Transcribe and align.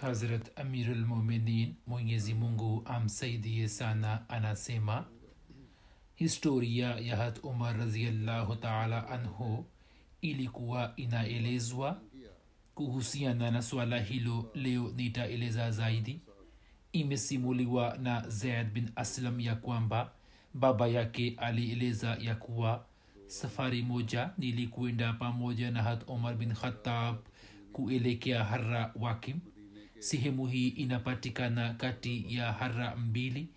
Hazrat 0.00 0.58
Amirul 0.60 1.06
Muminin 1.06 1.74
Mwenyezi 1.86 2.34
Mungu 2.34 2.82
amsaidie 2.84 3.68
sana 3.68 4.28
anasema 4.28 5.04
historia 6.14 6.88
ya 6.88 7.16
hat 7.16 7.38
Umar 7.44 7.76
raziallahu 7.78 8.56
taala 8.56 9.08
anhu 9.08 9.64
ilikuwa 10.20 10.92
inaelezwa 10.96 12.00
kuhusiana 12.74 13.50
na 13.50 13.62
swala 13.62 14.00
hilo 14.00 14.50
leo 14.54 14.92
nitaeleza 14.96 15.70
zaidi 15.70 16.20
imesimuliwa 16.92 17.98
na 18.02 18.28
zaid 18.28 18.70
bin 18.72 18.90
aslam 18.96 19.40
ya 19.40 19.54
kwamba 19.54 20.12
baba 20.54 20.86
yake 20.88 21.34
alieleza 21.38 22.16
ya 22.20 22.34
kuwa 22.34 22.84
safari 23.26 23.82
moja 23.82 24.30
nilikwenda 24.38 25.12
pamoja 25.12 25.70
na 25.70 25.82
hat 25.82 26.04
umar 26.08 26.34
bin 26.36 26.54
khatab 26.54 27.16
kuelekea 27.72 28.44
hara 28.44 28.92
wakim 29.00 29.40
sehemu 29.98 30.46
hii 30.46 30.68
inapatikana 30.68 31.74
kati 31.74 32.24
ya 32.36 32.52
hara 32.52 32.96
mbili. 32.96 33.48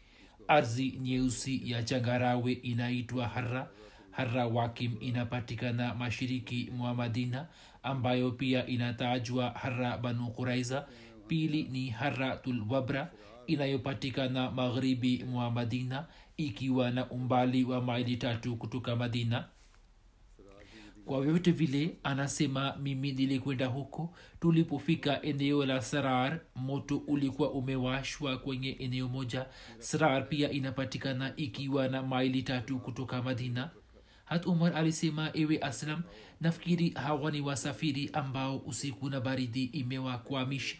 Ardhi 0.47 0.91
nyeusi 1.01 1.71
ya 1.71 1.83
changarawe 1.83 2.51
inaitwa 2.53 3.27
hara 3.27 3.69
hara 4.11 4.47
wakim 4.47 4.91
inapatikana 4.99 5.95
mashiriki 5.95 6.69
mwa 6.77 6.93
madina 6.95 7.47
ambayo 7.83 8.31
pia 8.31 8.65
inatajwa 8.67 9.49
hara 9.49 9.97
banu 9.97 10.27
quraiza. 10.31 10.87
Pili 11.27 11.63
ni 11.63 11.89
haratul 11.89 12.63
wabra 12.69 13.11
inayopatikana 13.47 14.51
magharibi 14.51 15.23
mwa 15.23 15.51
madina 15.51 16.05
ikiwa 16.37 16.91
na 16.91 17.09
umbali 17.09 17.63
wa 17.63 17.81
maili 17.81 18.17
tatu 18.17 18.55
kutoka 18.55 18.95
madina 18.95 19.47
kwa 21.05 21.21
vyote 21.21 21.51
vile 21.51 21.95
anasema 22.03 22.75
mimi 22.81 23.11
nilikwenda 23.11 23.65
huko. 23.67 24.15
Tulipofika 24.39 25.21
eneo 25.21 25.65
la 25.65 25.81
sarar 25.81 26.39
moto 26.55 26.97
ulikuwa 26.97 27.51
umewashwa 27.51 28.37
kwenye 28.37 28.69
eneo 28.71 29.07
moja. 29.07 29.45
Sarar 29.79 30.29
pia 30.29 30.51
inapatikana 30.51 31.33
ikiwa 31.35 31.87
na 31.87 32.03
maili 32.03 32.43
tatu 32.43 32.79
kutoka 32.79 33.21
madina. 33.21 33.69
Hat 34.25 34.45
umar 34.45 34.73
alisema 34.77 35.29
ewe 35.33 35.57
aslam 35.61 36.01
nafikiri 36.41 36.89
hawa 36.89 37.31
ni 37.31 37.41
wasafiri 37.41 38.09
ambao 38.13 38.57
usiku 38.57 39.09
na 39.09 39.21
baridi 39.21 39.63
imewakwamisha. 39.63 40.75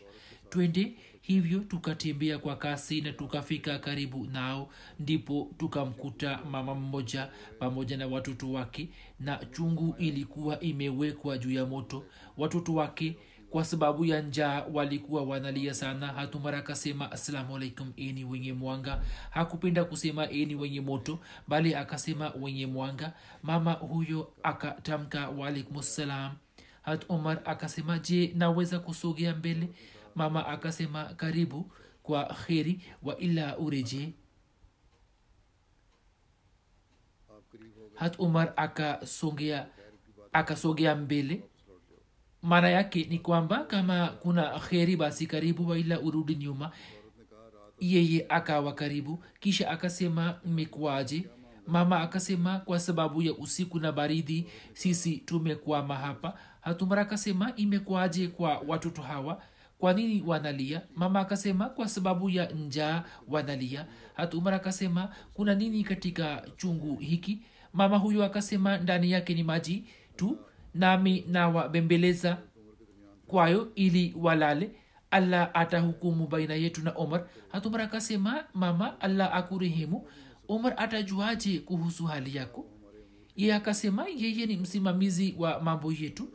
Twende 0.50 0.94
hivyo 1.25 1.59
tukatembea 1.59 2.38
kwa 2.38 2.56
kasi 2.56 3.01
na 3.01 3.11
tukafika 3.13 3.79
karibu 3.79 4.25
nao 4.25 4.69
ndipo 5.00 5.51
tukamkuta 5.57 6.39
mama 6.51 6.75
mmoja 6.75 7.29
pamoja 7.59 7.97
na 7.97 8.07
watoto 8.07 8.51
wake 8.51 8.89
na 9.19 9.38
chungu 9.38 9.95
ilikuwa 9.97 10.59
imewekwa 10.59 11.38
juu 11.38 11.51
ya 11.51 11.66
moto. 11.66 12.03
Watoto 12.38 12.73
wake 12.73 13.17
kwa 13.50 13.66
sababu 13.66 14.06
ya 14.06 14.22
njaa 14.22 14.66
walikuwa 14.73 15.23
wanalia 15.23 15.73
sana. 15.73 16.07
Hatumara 16.07 16.57
akasema 16.57 17.12
assalamu 17.12 17.56
alaikum 17.56 17.94
eni 17.97 18.23
wenye 18.25 18.53
mwanga. 18.53 19.01
Hakupenda 19.29 19.85
kusema 19.85 20.29
eni 20.29 20.56
wenye 20.56 20.81
moto 20.81 21.19
bali 21.47 21.75
akasema 21.75 22.33
wenye 22.41 22.66
mwanga. 22.67 23.13
Mama 23.44 23.72
huyo 23.73 24.31
akatamka 24.44 25.29
waalaikum 25.29 25.81
salam 25.81 26.31
hat 26.81 27.06
umar 27.09 27.41
akasema 27.45 28.00
je 28.00 28.33
naweza 28.35 28.79
kusogea 28.79 29.35
mbele 29.35 29.69
mama 30.16 30.47
akasema 30.47 31.03
karibu 31.06 31.72
kwa 32.03 32.25
kheri 32.25 32.81
wa 33.03 33.18
ila 33.18 33.57
urejee. 33.57 34.13
Hat 37.96 38.19
umar 38.19 38.53
akasogea 38.56 39.68
akasogea 40.34 40.96
mbele. 40.96 41.44
Maana 42.41 42.69
yake 42.69 43.03
ni 43.09 43.19
kwamba 43.19 43.59
kama 43.63 44.07
kuna 44.07 44.59
kheri 44.59 44.96
basi 44.96 45.28
karibu 45.28 45.69
waila 45.69 46.00
urudi 46.00 46.35
nyuma. 46.35 46.72
Yeye 47.80 48.25
akawa 48.30 48.74
karibu 48.74 49.24
kisha 49.40 49.69
akasema 49.72 50.40
mmekuwaje? 50.45 51.30
Mama 51.68 52.00
akasema 52.01 52.59
kwa 52.59 52.80
sababu 52.80 53.22
ya 53.22 53.34
usiku 53.34 53.80
na 53.80 53.91
baridi 53.91 54.47
sisi 54.74 55.18
tumekwama 55.18 55.95
hapa. 55.95 56.40
Hatumara 56.62 57.01
akasema 57.01 57.56
imekuwaje 57.56 58.28
kwa 58.28 58.57
watoto 58.68 59.01
hawa 59.01 59.41
kwa 59.83 59.94
nini 59.94 60.23
wanalia? 60.25 60.81
Mama 60.95 61.19
akasema 61.19 61.69
kwa 61.69 61.88
sababu 61.89 62.29
ya 62.29 62.45
njaa 62.51 63.03
wanalia. 63.27 63.85
Hatumara 64.13 64.55
akasema 64.57 65.09
kuna 65.33 65.55
nini 65.55 65.83
katika 65.83 66.45
chungu 66.57 66.95
hiki? 66.95 67.39
Mama 67.73 67.97
huyo 67.97 68.23
akasema 68.25 68.77
ndani 68.77 69.11
yake 69.11 69.33
ni 69.33 69.44
maji 69.44 69.83
tu 70.16 70.38
nami 70.73 71.25
nawabembeleza 71.27 72.38
kwayo 73.27 73.71
ili 73.75 74.13
walale. 74.17 74.71
Allah 75.11 75.51
atahukumu 75.53 76.27
baina 76.27 76.53
yetu 76.53 76.81
na 76.83 76.91
omar 76.91 77.27
hatumar 77.50 77.81
akasema 77.81 78.44
mama 78.53 79.01
allah 79.01 79.35
akurehemu. 79.35 80.07
Omar 80.47 80.73
atajuaje 80.77 81.59
kuhusu 81.59 82.05
hali 82.05 82.35
yako? 82.35 82.65
Ye 83.35 83.53
akasema 83.53 84.07
yeye 84.17 84.45
ni 84.45 84.57
msimamizi 84.57 85.35
wa 85.38 85.59
mambo 85.61 85.91
yetu 85.94 86.29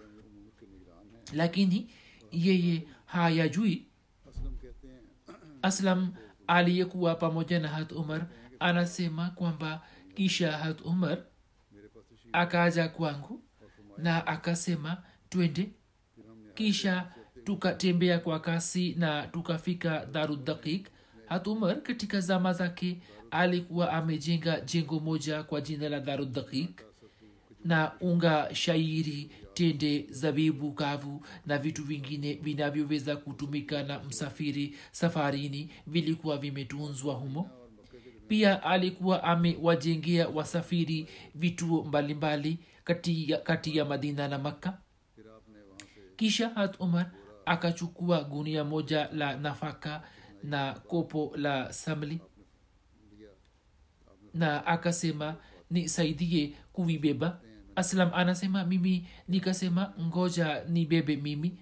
lakini 1.32 1.86
yeye 2.32 2.86
hayajui. 3.08 3.86
Aslam 5.62 6.12
aliyekuwa 6.46 7.14
pamoja 7.14 7.58
na 7.60 7.68
hat 7.68 7.92
umar 7.92 8.26
anasema 8.60 9.30
kwamba 9.30 9.82
kisha 10.14 10.52
hat 10.52 10.80
umar 10.84 11.18
akaja 12.32 12.88
kwangu 12.88 13.42
na 13.98 14.26
akasema 14.26 15.02
twende. 15.28 15.70
Kisha 16.54 17.12
tukatembea 17.44 18.18
kwa 18.18 18.40
kasi 18.40 18.94
na 18.94 19.26
tukafika 19.26 20.06
darudakik 20.06 20.88
hatumar 21.26 21.82
katika 21.82 22.20
zama 22.20 22.52
zake 22.52 23.02
alikuwa 23.30 23.92
amejenga 23.92 24.60
jengo 24.60 25.00
moja 25.00 25.42
kwa 25.42 25.60
jina 25.60 25.88
la 25.88 26.00
darudakik 26.00 26.82
na 27.64 27.92
unga 28.00 28.54
shairi 28.54 29.30
tende 29.58 30.06
zabibu 30.10 30.72
kavu 30.72 31.26
na 31.46 31.58
vitu 31.58 31.84
vingine 31.84 32.34
vinavyoweza 32.34 33.16
kutumika 33.16 33.82
na 33.82 33.98
msafiri 34.04 34.76
safarini 34.92 35.70
vilikuwa 35.86 36.38
vimetunzwa 36.38 37.14
humo. 37.14 37.50
Pia 38.28 38.62
alikuwa 38.62 39.24
amewajengea 39.24 40.28
wasafiri 40.28 41.08
vituo 41.34 41.84
mbalimbali 41.84 42.58
kati 42.84 43.30
ya, 43.30 43.38
kati 43.38 43.76
ya 43.76 43.84
madina 43.84 44.28
na 44.28 44.38
makka. 44.38 44.78
Kisha 46.16 46.48
hat 46.48 46.80
umar 46.80 47.10
akachukua 47.46 48.24
gunia 48.24 48.64
moja 48.64 49.08
la 49.12 49.36
nafaka 49.36 50.02
na 50.42 50.72
kopo 50.74 51.32
la 51.36 51.72
samli 51.72 52.20
na 54.34 54.66
akasema 54.66 55.36
nisaidie 55.70 56.52
kuvibeba 56.72 57.40
aslam 57.78 58.10
anasema 58.14 58.64
mimi 58.64 59.06
nikasema 59.28 59.92
ngoja 60.00 60.64
nibebe 60.68 61.16
mimi. 61.16 61.52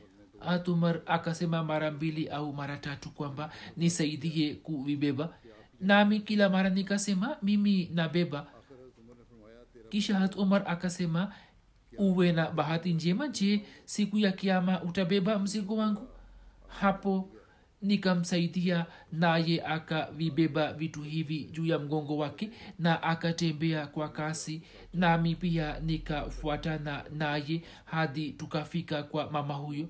Atumar 0.41 1.01
akasema 1.07 1.65
mara 1.65 1.91
mbili 1.91 2.29
au 2.29 2.53
mara 2.53 2.77
tatu 2.77 3.11
kwamba 3.11 3.51
nisaidie 3.77 4.55
kuvibeba. 4.55 5.29
Nami 5.81 6.21
kila 6.21 6.49
mara 6.49 6.71
nikasema 6.71 7.37
mimi 7.43 7.91
nabeba. 7.95 8.47
Kisha 9.89 10.19
hat 10.19 10.37
umar 10.37 10.63
akasema 10.67 11.33
uwe 11.99 12.33
na 12.33 12.51
bahati 12.51 12.93
njema 12.93 13.29
je 13.29 13.67
siku 13.85 14.19
ya 14.19 14.33
kiama 14.33 14.83
utabeba 14.83 15.39
mzigo 15.39 15.77
wangu? 15.77 16.09
Hapo 16.69 17.29
nikamsaidia 17.83 18.87
naye 19.13 19.63
akavibeba 19.65 20.73
vitu 20.73 21.03
hivi 21.03 21.45
juu 21.45 21.67
ya 21.67 21.79
mgongo 21.79 22.17
wake 22.17 22.51
na 22.79 23.03
akatembea 23.03 23.87
kwa 23.87 24.09
kasi. 24.09 24.63
Nami 24.95 25.35
pia 25.35 25.81
nikafuatana 25.81 27.05
naye 27.15 27.63
hadi 27.85 28.33
tukafika 28.33 29.03
kwa 29.03 29.31
mama 29.31 29.55
huyo 29.55 29.89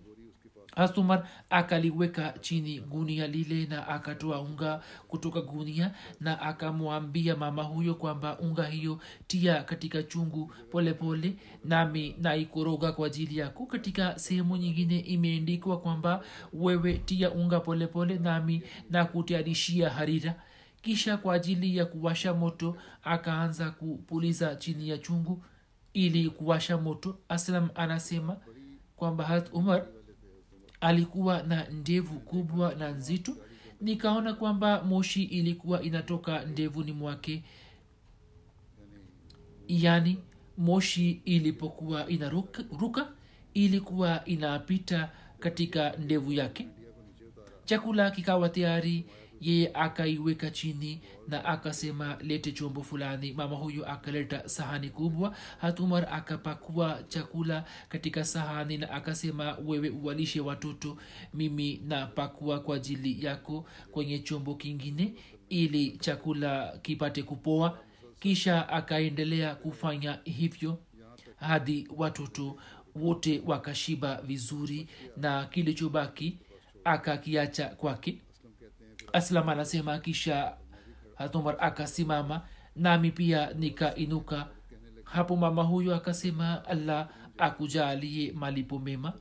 hasumar 0.77 1.29
akaliweka 1.51 2.35
chini 2.41 2.81
gunia 2.81 3.27
lile 3.27 3.67
na 3.67 3.89
akatoa 3.89 4.41
unga 4.41 4.83
kutoka 5.09 5.41
gunia 5.41 5.95
na 6.21 6.41
akamwambia 6.41 7.37
mama 7.37 7.63
huyo 7.63 7.95
kwamba 7.95 8.39
unga 8.39 8.67
hiyo 8.67 8.99
tia 9.27 9.63
katika 9.63 10.03
chungu 10.03 10.53
polepole 10.71 11.29
pole, 11.31 11.37
nami 11.65 12.15
naikoroga 12.21 12.93
kwa 12.93 13.07
ajili 13.07 13.39
yako. 13.39 13.67
Katika 13.67 14.19
sehemu 14.19 14.57
nyingine 14.57 14.99
imeendikwa 15.01 15.81
kwamba 15.81 16.25
wewe 16.53 16.93
tia 16.99 17.31
unga 17.31 17.61
polepole 17.61 18.15
pole, 18.17 18.31
nami 18.31 18.63
nakutayarishia 18.91 19.91
harira. 19.91 20.35
Kisha 20.83 21.17
kwa 21.17 21.35
ajili 21.35 21.77
ya 21.77 21.87
kuwasha 21.87 22.35
moto 22.35 22.77
akaanza 23.05 23.71
kupuliza 23.71 24.57
chini 24.57 24.89
ya 24.89 24.99
chungu 24.99 25.45
ili 25.95 26.31
kuwasha 26.31 26.79
moto. 26.79 27.19
Aslam 27.29 27.69
anasema 27.75 28.37
kwamba 28.97 29.45
umar 29.53 29.87
alikuwa 30.81 31.43
na 31.43 31.69
ndevu 31.69 32.21
kubwa 32.21 32.75
na 32.75 32.89
nzito. 32.91 33.37
Nikaona 33.81 34.35
kwamba 34.35 34.83
moshi 34.83 35.23
ilikuwa 35.23 35.83
inatoka 35.83 36.45
ndevuni 36.45 36.93
mwake. 36.93 37.43
Yani 39.69 40.19
moshi 40.59 41.21
ilipokuwa 41.25 42.09
inaruka 42.09 42.65
ilikuwa 43.55 44.25
inapita 44.25 45.11
katika 45.41 45.91
ndevu 45.97 46.33
yake. 46.33 46.69
Chakula 47.65 48.11
kikawa 48.11 48.49
tayari 48.49 49.05
yeye 49.41 49.71
akaiweka 49.75 50.51
chini 50.51 51.01
na 51.29 51.45
akasema 51.45 52.19
lete 52.21 52.53
chombo 52.53 52.83
fulani. 52.83 53.33
Mama 53.33 53.57
huyo 53.57 53.91
akaleta 53.91 54.49
sahani 54.49 54.91
kubwa. 54.91 55.37
Hatumar 55.59 56.09
akapakua 56.13 57.03
chakula 57.09 57.65
katika 57.89 58.25
sahani 58.25 58.79
na 58.79 58.91
akasema 58.91 59.59
wewe 59.65 59.89
uwalishe 59.91 60.41
watoto 60.41 60.97
mimi 61.35 61.83
napakua 61.87 62.61
kwa 62.61 62.77
ajili 62.77 63.25
yako 63.25 63.67
kwenye 63.91 64.19
chombo 64.19 64.55
kingine 64.55 65.15
ili 65.49 65.91
chakula 65.91 66.79
kipate 66.83 67.23
kupoa. 67.23 67.79
Kisha 68.21 68.69
akaendelea 68.69 69.55
kufanya 69.55 70.19
hivyo 70.25 70.79
hadi 71.37 71.89
watoto 71.97 72.57
wote 72.95 73.43
wakashiba 73.47 74.23
vizuri 74.23 74.89
na 75.17 75.45
kilichobaki 75.45 76.39
akakiacha 76.85 77.69
kwake 77.69 78.19
aslam 79.17 79.49
anasema 79.49 79.99
kisha 79.99 80.57
hatumar 81.15 81.57
akasimama 81.61 82.47
nami 82.77 83.11
pia 83.11 83.53
nikainuka. 83.53 84.49
Hapo 85.05 85.37
mama 85.37 85.63
huyo 85.63 85.95
akasema 85.95 86.65
allah 86.65 87.09
akujalie 87.39 88.33
malipo 88.33 88.79
mema. 88.79 89.13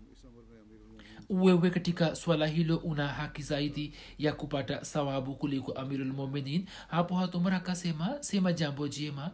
Wewe 1.29 1.69
katika 1.69 2.15
swala 2.15 2.47
hilo 2.47 2.77
una 2.77 3.07
haki 3.07 3.41
zaidi 3.41 3.93
ya 4.17 4.33
kupata 4.33 4.85
sawabu 4.85 5.35
kuliko 5.35 5.71
amirulmuminin 5.71 6.65
hapo 6.87 7.15
hatumar 7.15 7.53
akasema 7.53 8.17
sema 8.23 8.53
jambo 8.53 8.87
jema. 8.87 9.31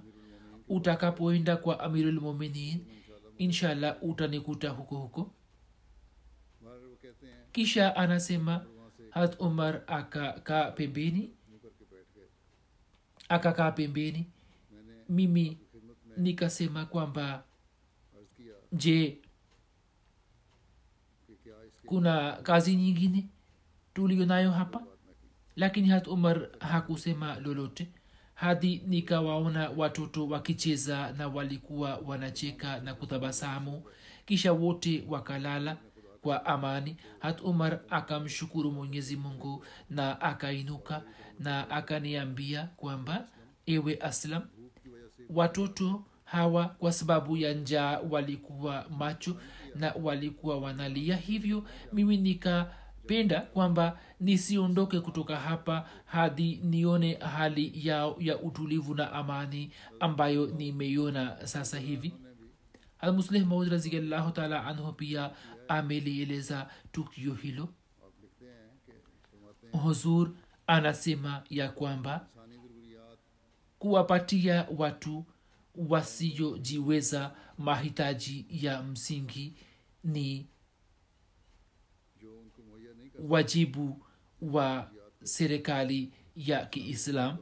Utakapoenda 0.69 1.57
kwa 1.57 1.79
amirulmuminin 1.79 2.85
inshallah 3.37 3.97
utanikuta 4.01 4.69
huko 4.69 4.95
huko. 4.95 5.31
Kisha 7.51 7.95
anasema 7.95 8.65
hat 9.11 9.35
umar 9.39 9.81
akakaa 9.87 10.71
pembeni. 10.71 11.29
Akakaa 13.29 13.71
pembeni. 13.71 14.25
Mimi 15.09 15.57
nikasema 16.17 16.85
kwamba 16.85 17.43
je 18.71 19.17
kuna 21.85 22.31
kazi 22.31 22.75
nyingine 22.75 23.25
tuliyo 23.93 24.25
nayo 24.25 24.51
hapa? 24.51 24.83
Lakini 25.55 25.87
hat 25.89 26.07
umar 26.07 26.47
hakusema 26.59 27.39
lolote. 27.39 27.87
Hadi 28.33 28.81
nikawaona 28.87 29.69
watoto 29.69 30.27
wakicheza 30.27 31.11
na 31.17 31.27
walikuwa 31.27 31.95
wanacheka 31.97 32.79
na 32.79 32.93
kutabasamu. 32.93 33.83
Kisha 34.25 34.53
wote 34.53 35.03
wakalala 35.07 35.77
kwa 36.21 36.45
amani. 36.45 36.97
Hat 37.19 37.41
umar 37.41 37.79
akamshukuru 37.89 38.71
mwenyezi 38.71 39.15
mungu 39.15 39.65
na 39.89 40.21
akainuka 40.21 41.03
na 41.39 41.69
akaniambia 41.69 42.63
kwamba 42.77 43.27
ewe 43.65 43.97
aslam 44.01 44.41
watoto 45.29 46.03
hawa 46.23 46.65
kwa 46.67 46.93
sababu 46.93 47.37
ya 47.37 47.53
njaa 47.53 47.99
walikuwa 48.09 48.85
macho 48.97 49.35
na 49.75 49.93
walikuwa 50.03 50.57
wanalia. 50.57 51.15
Hivyo 51.15 51.63
mimi 51.93 52.17
nikapenda 52.17 53.41
kwamba 53.41 53.99
nisiondoke 54.19 54.99
kutoka 54.99 55.35
hapa 55.35 55.89
hadi 56.05 56.55
nione 56.63 57.13
hali 57.13 57.87
yao 57.87 58.15
ya 58.19 58.39
utulivu 58.39 58.95
na 58.95 59.11
amani 59.11 59.71
ambayo 59.99 60.47
nimeiona 60.47 61.47
sasa 61.47 61.79
hivi. 61.79 62.13
Almusleh 62.99 63.45
maud 63.45 63.67
raziallahu 63.67 64.31
taala 64.31 64.65
anhu 64.65 64.93
pia 64.93 65.31
amelieleza 65.71 66.69
tukio 66.91 67.33
hilo. 67.33 67.69
Huzur 69.71 70.31
anasema 70.67 71.43
ya 71.49 71.69
kwamba 71.69 72.27
kuwapatia 73.79 74.67
watu 74.77 75.25
wasiojiweza 75.75 77.35
mahitaji 77.57 78.45
ya 78.49 78.83
msingi 78.83 79.55
ni 80.03 80.47
wajibu 83.19 84.05
wa 84.41 84.91
serikali 85.23 86.13
ya 86.35 86.65
kiislam 86.65 87.37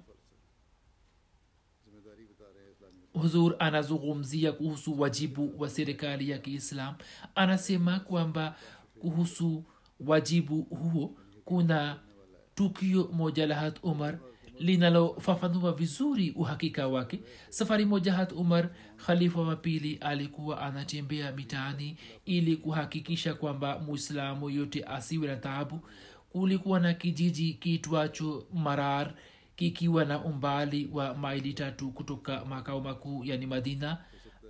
huzur 3.13 3.55
anazungumzia 3.59 4.51
kuhusu 4.51 4.99
wajibu 5.01 5.53
wa 5.61 5.69
serikali 5.69 6.29
ya 6.29 6.37
kiislam. 6.37 6.95
Anasema 7.35 7.99
kwamba 7.99 8.55
kuhusu 8.99 9.63
wajibu 9.99 10.61
huo 10.61 11.15
kuna 11.45 11.99
tukio 12.55 13.09
moja 13.13 13.47
la 13.47 13.55
hat 13.55 13.79
umar 13.83 14.19
linalofafanua 14.59 15.71
vizuri 15.73 16.31
uhakika 16.31 16.87
wake. 16.87 17.19
Safari 17.49 17.85
moja 17.85 18.13
hat 18.13 18.31
umar 18.31 18.69
khalifa 19.05 19.41
wa 19.41 19.55
pili 19.55 19.95
alikuwa 20.01 20.61
anatembea 20.61 21.31
mitaani 21.31 21.97
ili 22.25 22.57
kuhakikisha 22.57 23.33
kwamba 23.33 23.79
muislamu 23.79 24.49
yote 24.49 24.83
asiwe 24.83 25.27
na 25.27 25.35
taabu. 25.35 25.79
Kulikuwa 26.29 26.79
na 26.79 26.93
kijiji 26.93 27.53
kiitwacho 27.53 28.47
marar 28.53 29.13
kikiwa 29.63 30.05
na 30.05 30.23
umbali 30.23 30.89
wa 30.93 31.13
maili 31.15 31.53
tatu 31.53 31.91
kutoka 31.91 32.45
makao 32.45 32.81
makuu 32.81 33.23
yani 33.25 33.45
madina. 33.45 33.97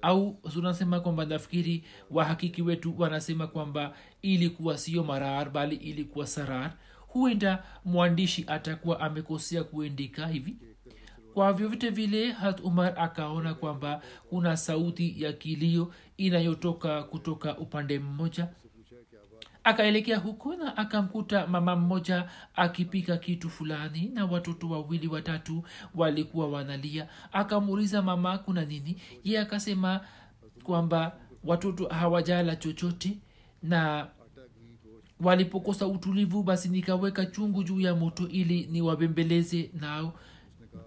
Au 0.02 0.40
tunasema 0.54 1.00
kwamba 1.00 1.26
nafikiri 1.26 1.84
wahakiki 2.12 2.62
wetu 2.62 2.94
wanasema 2.98 3.48
kwamba 3.48 3.94
ilikuwa 4.22 4.78
sio 4.78 5.04
marar 5.04 5.50
bali 5.50 5.76
ilikuwa 5.76 6.28
sarar. 6.28 6.74
Huenda 7.08 7.64
mwandishi 7.86 8.44
atakuwa 8.48 9.00
amekosea 9.00 9.64
kuendika 9.64 10.28
hivi. 10.28 10.56
Kwa 11.34 11.54
vyovyote 11.54 11.90
vile 11.90 12.32
hat 12.32 12.60
umar 12.64 12.94
akaona 13.00 13.54
kwamba 13.54 14.02
kuna 14.30 14.58
sauti 14.58 15.24
ya 15.24 15.34
kilio 15.34 15.94
inayotoka 16.18 17.04
kutoka 17.04 17.58
upande 17.58 18.00
mmoja 18.00 18.48
akaelekea 19.64 20.18
huko 20.18 20.56
na 20.56 20.78
akamkuta 20.78 21.48
mama 21.48 21.76
mmoja 21.76 22.30
akipika 22.56 23.18
kitu 23.18 23.50
fulani 23.50 24.12
na 24.14 24.26
watoto 24.26 24.70
wawili 24.70 25.08
watatu 25.08 25.64
walikuwa 25.96 26.50
wanalia. 26.50 27.08
Akamuuliza 27.32 28.02
mama 28.02 28.38
kuna 28.38 28.66
nini? 28.66 29.02
Ye 29.24 29.40
akasema 29.40 30.02
kwamba 30.64 31.16
watoto 31.44 31.88
hawajala 31.88 32.56
chochote 32.56 33.18
na 33.64 34.08
walipokosa 35.20 35.88
utulivu 35.88 36.44
basi 36.44 36.70
nikaweka 36.70 37.26
chungu 37.26 37.64
juu 37.64 37.80
ya 37.80 37.96
moto 37.96 38.28
ili 38.28 38.68
niwabembeleze 38.72 39.72
nao 39.74 40.14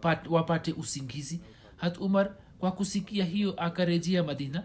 pat, 0.00 0.26
wapate 0.30 0.72
usingizi. 0.72 1.40
Hat 1.76 1.98
umar 2.00 2.34
kwa 2.58 2.72
kusikia 2.72 3.24
hiyo 3.24 3.54
akarejea 3.56 4.22
madina 4.24 4.62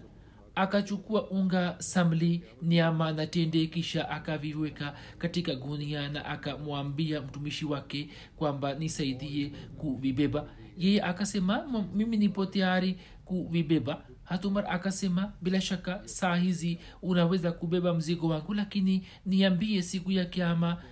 akachukua 0.58 1.30
unga 1.30 1.76
samli 1.80 2.44
nyama 2.62 3.12
na 3.12 3.28
tende 3.28 3.68
kisha 3.68 4.10
akaviweka 4.10 4.96
katika 5.18 5.56
gunia 5.56 6.10
na 6.10 6.26
akamwambia 6.26 7.22
mtumishi 7.22 7.66
wake 7.66 8.10
kwamba 8.36 8.74
nisaidie 8.74 9.50
kuvibeba. 9.78 10.50
Yeye 10.78 11.02
akasema 11.02 11.86
mimi 11.96 12.18
nipo 12.18 12.46
tayari 12.46 13.00
kuvibeba. 13.26 14.06
Hatumar 14.24 14.66
akasema 14.70 15.34
bila 15.42 15.62
shaka 15.62 16.02
saa 16.06 16.36
hizi 16.36 16.80
unaweza 17.02 17.52
kubeba 17.52 17.94
mzigo 17.94 18.28
wangu 18.28 18.54
lakini 18.54 19.06
niambie 19.26 19.82
siku 19.82 20.12
ya 20.12 20.26
kiama 20.26 20.84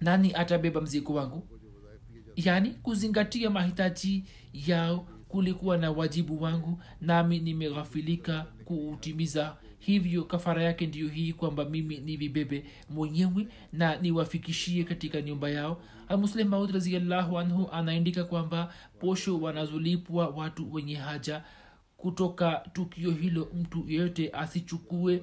nani 0.00 0.34
atabeba 0.34 0.80
mzigo 0.80 1.14
wangu? 1.14 1.48
Yaani 2.36 2.70
kuzingatia 2.70 3.50
mahitaji 3.50 4.24
yao 4.52 5.08
kulikuwa 5.36 5.78
na 5.78 5.90
wajibu 5.90 6.42
wangu 6.42 6.78
nami 7.00 7.38
nimeghafilika 7.38 8.46
kuutimiza. 8.64 9.56
Hivyo 9.78 10.24
kafara 10.24 10.62
yake 10.62 10.86
ndiyo 10.86 11.08
hii 11.08 11.32
kwamba 11.32 11.64
mimi 11.64 11.98
nivibebe 11.98 12.64
mwenyewe 12.90 13.48
na 13.72 13.96
niwafikishie 13.96 14.84
katika 14.84 15.22
nyumba 15.22 15.50
yao. 15.50 15.82
Muslim 16.18 16.48
maud 16.48 16.70
raziallahu 16.70 17.38
anhu 17.38 17.68
anaandika 17.72 18.24
kwamba 18.24 18.72
posho 19.00 19.40
wanazolipwa 19.40 20.28
watu 20.28 20.74
wenye 20.74 20.94
haja. 20.94 21.42
Kutoka 21.96 22.62
tukio 22.72 23.10
hilo 23.10 23.48
mtu 23.54 23.84
yeyote 23.88 24.30
asichukue 24.30 25.22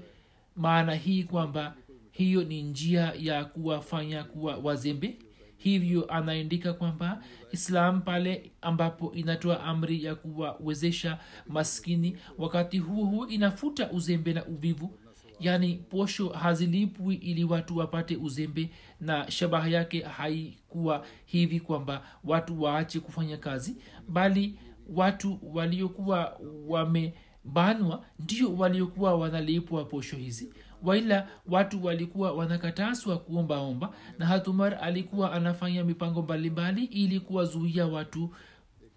maana 0.56 0.96
hii 0.96 1.24
kwamba 1.24 1.76
hiyo 2.12 2.44
ni 2.44 2.62
njia 2.64 3.14
ya 3.20 3.46
kuwafanya 3.46 4.24
kuwa 4.24 4.56
wazembe. 4.58 5.18
Hivyo 5.58 6.06
anaandika 6.06 6.74
kwamba 6.74 7.24
islam 7.54 8.02
pale 8.02 8.52
ambapo 8.62 9.14
inatoa 9.14 9.64
amri 9.64 10.04
ya 10.04 10.16
kuwawezesha 10.16 11.20
maskini. 11.48 12.18
Wakati 12.38 12.78
huo 12.80 13.06
huo 13.06 13.28
inafuta 13.28 13.92
uzembe 13.92 14.34
na 14.34 14.46
uvivu. 14.46 14.98
Yaani 15.40 15.76
posho 15.90 16.30
hazilipwi 16.30 17.16
ili 17.16 17.44
watu 17.44 17.78
wapate 17.78 18.16
uzembe 18.18 18.70
na 19.02 19.32
shabaha 19.32 19.68
yake 19.70 20.02
haikuwa 20.02 21.06
hivi 21.26 21.60
kwamba 21.60 22.06
watu 22.24 22.62
waache 22.62 23.00
kufanya 23.00 23.38
kazi 23.38 23.78
bali 24.08 24.60
watu 24.90 25.40
waliokuwa 25.44 26.40
wamebanwa 26.68 28.06
ndio 28.20 28.56
waliokuwa 28.56 29.16
wanalipwa 29.16 29.86
posho 29.86 30.18
hizi 30.18 30.54
waila 30.84 31.28
watu 31.46 31.86
walikuwa 31.86 32.32
wanakataswa 32.32 33.18
kuombaomba 33.18 33.94
na 34.20 34.26
hatumar 34.26 34.78
alikuwa 34.82 35.32
anafanya 35.34 35.84
mipango 35.84 36.22
mbalimbali 36.22 36.84
ili 36.86 37.20
kuwazuia 37.20 37.86
watu 37.88 38.36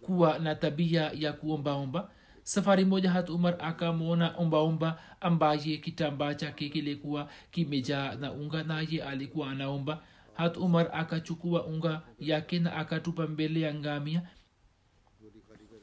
kuwa 0.01 0.39
na 0.39 0.55
tabia 0.55 1.11
ya 1.15 1.33
kuombaomba 1.33 2.11
safari 2.43 2.85
moja 2.85 3.11
hat 3.11 3.31
umar 3.31 3.57
akamwona 3.59 4.35
ombaomba 4.37 4.99
ambaye 5.21 5.77
kitambaa 5.77 6.35
chake 6.35 6.69
kilikuwa 6.69 7.29
kimejaa 7.51 8.15
na 8.15 8.33
unga 8.33 8.63
naye 8.63 9.03
alikuwa 9.03 9.51
anaomba. 9.51 10.03
Hat 10.35 10.57
umar 10.57 10.91
akachukua 10.93 11.67
unga 11.67 12.03
yake 12.19 12.59
na 12.59 12.77
akatupa 12.77 13.27
mbele 13.27 13.61
ya 13.61 13.75
ngamia. 13.75 14.23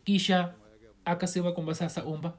Kisha 0.03 0.53
akasema 1.05 1.51
kwamba 1.51 1.75
sasa 1.75 2.03
omba. 2.03 2.33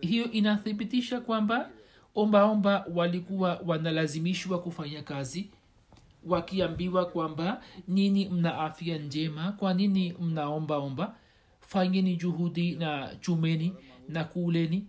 Hiyo 0.00 0.30
inathibitisha 0.30 1.20
kwamba 1.20 1.70
ombaomba 2.16 2.86
walikuwa 2.94 3.60
wanalazimishwa 3.66 4.58
kufanya 4.62 5.02
kazi 5.02 5.50
wakiambiwa 6.26 7.04
kwamba 7.06 7.62
nini 7.88 8.28
mna 8.28 8.58
afya 8.58 8.98
njema 8.98 9.52
kwa 9.52 9.74
nini 9.74 10.14
mnaombaomba 10.20 11.14
fanyeni 11.60 12.16
juhudi 12.16 12.74
na 12.76 13.14
chumeni 13.20 13.74
na 14.08 14.24
kuleni 14.24 14.86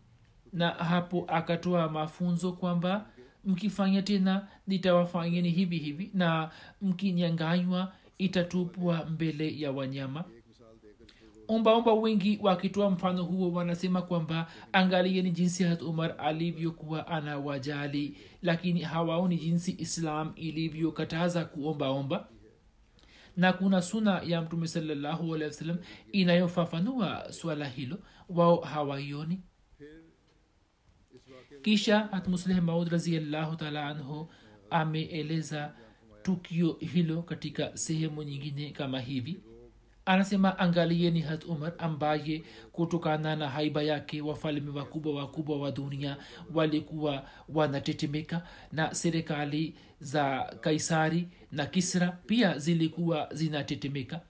na 0.53 0.69
hapo 0.69 1.25
akatoa 1.27 1.89
mafunzo 1.89 2.51
kwamba 2.51 3.05
mkifanya 3.45 4.01
tena 4.01 4.47
nitawafanyeni 4.67 5.49
hivi 5.49 5.77
hivi 5.77 6.11
na 6.13 6.51
mkinyanganywa 6.81 7.93
itatupwa 8.17 9.05
mbele 9.05 9.59
ya 9.59 9.71
wanyama 9.71 10.23
ombaomba 11.47 11.93
wengi 11.93 12.39
wakitoa 12.41 12.89
mfano 12.89 13.23
huo 13.23 13.51
wanasema 13.51 14.01
kwamba 14.01 14.51
angalieni 14.73 15.31
jinsi 15.31 15.63
hat 15.63 15.81
umar 15.81 16.15
alivyokuwa 16.17 17.07
ana 17.07 17.37
wajali 17.37 18.17
lakini 18.41 18.81
hawaoni 18.81 19.37
jinsi 19.37 19.75
islam 19.79 20.33
ilivyokataza 20.35 21.45
kuombaomba. 21.45 22.27
Na 23.37 23.53
kuna 23.53 23.81
suna 23.81 24.21
ya 24.25 24.41
mtume 24.41 24.67
salallahu 24.67 25.37
inayofafanua 26.11 27.31
swala 27.31 27.67
hilo 27.67 27.97
wao 28.29 28.61
hawaioni. 28.61 29.41
Kisha 31.61 31.99
hatmusleh 31.99 32.61
maud 32.61 32.87
raziallahu 32.89 33.55
taala 33.55 33.87
anhu 33.87 34.31
ameeleza 34.69 35.75
tukio 36.23 36.73
hilo 36.79 37.21
katika 37.21 37.77
sehemu 37.77 38.23
nyingine 38.23 38.71
kama 38.71 38.99
hivi 38.99 39.39
anasema 40.07 40.59
angalieni 40.59 41.21
hat 41.21 41.45
umar 41.45 41.73
ambaye 41.77 42.43
kutokana 42.71 43.35
na 43.35 43.49
haiba 43.49 43.81
yake 43.83 44.21
wafalme 44.21 44.79
wakubwa 44.79 45.13
wakubwa 45.15 45.59
wa 45.59 45.71
dunia 45.71 46.17
walikuwa 46.53 47.23
wanatetemeka 47.49 48.41
na 48.71 48.93
serikali 48.95 49.75
za 49.99 50.55
kaisari 50.61 51.27
na 51.51 51.65
kisra 51.65 52.07
pia 52.25 52.59
zilikuwa 52.59 53.29
zinatetemeka 53.33 54.21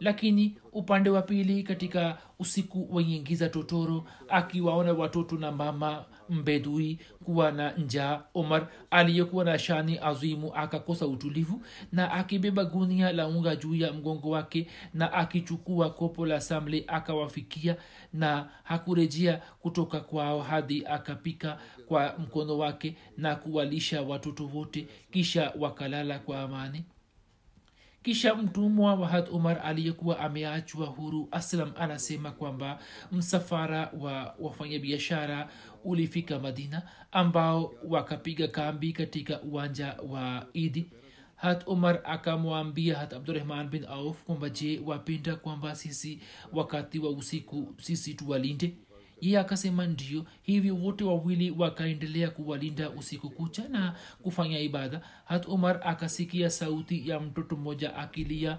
lakini 0.00 0.56
upande 0.72 1.10
wa 1.10 1.22
pili 1.22 1.62
katika 1.62 2.18
usiku 2.38 2.94
wenye 2.94 3.18
giza 3.18 3.48
totoro 3.48 4.04
akiwaona 4.28 4.92
watoto 4.92 5.36
na 5.36 5.52
mama 5.52 6.04
mbedui 6.30 6.98
kuwa 7.24 7.52
na 7.52 7.72
njaa 7.72 8.22
omar 8.34 8.68
aliyekuwa 8.90 9.44
na 9.44 9.58
shani 9.58 9.98
azimu 10.02 10.54
akakosa 10.54 11.06
utulivu 11.06 11.62
na 11.92 12.12
akibeba 12.12 12.64
gunia 12.64 13.12
la 13.12 13.28
unga 13.28 13.56
juu 13.56 13.74
ya 13.74 13.92
mgongo 13.92 14.30
wake 14.30 14.66
na 14.94 15.12
akichukua 15.12 15.90
kopo 15.90 16.26
la 16.26 16.40
samle 16.40 16.84
akawafikia 16.86 17.76
na 18.12 18.48
hakurejea 18.62 19.42
kutoka 19.60 20.00
kwao 20.00 20.42
hadi 20.42 20.86
akapika 20.86 21.58
kwa 21.88 22.14
mkono 22.18 22.58
wake 22.58 22.96
na 23.16 23.36
kuwalisha 23.36 24.02
watoto 24.02 24.46
wote 24.46 24.88
kisha 25.10 25.52
wakalala 25.58 26.18
kwa 26.18 26.40
amani 26.42 26.84
kisha 28.02 28.34
mtumwa 28.34 28.94
wa 28.94 29.08
had 29.08 29.28
umar 29.30 29.60
aliyekuwa 29.64 30.18
ameachwa 30.18 30.86
huru 30.86 31.28
aslam 31.30 31.72
anasema 31.78 32.30
kwamba 32.30 32.78
msafara 33.12 33.92
wa 34.00 34.34
wafanyabiashara 34.40 35.48
ulifika 35.84 36.38
madina 36.38 36.82
ambao 37.12 37.74
wakapiga 37.88 38.48
kambi 38.48 38.92
katika 38.92 39.42
uwanja 39.42 39.96
wa 40.08 40.46
idi 40.52 40.90
hat 41.36 41.66
umar 41.68 42.00
akamwambia 42.04 42.98
hat 42.98 43.12
abdurahman 43.12 43.68
bin 43.68 43.84
auf 43.84 44.24
kwamba 44.24 44.48
je 44.50 44.80
wapenda 44.84 45.36
kwamba 45.36 45.74
sisi 45.74 46.20
wakati 46.52 46.98
wa 46.98 47.10
usiku 47.10 47.74
sisi 47.80 48.14
tuwalinde 48.14 48.74
ye 49.20 49.38
akasema 49.38 49.86
ndio 49.86 50.24
hivyo 50.42 50.76
wote 50.76 51.04
wawili 51.04 51.50
wakaendelea 51.50 52.30
kuwalinda 52.30 52.90
usiku 52.90 53.30
kucha 53.30 53.68
na 53.68 53.94
kufanya 54.22 54.58
ibada. 54.60 55.00
Hat 55.24 55.48
umar 55.48 55.80
akasikia 55.84 56.50
sauti 56.50 57.08
ya 57.08 57.20
mtoto 57.20 57.56
mmoja 57.56 57.94
akilia 57.96 58.58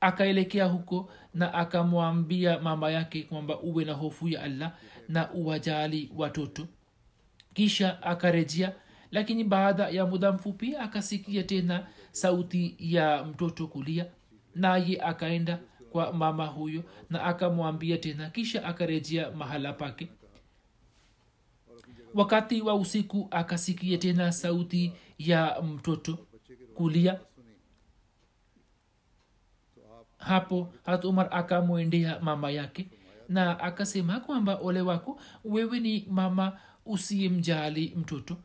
akaelekea 0.00 0.64
huko 0.64 1.10
na 1.34 1.54
akamwambia 1.54 2.58
mama 2.60 2.90
yake 2.90 3.22
kwamba 3.22 3.60
uwe 3.60 3.84
na 3.84 3.92
hofu 3.92 4.28
ya 4.28 4.42
allah 4.42 4.72
na 5.08 5.32
uwajali 5.32 6.10
watoto. 6.16 6.66
Kisha 7.54 8.02
akarejea 8.02 8.72
lakini 9.10 9.44
baada 9.44 9.88
ya 9.88 10.06
muda 10.06 10.32
mfupi 10.32 10.76
akasikia 10.76 11.42
tena 11.42 11.86
sauti 12.12 12.76
ya 12.78 13.24
mtoto 13.24 13.66
kulia 13.66 14.06
naye 14.54 15.00
akaenda 15.02 15.58
kwa 15.92 16.12
mama 16.12 16.46
huyo 16.46 16.82
na 17.10 17.22
akamwambia 17.24 17.98
tena 17.98 18.30
kisha 18.30 18.64
akarejea 18.64 19.30
mahala 19.30 19.72
pake. 19.72 20.08
Wakati 22.14 22.62
wa 22.62 22.74
usiku 22.74 23.28
akasikia 23.30 23.98
tena 23.98 24.32
sauti 24.32 24.92
ya 25.18 25.62
mtoto 25.62 26.18
kulia. 26.74 27.20
Hapo 30.18 30.72
hat 30.84 31.04
umar 31.04 31.28
akamwendea 31.30 32.20
mama 32.20 32.50
yake 32.50 32.88
na 33.28 33.60
akasema 33.60 34.20
kwamba 34.20 34.54
ole 34.62 34.80
wako 34.80 35.20
wewe 35.44 35.80
ni 35.80 36.06
mama 36.10 36.60
usiyemjali 36.86 37.94
mtoto. 37.96 38.36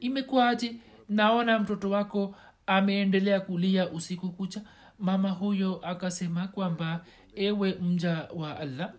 Imekwaje 0.00 0.76
naona 1.08 1.58
mtoto 1.58 1.90
wako 1.90 2.34
ameendelea 2.66 3.40
kulia 3.40 3.90
usiku 3.90 4.30
kucha 4.32 4.62
mama 5.00 5.30
huyo 5.30 5.80
akasema 5.86 6.48
kwamba 6.48 7.04
ewe 7.34 7.74
mja 7.74 8.28
wa 8.34 8.58
allah 8.58 8.92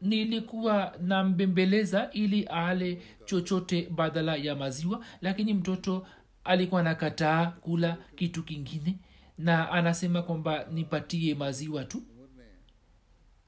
nilikuwa 0.00 0.92
nambembeleza 1.00 2.10
ili 2.12 2.42
ale 2.42 3.02
chochote 3.24 3.88
badala 3.90 4.36
ya 4.36 4.56
maziwa 4.56 5.04
lakini 5.20 5.54
mtoto 5.54 6.06
alikuwa 6.44 6.82
nakataa 6.82 7.46
kula 7.46 7.96
kitu 8.16 8.42
kingine 8.42 8.98
na 9.38 9.70
anasema 9.70 10.22
kwamba 10.22 10.64
nipatie 10.72 11.34
maziwa 11.34 11.84
tu. 11.84 12.02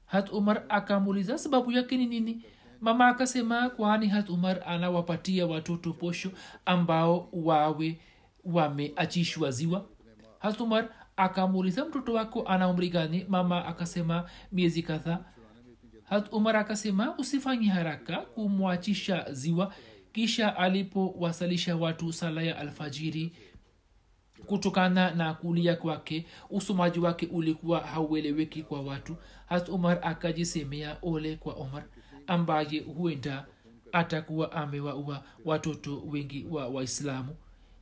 Hat 0.07 0.33
umar 0.33 0.65
akamuuliza 0.69 1.39
sababu 1.39 1.73
yake 1.73 1.97
ni 1.97 2.07
nini? 2.07 2.45
Mama 2.81 3.09
akasema 3.09 3.71
kwani 3.71 4.07
hat 4.09 4.31
umar 4.31 4.63
anawapatia 4.67 5.47
watoto 5.47 5.93
posho 5.93 6.31
ambao 6.67 7.29
wawe 7.33 8.01
wameachishwa 8.45 9.51
ziwa? 9.51 9.87
Hat 10.39 10.61
umar 10.61 10.89
akamuuliza 11.16 11.85
mtoto 11.85 12.12
wako 12.14 12.42
ana 12.42 12.69
umri 12.69 12.88
gani? 12.88 13.26
Mama 13.28 13.66
akasema 13.66 14.31
miezi 14.52 14.83
kadhaa. 14.83 15.25
Hat 16.04 16.33
umar 16.33 16.57
akasema 16.57 17.19
usifanye 17.19 17.69
haraka 17.69 18.16
kumwachisha 18.16 19.33
ziwa. 19.33 19.75
Kisha 20.12 20.57
alipowasalisha 20.57 21.76
watu 21.76 22.12
sala 22.12 22.42
ya 22.42 22.59
alfajiri 22.59 23.33
kutokana 24.47 25.11
na 25.11 25.35
kulia 25.35 25.76
kwake 25.76 26.26
usomaji 26.50 26.99
wake 26.99 27.26
ulikuwa 27.26 27.81
haueleweki 27.81 28.62
kwa 28.62 28.81
watu. 28.83 29.16
Hat 29.47 29.69
umar 29.69 29.99
akajisemea 30.02 30.97
ole 31.02 31.37
kwa 31.37 31.54
omar 31.54 31.85
ambaye 32.26 32.81
huenda 32.81 33.47
atakuwa 33.92 34.52
amewaua 34.52 35.23
watoto 35.45 36.00
wengi 36.07 36.47
wa 36.50 36.69
waislamu. 36.69 37.37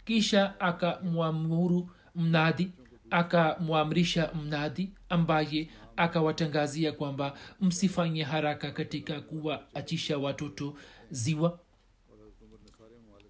Kisha 0.04 0.60
akamwamuru 0.60 1.90
mnadi 2.14 2.70
akamwamrisha 3.10 4.30
mnadhi 4.34 4.90
ambaye 5.08 5.68
akawatangazia 5.96 6.92
kwamba 6.92 7.38
msifanye 7.60 8.22
haraka 8.22 8.70
katika 8.70 9.20
kuwaachisha 9.20 10.18
watoto 10.18 10.74
ziwa. 11.10 11.58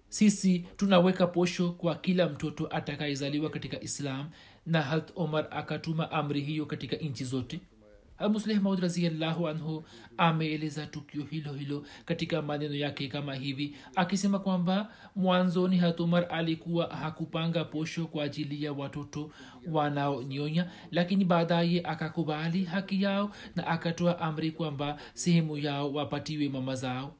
Sisi 0.09 0.59
tunaweka 0.77 1.27
posho 1.27 1.71
kwa 1.71 1.95
kila 1.95 2.29
mtoto 2.29 2.67
atakayezaliwa 2.67 3.49
katika 3.49 3.81
islam 3.81 4.29
na 4.65 4.81
hat 4.81 5.11
omar 5.15 5.47
akatuma 5.51 6.11
amri 6.11 6.41
hiyo 6.41 6.65
katika 6.65 6.95
nchi 6.95 7.23
zote 7.25 7.59
musleh 8.29 8.61
maud 8.61 8.79
raziallahu 8.79 9.47
anhu 9.47 9.83
ameeleza 10.17 10.85
tukio 10.85 11.23
hilo 11.23 11.53
hilo 11.53 11.85
katika 12.05 12.41
maneno 12.41 12.75
yake 12.75 13.07
kama 13.07 13.35
hivi 13.35 13.75
akisema 13.95 14.39
kwamba 14.39 14.91
mwanzoni 15.15 15.77
hatumar 15.77 16.25
alikuwa 16.29 16.87
hakupanga 16.87 17.65
posho 17.65 18.05
kwa 18.05 18.23
ajili 18.23 18.63
ya 18.63 18.73
watoto 18.73 19.31
wanaonyonya 19.71 20.67
lakini 20.91 21.25
baadaye 21.25 21.81
akakubali 21.83 22.63
haki 22.63 23.03
yao 23.03 23.31
na 23.55 23.67
akatoa 23.67 24.19
amri 24.19 24.51
kwamba 24.51 24.97
sehemu 25.13 25.57
yao 25.57 25.93
wapatiwe 25.93 26.49
mama 26.49 26.75
zao. 26.75 27.15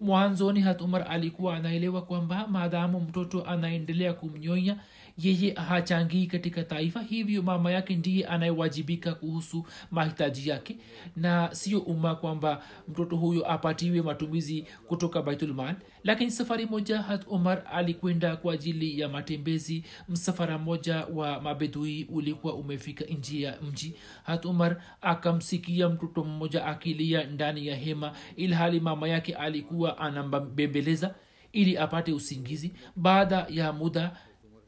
Mwanzoni 0.00 0.60
hatumar 0.60 1.06
alikuwa 1.10 1.56
anaelewa 1.56 2.02
kwamba 2.02 2.46
maadamu 2.46 3.00
mtoto 3.00 3.44
anaendelea 3.44 4.12
kumnyonya 4.12 4.76
yeye 5.18 5.52
hachangii 5.54 6.26
katika 6.26 6.64
taifa 6.64 7.02
hivyo 7.02 7.42
mama 7.42 7.72
yake 7.72 7.96
ndiye 7.96 8.26
anayewajibika 8.26 9.14
kuhusu 9.14 9.66
mahitaji 9.90 10.48
yake. 10.48 10.76
Na 11.16 11.54
sio 11.54 11.78
umma 11.80 12.14
kwamba 12.14 12.62
mtoto 12.88 13.16
huyo 13.16 13.52
apatiwe 13.52 14.02
matumizi 14.02 14.64
kutoka 14.86 15.22
baitulmal 15.22 15.74
lakini 16.04 16.30
safari 16.30 16.66
moja 16.66 17.02
hat 17.02 17.24
umar 17.28 17.62
alikwenda 17.72 18.36
kwa 18.36 18.54
ajili 18.54 19.00
ya 19.00 19.08
matembezi. 19.08 19.84
Msafara 20.08 20.58
moja 20.58 21.04
wa 21.14 21.40
mabedui 21.40 22.04
ulikuwa 22.12 22.54
umefika 22.54 23.04
nji 23.04 23.42
ya 23.42 23.58
mji. 23.62 23.94
Hat 24.22 24.44
umar 24.44 24.82
akamsikia 25.00 25.88
mtoto 25.88 26.24
mmoja 26.24 26.64
akilia 26.66 27.24
ndani 27.24 27.66
ya 27.66 27.76
hema 27.76 28.12
ilhali 28.36 28.80
mama 28.80 29.08
yake 29.08 29.34
alikuwa 29.34 29.98
anambembeleza 29.98 31.14
ili 31.52 31.78
apate 31.78 32.12
usingizi. 32.12 32.72
Baada 32.96 33.46
ya 33.50 33.72
muda 33.72 34.16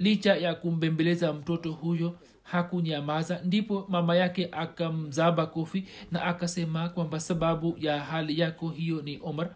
licha 0.00 0.37
ya 0.37 0.54
kumbembeleza 0.54 1.33
mtoto 1.33 1.73
huyo 1.73 2.19
hakunyamaza. 2.42 3.40
Ndipo 3.45 3.87
mama 3.88 4.16
yake 4.16 4.49
akamzaba 4.52 5.47
kofi 5.47 5.85
na 6.11 6.23
akasema 6.25 6.88
kwamba 6.88 7.21
sababu 7.21 7.76
ya 7.80 8.00
hali 8.00 8.41
yako 8.41 8.69
hiyo 8.69 9.02
ni 9.02 9.21
omar. 9.23 9.50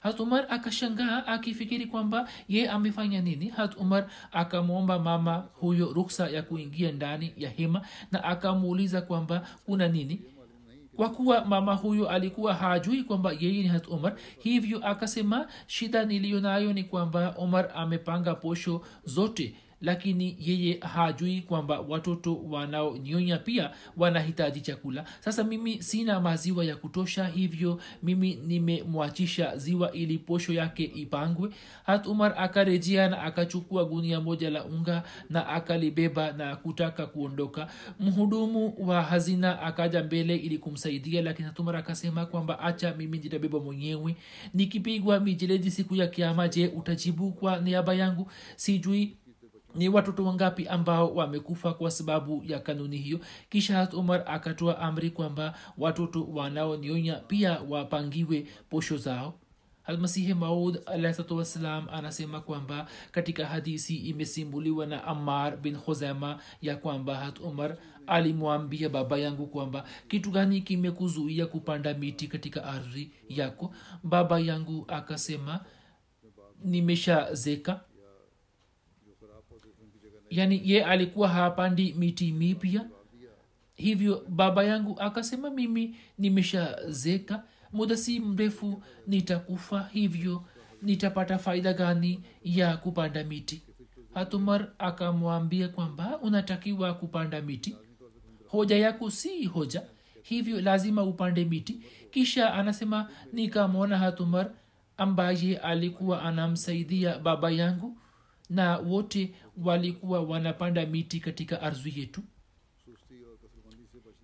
Hat 0.00 0.20
umar 0.20 0.46
akashangaa 0.50 1.26
akifikiri 1.26 1.86
kwamba 1.86 2.28
ye 2.48 2.68
amefanya 2.70 3.20
nini. 3.20 3.48
Hat 3.48 3.76
umar 3.76 4.06
akamwomba 4.32 4.98
mama 4.98 5.44
huyo 5.54 5.92
ruksa 5.92 6.28
ya 6.30 6.42
kuingia 6.42 6.92
ndani 6.92 7.32
ya 7.36 7.50
hema 7.50 7.82
na 8.12 8.24
akamuuliza 8.24 9.00
kwamba 9.02 9.46
kuna 9.66 9.88
nini 9.88 10.20
kwa 10.98 11.08
kuwa 11.08 11.44
mama 11.44 11.74
huyo 11.74 12.08
alikuwa 12.08 12.54
hajui 12.54 13.02
kwamba 13.02 13.32
yeye 13.40 13.62
ni 13.62 13.68
hat 13.68 13.88
umar 13.88 14.16
hivyo 14.38 14.86
akasema 14.86 15.48
shida 15.66 16.04
niliyo 16.04 16.40
nayo 16.40 16.72
ni 16.72 16.84
kwamba 16.84 17.34
umar 17.36 17.70
amepanga 17.74 18.34
posho 18.34 18.82
zote 19.04 19.54
lakini 19.80 20.36
yeye 20.40 20.78
hajui 20.80 21.40
kwamba 21.42 21.80
watoto 21.80 22.36
wanaonyonya 22.36 23.38
pia 23.38 23.70
wanahitaji 23.96 24.60
chakula. 24.60 25.04
Sasa 25.20 25.44
mimi 25.44 25.82
sina 25.82 26.20
maziwa 26.20 26.64
ya 26.64 26.76
kutosha 26.76 27.26
hivyo 27.26 27.80
mimi 28.02 28.34
nimemwachisha 28.34 29.56
ziwa 29.56 29.92
ili 29.92 30.18
posho 30.18 30.52
yake 30.52 30.84
ipangwe. 30.84 31.50
Hat 31.86 32.06
umar 32.06 32.34
akarejea 32.38 33.08
na 33.08 33.22
akachukua 33.22 33.84
gunia 33.84 34.20
moja 34.20 34.50
la 34.50 34.64
unga 34.64 35.02
na 35.30 35.48
akalibeba 35.48 36.32
na 36.32 36.56
kutaka 36.56 37.06
kuondoka. 37.06 37.68
Mhudumu 38.00 38.74
wa 38.78 39.02
hazina 39.02 39.62
akaja 39.62 40.02
mbele 40.04 40.36
ili 40.36 40.58
kumsaidia 40.58 41.22
lakini 41.22 41.48
hatumar 41.48 41.76
akasema 41.76 42.26
kwamba 42.26 42.58
acha 42.60 42.94
mimi 42.94 43.18
nitabeba 43.18 43.60
mwenyewe. 43.60 44.16
Nikipigwa 44.54 45.20
mijeledi 45.20 45.70
siku 45.70 45.94
ya 45.96 46.06
kiama 46.06 46.48
je 46.48 46.66
utajibu 46.68 47.32
kwa 47.32 47.58
niaba 47.58 47.94
yangu? 47.94 48.30
Sijui 48.56 49.16
ni 49.78 49.88
watoto 49.88 50.24
wangapi 50.24 50.68
ambao 50.68 51.14
wamekufa 51.14 51.72
kwa 51.74 51.90
sababu 51.90 52.42
ya 52.46 52.58
kanuni 52.58 52.96
hiyo? 52.96 53.20
Kisha 53.50 53.76
hat 53.76 53.94
umar 53.94 54.24
akatoa 54.26 54.78
amri 54.78 55.10
kwamba 55.10 55.54
watoto 55.78 56.24
wanaonionya 56.24 57.14
pia 57.16 57.60
wapangiwe 57.68 58.46
posho 58.70 58.96
zao. 58.96 59.34
Almasihi 59.84 60.34
maud 60.34 60.80
alahsatu 60.86 61.36
wassalam 61.36 61.86
anasema 61.92 62.40
kwamba 62.40 62.86
katika 63.12 63.46
hadisi 63.46 63.96
imesimbuliwa 63.96 64.86
na 64.86 65.04
amar 65.04 65.56
bin 65.56 65.76
khuzama 65.76 66.38
ya 66.62 66.76
kwamba 66.76 67.14
hat 67.16 67.40
umar 67.40 67.76
alimwambia 68.06 68.88
baba 68.88 69.18
yangu 69.18 69.46
kwamba 69.46 69.84
kitu 70.08 70.30
gani 70.30 70.60
kimekuzuia 70.60 71.46
kupanda 71.46 71.94
miti 71.94 72.28
katika 72.28 72.64
ardhi 72.64 73.10
yako? 73.28 73.74
Baba 74.02 74.40
yangu 74.40 74.84
akasema 74.88 75.64
nimeshazeka 76.64 77.80
yaani 80.30 80.60
ye 80.64 80.84
alikuwa 80.84 81.28
hapandi 81.28 81.92
miti 81.98 82.32
mipya. 82.32 82.84
Hivyo 83.74 84.24
baba 84.28 84.64
yangu 84.64 85.00
akasema 85.00 85.50
mimi 85.50 85.96
nimeshazeka. 86.18 87.42
Muda 87.72 87.96
si 87.96 88.20
mrefu 88.20 88.82
nitakufa. 89.06 89.88
Hivyo 89.92 90.44
nitapata 90.82 91.38
faida 91.38 91.72
gani 91.72 92.20
ya 92.42 92.76
kupanda 92.76 93.24
miti? 93.24 93.62
Hatumar 94.14 94.68
akamwambia 94.78 95.68
kwamba 95.68 96.18
unatakiwa 96.22 96.94
kupanda 96.94 97.42
miti. 97.42 97.76
Hoja 98.46 98.76
yako 98.76 99.10
si 99.10 99.44
hoja. 99.44 99.82
Hivyo 100.22 100.60
lazima 100.60 101.02
upande 101.02 101.44
miti. 101.44 101.80
Kisha 102.10 102.54
anasema 102.54 103.10
nikamwona 103.32 103.98
hatumar 103.98 104.50
ambaye 104.96 105.56
alikuwa 105.56 106.22
anamsaidia 106.22 107.18
baba 107.18 107.50
yangu 107.50 107.98
na 108.50 108.78
wote 108.78 109.34
walikuwa 109.56 110.20
wanapanda 110.22 110.86
miti 110.86 111.20
katika 111.20 111.62
ardhi 111.62 112.00
yetu. 112.00 112.22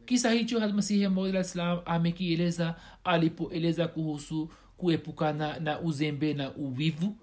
Kisa 0.05 0.31
hicho 0.33 0.69
masihi 0.73 1.09
maudlah 1.09 1.83
amekieleza 1.87 2.75
alipoeleza 3.05 3.89
kuhusu 3.89 4.51
kuepukana 4.77 5.59
na 5.61 5.81
uzembe 5.81 6.35
na 6.35 6.55
uvivu 6.55 7.17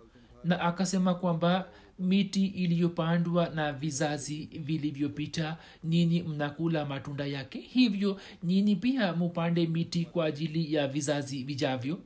na 0.44 0.60
akasema 0.62 1.16
kwamba 1.16 1.70
miti 2.00 2.46
iliyopandwa 2.46 3.50
na 3.50 3.74
vizazi 3.74 4.46
vilivyopita 4.46 5.58
nini 5.84 6.24
mnakula 6.24 6.86
matunda 6.86 7.26
yake 7.26 7.60
hivyo 7.60 8.20
nini 8.44 8.76
pia 8.76 9.14
mupande 9.14 9.68
miti 9.68 10.06
kwa 10.06 10.26
ajili 10.26 10.74
ya 10.74 10.88
vizazi 10.88 11.44
vijavyo 11.44 12.00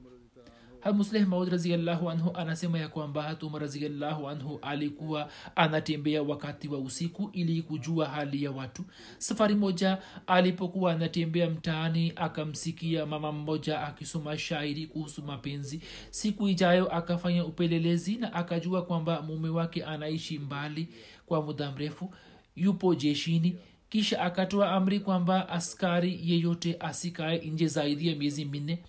musleh 0.93 1.25
maud 1.27 1.49
raziallahu 1.49 2.09
anhu 2.09 2.31
anasema 2.37 2.79
ya 2.79 2.87
kwamba 2.87 3.23
hatuma 3.23 3.59
raziallahu 3.59 4.29
anhu 4.29 4.59
alikuwa 4.61 5.29
anatembea 5.55 6.23
wakati 6.23 6.67
wa 6.67 6.77
usiku 6.79 7.29
ili 7.33 7.61
kujua 7.61 8.05
hali 8.07 8.43
ya 8.43 8.51
watu. 8.51 8.83
Safari 9.17 9.55
moja 9.55 9.97
alipokuwa 10.27 10.91
anatembea 10.91 11.49
mtaani 11.49 12.13
akamsikia 12.15 13.05
mama 13.05 13.31
mmoja 13.31 13.81
akisoma 13.81 14.37
shairi 14.37 14.87
kuhusu 14.87 15.23
mapenzi. 15.23 15.81
Siku 16.09 16.47
ijayo 16.49 16.95
akafanya 16.95 17.45
upelelezi 17.45 18.15
na 18.15 18.33
akajua 18.33 18.81
kwamba 18.85 19.21
mume 19.21 19.49
wake 19.49 19.83
anaishi 19.83 20.39
mbali 20.39 20.87
kwa 21.25 21.41
muda 21.41 21.71
mrefu 21.71 22.13
yupo 22.55 22.95
jeshini. 22.95 23.55
Kisha 23.89 24.21
akatoa 24.21 24.71
amri 24.71 24.99
kwamba 24.99 25.49
askari 25.49 26.19
yeyote 26.23 26.77
asikae 26.79 27.37
nje 27.37 27.67
zaidi 27.67 28.07
ya 28.07 28.15
miezi 28.15 28.45
minne 28.45 28.83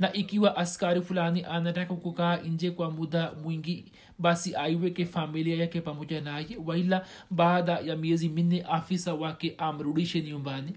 na 0.00 0.12
ikiwa 0.12 0.56
askari 0.56 1.02
fulani 1.02 1.44
anataka 1.44 1.94
kukaa 1.94 2.36
nje 2.36 2.70
kwa 2.70 2.90
muda 2.90 3.32
mwingi 3.42 3.92
basi 4.18 4.56
aiweke 4.56 5.06
familia 5.06 5.56
yake 5.56 5.80
pamoja 5.80 6.20
naye. 6.20 6.46
Waila 6.66 7.06
baada 7.30 7.72
ya 7.78 7.96
miezi 7.96 8.28
minne 8.28 8.62
afisa 8.62 9.14
wake 9.14 9.54
amrudishe 9.58 10.22
nyumbani. 10.22 10.72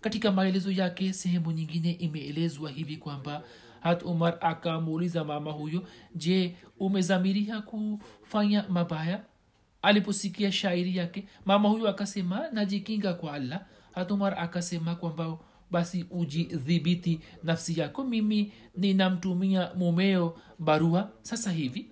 Katika 0.00 0.32
maelezo 0.32 0.70
yake 0.70 1.12
sehemu 1.12 1.52
nyingine 1.52 1.90
imeelezwa 1.92 2.70
hivi 2.70 2.96
kwamba 2.96 3.42
hat 3.80 4.02
umar 4.02 4.38
akamuuliza 4.40 5.24
mama 5.24 5.50
huyo 5.52 5.82
je 6.14 6.56
umezamiria 6.78 7.60
kufanya 7.60 8.64
mabaya? 8.68 9.20
Aliposikia 9.82 10.52
shairi 10.52 10.96
yake 10.96 11.24
mama 11.44 11.68
huyo 11.68 11.88
akasema 11.88 12.48
najikinga 12.52 13.14
kwa 13.14 13.32
allah. 13.32 13.64
Hat 13.94 14.10
umar 14.10 14.34
akasema 14.38 14.94
kwamba 14.94 15.38
basi 15.72 16.04
ujidhibiti 16.10 17.20
nafsi 17.42 17.80
yako. 17.80 18.04
Mimi 18.04 18.52
ninamtumia 18.76 19.70
mumeo 19.74 20.38
barua 20.58 21.10
sasa 21.22 21.52
hivi. 21.52 21.90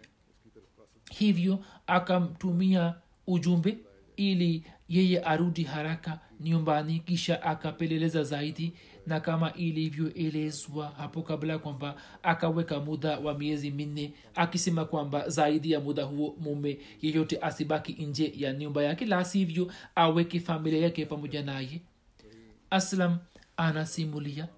Hivyo 1.11 1.65
akamtumia 1.87 2.95
ujumbe 3.27 3.79
ili 4.17 4.65
yeye 4.89 5.21
arudi 5.21 5.63
haraka 5.63 6.21
nyumbani 6.41 6.99
kisha 7.01 7.43
akapeleleza 7.43 8.23
zaidi 8.25 8.73
na 9.07 9.21
kama 9.21 9.53
ilivyoelezwa 9.53 10.89
hapo 10.97 11.23
kabla 11.23 11.59
kwamba 11.59 11.95
akaweka 12.23 12.81
muda 12.81 13.19
wa 13.19 13.39
miezi 13.39 13.71
minne 13.71 14.13
akisema 14.35 14.85
kwamba 14.85 15.29
zaidi 15.29 15.71
ya 15.71 15.81
muda 15.81 16.05
huo 16.05 16.37
mume 16.41 16.79
yeyote 17.03 17.39
asibaki 17.41 17.93
nje 17.93 18.33
ya 18.37 18.53
nyumba 18.53 18.83
yake 18.83 19.07
la 19.07 19.25
sivyo 19.25 19.73
aweke 19.95 20.41
familia 20.41 20.81
yake 20.81 21.07
pamoja 21.07 21.43
naye. 21.43 21.81
Aslam 22.71 23.19
anasimulia 23.61 24.49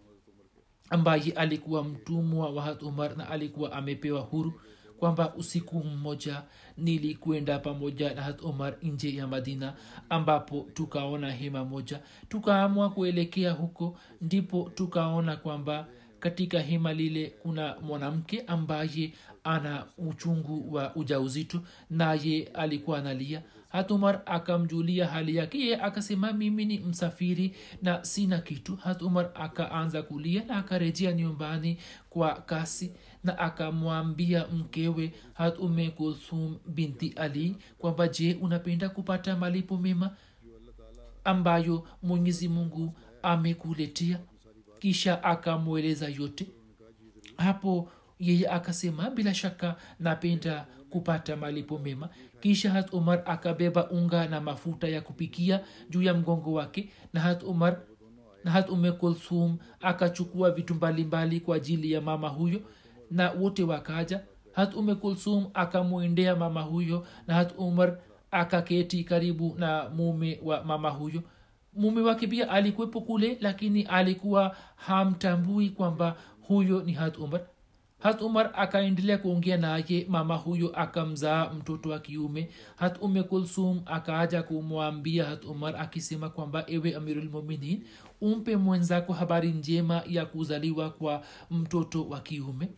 ambaye 0.91 1.33
alikuwa 1.33 1.85
mtumwa 1.85 2.51
wa 2.51 2.81
umar 2.81 3.17
na 3.17 3.29
alikuwa 3.31 3.73
amepewa 3.73 4.21
huru 4.21 4.61
kwamba 4.99 5.35
usiku 5.35 5.85
mmoja 5.85 6.43
nilikwenda 6.77 7.59
pamoja 7.59 8.15
na 8.15 8.23
hat 8.23 8.43
umar 8.43 8.77
nje 8.83 9.15
ya 9.17 9.27
madina 9.27 9.75
ambapo 10.09 10.67
tukaona 10.75 11.31
hema 11.33 11.65
moja. 11.65 12.01
Tukaamua 12.29 12.91
kuelekea 12.91 13.53
huko 13.53 13.99
ndipo 14.21 14.71
tukaona 14.75 15.37
kwamba 15.37 15.87
katika 16.21 16.61
hema 16.61 16.93
lile 16.93 17.35
kuna 17.43 17.77
mwanamke 17.81 18.41
ambaye 18.41 19.13
ana 19.45 19.87
uchungu 19.99 20.75
wa 20.75 20.95
ujauzito 20.97 21.63
naye 21.91 22.51
alikuwa 22.55 22.99
analia 22.99 23.43
hatumar 23.73 24.23
akamjulia 24.27 25.07
hali 25.09 25.37
yake. 25.37 25.59
Ye 25.59 25.77
akasema 25.81 26.33
mimi 26.33 26.65
ni 26.65 26.79
msafiri 26.79 27.57
na 27.83 28.05
sina 28.05 28.39
kitu. 28.39 28.77
Hatumar 28.77 29.31
akaanza 29.35 30.03
kulia 30.03 30.45
na 30.45 30.57
akarejea 30.57 31.13
nyumbani 31.13 31.79
kwa 32.11 32.35
kasi 32.35 32.93
na 33.25 33.39
akamwambia 33.39 34.47
mkewe 34.49 35.13
hat 35.35 35.59
ume 35.59 35.95
binti 36.67 37.13
ali 37.17 37.57
kwamba 37.79 38.09
je 38.09 38.35
unapenda 38.41 38.89
kupata 38.89 39.37
malipo 39.37 39.77
mema 39.77 40.17
ambayo 41.25 41.87
mwenyezi 42.03 42.49
mungu 42.49 42.95
amekuletea? 43.23 44.19
Kisha 44.79 45.25
akamweleza 45.25 46.09
yote. 46.09 46.47
Hapo 47.37 47.91
yeye 48.19 48.49
akasema 48.49 49.11
bila 49.11 49.35
shaka 49.35 49.77
napenda 50.01 50.67
kupata 50.91 51.37
malipo 51.37 51.79
mema 51.79 52.09
kisha 52.43 52.71
hat 52.71 52.93
umar 52.95 53.23
akabeba 53.27 53.91
unga 53.91 54.29
na 54.29 54.41
mafuta 54.41 54.89
ya 54.89 55.01
kupikia 55.01 55.61
juu 55.91 56.03
ya 56.03 56.15
mgongo 56.15 56.53
wake 56.53 56.91
na 57.13 57.21
hat 57.21 57.43
umar 57.43 57.77
na 58.45 58.51
hat 58.51 58.69
ume 58.71 58.93
kulsum 58.93 59.57
akachukua 59.81 60.51
vitu 60.51 60.75
mbalimbali 60.75 61.41
kwa 61.41 61.57
ajili 61.57 61.93
ya 61.93 62.01
mama 62.01 62.29
huyo 62.29 62.61
na 63.11 63.31
wote 63.31 63.63
wakaja. 63.63 64.21
Hat 64.53 64.75
ume 64.75 64.95
kulsum 64.95 65.47
akamwendea 65.55 66.37
mama 66.37 66.63
huyo 66.63 67.07
na 67.27 67.35
hat 67.35 67.55
umar 67.59 67.99
akaketi 68.31 69.05
karibu 69.05 69.55
na 69.59 69.89
mume 69.89 70.41
wa 70.43 70.65
mama 70.65 70.91
huyo. 70.91 71.23
Mume 71.75 72.01
wake 72.01 72.27
pia 72.27 72.51
alikuwepo 72.51 73.01
kule 73.01 73.39
lakini 73.41 73.83
alikuwa 73.83 74.57
hamtambui 74.77 75.71
kwamba 75.71 76.17
huyo 76.41 76.83
ni 76.83 76.93
hat 76.93 77.19
umar 77.19 77.41
hat 78.03 78.23
umar 78.23 78.51
akaendelea 78.55 79.19
kuongea 79.19 79.57
naye 79.57 80.07
mama 80.09 80.37
huyo 80.37 80.69
akamzaa 80.81 81.51
mtoto 81.53 81.89
wa 81.89 81.99
kiume. 81.99 82.49
Hat 82.77 82.99
ume 83.03 83.23
kulsum 83.23 83.81
akaaja 83.87 84.43
kumwambia 84.43 85.25
hat 85.25 85.45
umar 85.45 85.77
akisema 85.77 86.29
kwamba 86.31 86.65
ewe 86.67 86.95
amirulmuminin 86.97 87.85
umpe 88.21 88.57
mwenzako 88.57 89.13
habari 89.13 89.53
njema 89.53 90.03
ya 90.07 90.27
kuzaliwa 90.27 90.91
kwa 90.91 91.25
mtoto 91.51 92.09
wa 92.09 92.21
kiume. 92.21 92.69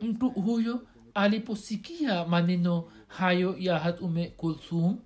Mtu 0.00 0.30
huyo 0.30 0.82
aliposikia 1.14 2.24
maneno 2.26 2.84
hayo 3.06 3.56
ya 3.58 3.78
hat 3.78 4.00
ume 4.00 4.26
kulthum 4.28 4.98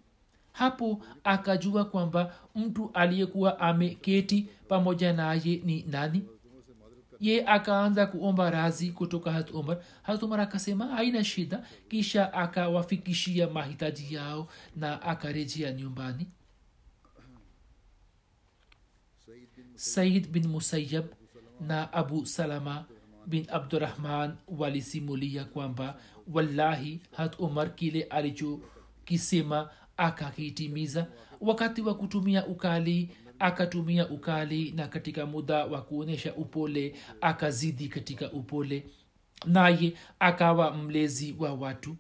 hapo 0.52 1.02
akajua 1.24 1.85
kwamba 1.85 2.35
mtu 2.54 2.90
aliyekuwa 2.94 3.61
ameketi 3.61 4.48
pamoja 4.68 5.12
naye 5.12 5.61
ni 5.64 5.82
nani 5.82 6.22
ye 7.20 7.46
akaanza 7.46 8.07
kuomba 8.07 8.50
razi 8.50 8.90
kutoka 8.92 9.33
hat 9.33 9.50
umar 9.50 9.79
hat 10.02 10.22
umar 10.22 10.40
akasema 10.40 10.87
haina 10.87 11.24
shida. 11.24 11.66
Kisha 11.88 12.33
akawafikishia 12.33 13.48
mahitaji 13.48 14.14
yao 14.14 14.48
na 14.76 15.02
akarejea 15.02 15.72
nyumbani. 15.72 16.26
Said 19.74 20.29
bin 20.29 20.48
musayab 20.48 21.05
na 21.61 21.92
abu 21.92 22.26
salama 22.26 22.85
bin 23.26 23.46
abdurahman 23.50 24.37
walisimulia 24.48 25.44
kwamba 25.44 26.00
wallahi 26.33 27.00
hat 27.16 27.40
umar 27.40 27.74
kile 27.74 28.02
alichokisema 28.02 29.70
akakitimiza. 29.96 31.07
Wakati 31.40 31.83
wa 31.83 31.94
kutumia 31.94 32.46
ukali 32.46 33.11
akatumia 33.38 34.09
ukali 34.09 34.72
na 34.72 34.88
katika 34.88 35.27
muda 35.27 35.64
wa 35.64 35.83
kuonyesha 35.83 36.35
upole 36.35 36.94
akazidi 37.20 37.88
katika 37.88 38.33
upole. 38.33 38.85
Naye 39.46 39.92
akawa 40.18 40.75
mlezi 40.77 41.35
wa 41.38 41.55
watu. 41.55 41.96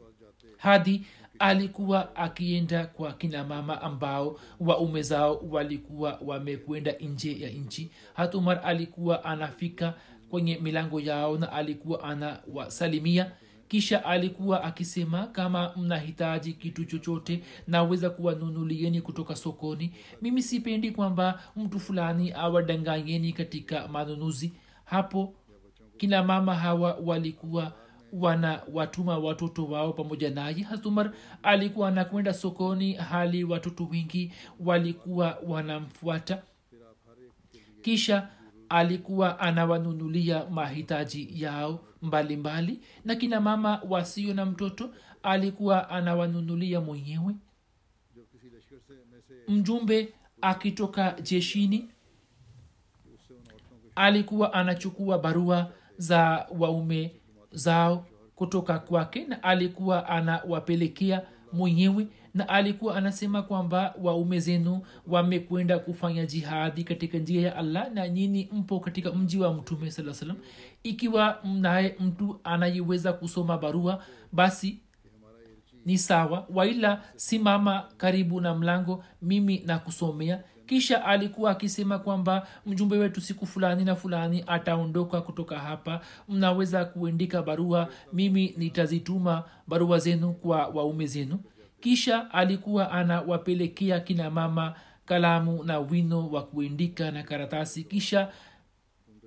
Hadi 0.56 1.06
alikuwa 1.38 2.16
akienda 2.16 2.86
kwa 2.86 3.12
kina 3.12 3.44
mama 3.44 3.82
ambao 3.82 4.40
waume 4.60 5.02
zao 5.02 5.36
walikuwa 5.50 6.18
wamekwenda 6.24 6.92
nje 6.92 7.40
ya 7.40 7.50
nchi. 7.50 7.90
Hatumar 8.14 8.60
alikuwa 8.64 9.24
anafika 9.24 9.94
kwenye 10.30 10.58
milango 10.58 11.00
yao 11.00 11.38
na 11.38 11.52
alikuwa 11.52 12.04
anawasalimia 12.04 13.32
kisha 13.68 14.04
alikuwa 14.04 14.64
akisema 14.64 15.26
kama 15.26 15.72
mnahitaji 15.76 16.52
kitu 16.52 16.84
chochote 16.84 17.42
naweza 17.66 18.10
kuwanunulieni 18.10 19.00
kutoka 19.02 19.36
sokoni. 19.36 19.92
Mimi 20.22 20.42
sipendi 20.42 20.90
kwamba 20.90 21.42
mtu 21.56 21.80
fulani 21.80 22.32
awadanganyeni 22.32 23.32
katika 23.32 23.88
manunuzi. 23.88 24.52
Hapo 24.84 25.34
kina 25.96 26.22
mama 26.22 26.54
hawa 26.54 26.94
walikuwa 27.04 27.72
wana 28.12 28.62
watuma 28.72 29.18
watoto 29.18 29.66
wao 29.66 29.92
pamoja 29.92 30.30
naye. 30.30 30.62
Hasumar 30.62 31.12
alikuwa 31.42 31.88
anakwenda 31.88 32.34
sokoni 32.34 32.92
hali 32.92 33.44
watoto 33.44 33.84
wengi 33.92 34.32
walikuwa 34.60 35.38
wanamfuata. 35.46 36.42
Kisha 37.82 38.28
alikuwa 38.68 39.38
anawanunulia 39.40 40.44
mahitaji 40.50 41.42
yao 41.42 41.84
mbalimbali 42.02 42.72
mbali, 42.72 42.86
na 43.04 43.14
kina 43.14 43.40
mama 43.40 43.80
wasio 43.88 44.34
na 44.34 44.46
mtoto 44.46 44.90
alikuwa 45.22 45.90
anawanunulia 45.90 46.80
mwenyewe. 46.80 47.34
Mjumbe 49.48 50.12
akitoka 50.40 51.16
jeshini 51.22 51.88
alikuwa 53.94 54.52
anachukua 54.52 55.18
barua 55.18 55.72
za 55.98 56.46
waume 56.58 57.12
zao 57.50 58.06
kutoka 58.34 58.78
kwake 58.78 59.24
na 59.24 59.42
alikuwa 59.42 60.08
anawapelekea 60.08 61.22
mwenyewe 61.52 62.06
na 62.36 62.48
alikuwa 62.48 62.96
anasema 62.96 63.42
kwamba 63.42 63.94
waume 64.02 64.40
zenu 64.40 64.80
wamekwenda 65.06 65.78
kufanya 65.78 66.26
jihadi 66.26 66.84
katika 66.84 67.18
njia 67.18 67.42
ya 67.42 67.56
allah 67.56 67.92
na 67.92 68.08
nyini 68.08 68.48
mpo 68.52 68.80
katika 68.80 69.12
mji 69.12 69.38
wa 69.38 69.54
mtume 69.54 69.90
saa 69.90 70.14
salam 70.14 70.36
ikiwa 70.82 71.38
mnaye 71.44 71.96
mtu 72.00 72.40
anayeweza 72.44 73.12
kusoma 73.12 73.58
barua 73.58 74.02
basi 74.32 74.80
ni 75.84 75.98
sawa 75.98 76.46
waila 76.54 77.02
simama 77.16 77.84
karibu 77.96 78.40
na 78.40 78.54
mlango 78.54 79.04
mimi 79.22 79.58
na 79.66 79.78
kusomea 79.78 80.42
kisha 80.66 81.04
alikuwa 81.04 81.50
akisema 81.50 81.98
kwamba 81.98 82.46
mjumbe 82.66 82.96
wetu 82.98 83.20
siku 83.20 83.46
fulani 83.46 83.84
na 83.84 83.94
fulani 83.96 84.44
ataondoka 84.46 85.20
kutoka 85.20 85.58
hapa. 85.58 86.00
Mnaweza 86.28 86.84
kuendika 86.84 87.42
barua 87.42 87.88
mimi 88.12 88.54
nitazituma 88.56 89.44
barua 89.66 89.98
zenu 89.98 90.32
kwa 90.32 90.66
waume 90.66 91.06
zenu 91.06 91.38
kisha 91.86 92.30
alikuwa 92.30 92.90
anawapelekea 92.90 94.00
kina 94.00 94.30
mama 94.30 94.74
kalamu 95.04 95.64
na 95.64 95.78
wino 95.78 96.28
wa 96.30 96.42
kuendika 96.42 97.10
na 97.10 97.22
karatasi. 97.22 97.84
Kisha 97.84 98.28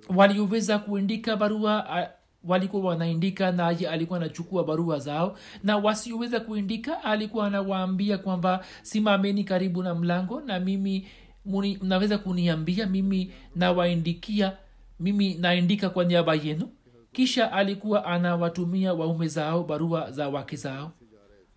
walioweza 0.08 0.78
kuendika 0.78 1.36
barua 1.36 2.08
walikuwa 2.44 2.82
wanaendika 2.84 3.52
naye 3.52 3.88
alikuwa 3.88 4.18
anachukua 4.18 4.64
barua 4.64 4.98
zao. 4.98 5.38
Na 5.64 5.76
wasioweza 5.76 6.40
kuendika 6.40 7.04
alikuwa 7.04 7.46
anawaambia 7.46 8.18
kwamba 8.18 8.64
simameni 8.82 9.44
karibu 9.44 9.82
na 9.82 9.94
mlango 9.94 10.40
na 10.40 10.60
mimi 10.60 11.06
muni, 11.44 11.78
mnaweza 11.82 12.18
kuniambia 12.18 12.86
mimi 12.86 13.32
nawaendikia 13.56 14.52
mimi 15.00 15.34
naendika 15.34 15.90
kwa 15.90 16.04
niaba 16.04 16.34
yenu. 16.34 16.68
Kisha 17.12 17.52
alikuwa 17.52 18.04
anawatumia 18.04 18.94
waume 18.94 19.28
zao 19.28 19.64
barua 19.64 20.10
za 20.10 20.28
wake 20.28 20.56
zao 20.56 20.92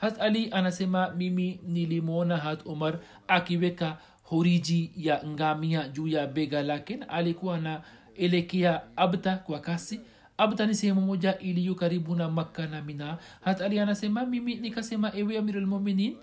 hat 0.03 0.21
ali 0.21 0.49
anasema 0.51 1.09
mimi 1.09 1.59
nilimwona 1.67 2.37
hat 2.37 2.65
umar 2.65 2.99
akiweka 3.27 3.97
horiji 4.23 4.91
ya 4.97 5.23
ngamia 5.27 5.87
juu 5.87 6.07
ya 6.07 6.27
bega 6.27 6.63
lake 6.63 6.95
na 6.97 7.09
alikuwa 7.09 7.55
anaelekea 7.55 8.81
abta 8.95 9.37
kwa 9.37 9.59
kasi. 9.59 9.99
Abta 10.37 10.65
ni 10.65 10.75
sehemu 10.75 11.01
moja 11.01 11.37
iliyo 11.39 11.75
karibu 11.75 12.15
na 12.15 12.29
makka 12.29 12.67
na 12.67 12.81
mina. 12.81 13.17
Hat 13.41 13.61
ali 13.61 13.79
anasema 13.79 14.25
mimi 14.25 14.55
nikasema 14.55 15.11
ewe 15.15 15.37
amirulmuminin 15.37 16.15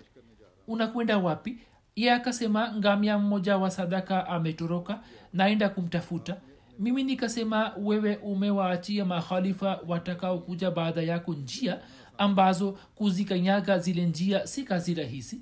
unakwenda 0.67 1.17
wapi? 1.17 1.57
Ye 1.95 2.11
akasema 2.11 2.73
ngamia 2.75 3.17
mmoja 3.19 3.57
wa 3.57 3.71
sadaka 3.71 4.27
ametoroka 4.27 4.99
naenda 5.33 5.69
kumtafuta. 5.69 6.37
Mimi 6.79 7.03
nikasema 7.03 7.71
wewe 7.77 8.15
umewaachia 8.15 9.05
makhalifa 9.05 9.79
watakaokuja 9.87 10.71
baada 10.71 11.01
yako 11.01 11.33
njia 11.33 11.79
ambazo 12.21 12.71
kuzikanyaga 12.95 13.79
zile 13.79 14.05
njia 14.05 14.47
si 14.47 14.63
kazi 14.63 14.93
rahisi. 14.93 15.41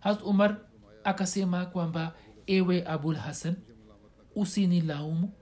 Hat 0.00 0.22
umar 0.22 0.56
akasema 1.04 1.66
kwamba 1.66 2.12
ewe 2.46 2.86
abul 2.86 3.14
hasan 3.16 3.56
usini 4.36 4.80
laumu 4.80 5.32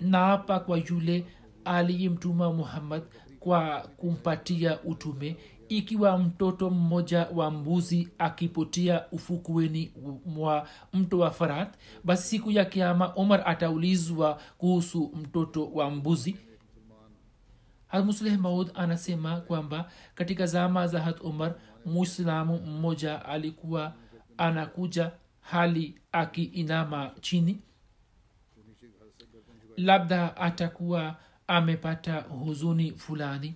naapa 0.00 0.60
kwa 0.60 0.78
yule 0.78 1.24
aliyemtuma 1.64 2.52
muhammad 2.52 3.02
kwa 3.40 3.80
kumpatia 3.96 4.82
utume. 4.82 5.36
Ikiwa 5.68 6.18
mtoto 6.18 6.70
mmoja 6.70 7.26
wa 7.34 7.50
mbuzi 7.50 8.08
akipotea 8.18 9.10
ufukweni 9.12 9.92
mwa 10.26 10.68
mto 10.92 11.18
wa 11.18 11.30
farat 11.30 11.74
basi 12.04 12.28
siku 12.28 12.50
ya 12.50 12.64
kiama 12.64 13.06
omar 13.16 13.42
ataulizwa 13.46 14.40
kuhusu 14.58 15.12
mtoto 15.22 15.66
wa 15.66 15.90
mbuzi 15.90 16.36
hatmusleh 17.88 18.38
maud 18.38 18.70
anasema 18.74 19.40
kwamba 19.40 19.90
katika 20.14 20.46
zama 20.46 20.86
za 20.86 21.00
hat 21.00 21.20
umar 21.20 21.54
muislamu 21.84 22.58
mmoja 22.60 23.24
alikuwa 23.24 23.94
anakuja 24.38 25.10
hali 25.40 26.00
akiinama 26.12 27.10
chini. 27.20 27.58
Labda 29.76 30.36
atakuwa 30.36 31.16
amepata 31.46 32.20
huzuni 32.20 32.92
fulani 32.92 33.54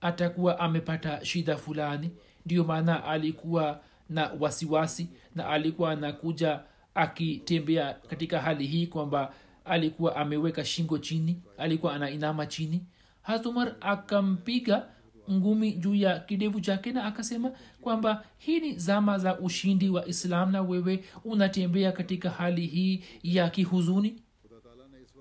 atakuwa 0.00 0.58
amepata 0.60 1.24
shida 1.24 1.56
fulani. 1.56 2.10
Ndio 2.46 2.64
maana 2.64 3.04
alikuwa 3.04 3.80
na 4.08 4.30
wasiwasi 4.40 5.08
na 5.34 5.48
alikuwa 5.48 5.90
anakuja 5.92 6.60
akitembea 6.94 7.94
katika 7.94 8.40
hali 8.40 8.66
hii 8.66 8.86
kwamba 8.86 9.34
alikuwa 9.66 10.16
ameweka 10.16 10.64
shingo 10.64 10.98
chini 10.98 11.42
alikuwa 11.58 11.94
anainama 11.94 12.46
chini. 12.46 12.82
Hatumar 13.22 13.76
akampiga 13.80 14.86
ngumi 15.30 15.72
juu 15.72 15.94
ya 15.94 16.18
kidevu 16.20 16.60
chake 16.60 16.92
na 16.92 17.04
akasema 17.04 17.52
kwamba 17.80 18.24
hii 18.38 18.60
ni 18.60 18.72
zama 18.78 19.18
za 19.18 19.38
ushindi 19.38 19.88
wa 19.88 20.06
islam 20.06 20.52
na 20.52 20.62
wewe 20.62 21.04
unatembea 21.24 21.92
katika 21.92 22.30
hali 22.30 22.66
hii 22.66 23.04
ya 23.22 23.50
kihuzuni. 23.50 24.22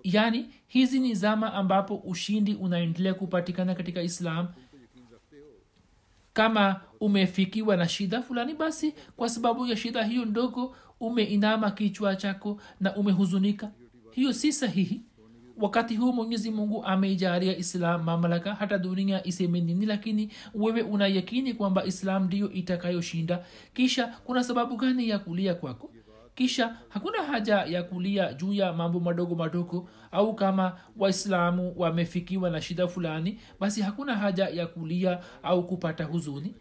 Yaani 0.04 0.50
hizi 0.68 1.00
ni 1.00 1.16
zama 1.16 1.54
ambapo 1.54 1.96
ushindi 1.96 2.54
unaendelea 2.54 3.14
kupatikana 3.14 3.76
katika 3.76 4.02
islam. 4.02 4.48
Kama 6.34 6.82
umefikiwa 7.00 7.78
na 7.78 7.88
shida 7.88 8.22
fulani 8.22 8.54
basi 8.54 8.94
kwa 9.16 9.30
sababu 9.30 9.66
ya 9.68 9.78
shida 9.78 10.04
hiyo 10.04 10.26
ndogo 10.26 10.76
umeinama 11.00 11.72
kichwa 11.72 12.16
chako 12.16 12.62
na 12.80 12.96
umehuzunika 12.96 13.72
hiyo 14.16 14.34
si 14.34 14.54
sahihi. 14.54 15.02
Wakati 15.58 15.96
huu 15.96 16.14
mwenyezi 16.14 16.52
mungu 16.52 16.84
ameijaria 16.86 17.58
islam 17.58 18.04
mamlaka 18.04 18.56
hata 18.56 18.78
dunia 18.78 19.28
iseme 19.28 19.62
nini 19.62 19.86
lakini 19.86 20.32
wewe 20.54 20.82
una 20.82 21.08
yakini 21.08 21.54
kwamba 21.54 21.86
islam 21.86 22.24
ndiyo 22.26 22.52
itakayoshinda. 22.52 23.46
Kisha 23.74 24.08
kuna 24.08 24.44
sababu 24.44 24.78
gani 24.78 25.10
ya 25.10 25.20
kulia 25.20 25.54
kwako? 25.56 25.92
Kisha 26.36 26.78
hakuna 26.90 27.24
haja 27.24 27.56
ya 27.56 27.84
kulia 27.84 28.34
juu 28.34 28.54
ya 28.54 28.74
mambo 28.74 29.00
madogo 29.00 29.36
madogo 29.36 29.90
au 30.12 30.36
kama 30.36 30.78
waislamu 30.98 31.74
wamefikiwa 31.78 32.50
na 32.50 32.62
shida 32.62 32.88
fulani 32.88 33.40
basi 33.60 33.82
hakuna 33.82 34.16
haja 34.16 34.48
ya 34.50 34.68
kulia 34.68 35.20
au 35.44 35.68
kupata 35.68 36.04
huzuni 36.04 36.56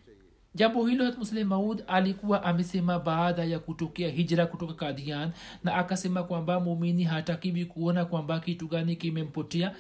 jambo 0.54 0.86
hilo 0.86 1.12
muslim 1.18 1.48
maud 1.48 1.84
alikuwa 1.86 2.42
amesema 2.44 2.98
baada 2.98 3.44
ya 3.44 3.58
kutokea 3.58 4.08
hijra 4.10 4.46
kutoka 4.46 4.74
kadian 4.74 5.30
na 5.64 5.74
akasema 5.74 6.22
kwamba 6.22 6.60
mumini 6.60 7.04
hatakiwi 7.04 7.64
kuona 7.64 8.04
kwamba 8.04 8.40
kitu 8.40 8.68
gani 8.68 8.96
kimempotea 8.96 9.74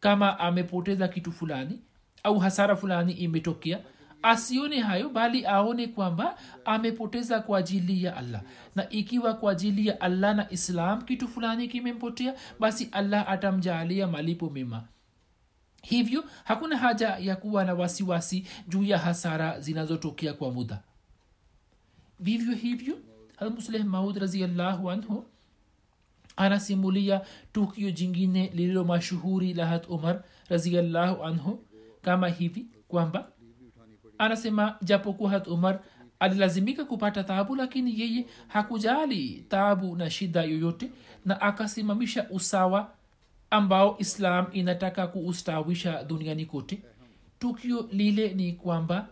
kama 0.00 0.38
amepoteza 0.38 1.08
kitu 1.08 1.32
fulani 1.32 1.80
au 2.22 2.38
hasara 2.38 2.76
fulani 2.76 3.12
imetokea 3.12 3.78
asione 4.22 4.80
hayo 4.80 5.08
bali 5.08 5.46
aone 5.46 5.86
kwamba 5.86 6.36
amepoteza 6.64 7.40
kwa 7.40 7.58
ajili 7.58 8.04
ya 8.04 8.16
allah. 8.16 8.42
Na 8.76 8.90
ikiwa 8.90 9.34
kwa 9.34 9.52
ajili 9.52 9.86
ya 9.86 10.00
allah 10.00 10.36
na 10.36 10.50
islam 10.50 11.02
kitu 11.02 11.28
fulani 11.28 11.68
kimempotea 11.68 12.34
basi 12.60 12.88
allah 12.92 13.30
atamjaalia 13.30 14.06
malipo 14.06 14.50
mema 14.50 14.84
hivyo 15.88 16.24
hakuna 16.44 16.76
haja 16.76 17.08
ya 17.08 17.36
kuwa 17.36 17.64
na 17.64 17.74
wasiwasi 17.74 18.46
juu 18.68 18.84
ya 18.84 18.98
hasara 18.98 19.60
zinazotokea 19.60 20.32
kwa 20.32 20.50
muda. 20.50 20.82
Vivyo 22.20 22.54
hivyo 22.54 22.98
hamusleh 23.36 23.84
maud 23.84 24.16
raziallahu 24.16 24.90
anhu 24.90 25.24
anasimulia 26.36 27.20
tukio 27.52 27.90
jingine 27.90 28.50
lililo 28.54 28.84
mashuhuri 28.84 29.54
la 29.54 29.66
hat 29.66 29.88
umar 29.88 30.22
raziallahu 30.48 31.24
anhu 31.24 31.64
kama 32.02 32.28
hivi 32.28 32.66
kwamba 32.88 33.28
anasema 34.18 34.76
japokuwa 34.82 35.30
hat 35.30 35.46
umar 35.48 35.80
alilazimika 36.20 36.84
kupata 36.84 37.24
taabu 37.24 37.56
lakini 37.56 38.00
yeye 38.00 38.26
hakujali 38.48 39.44
taabu 39.48 39.96
na 39.96 40.10
shida 40.10 40.42
yoyote 40.42 40.90
na 41.24 41.40
akasimamisha 41.40 42.26
usawa 42.30 42.92
ambao 43.50 43.96
islam 43.98 44.46
inataka 44.52 45.06
kuustawisha 45.06 46.04
duniani 46.04 46.46
kote. 46.46 46.78
Tukio 47.38 47.88
lile 47.92 48.28
ni 48.34 48.52
kwamba 48.52 49.08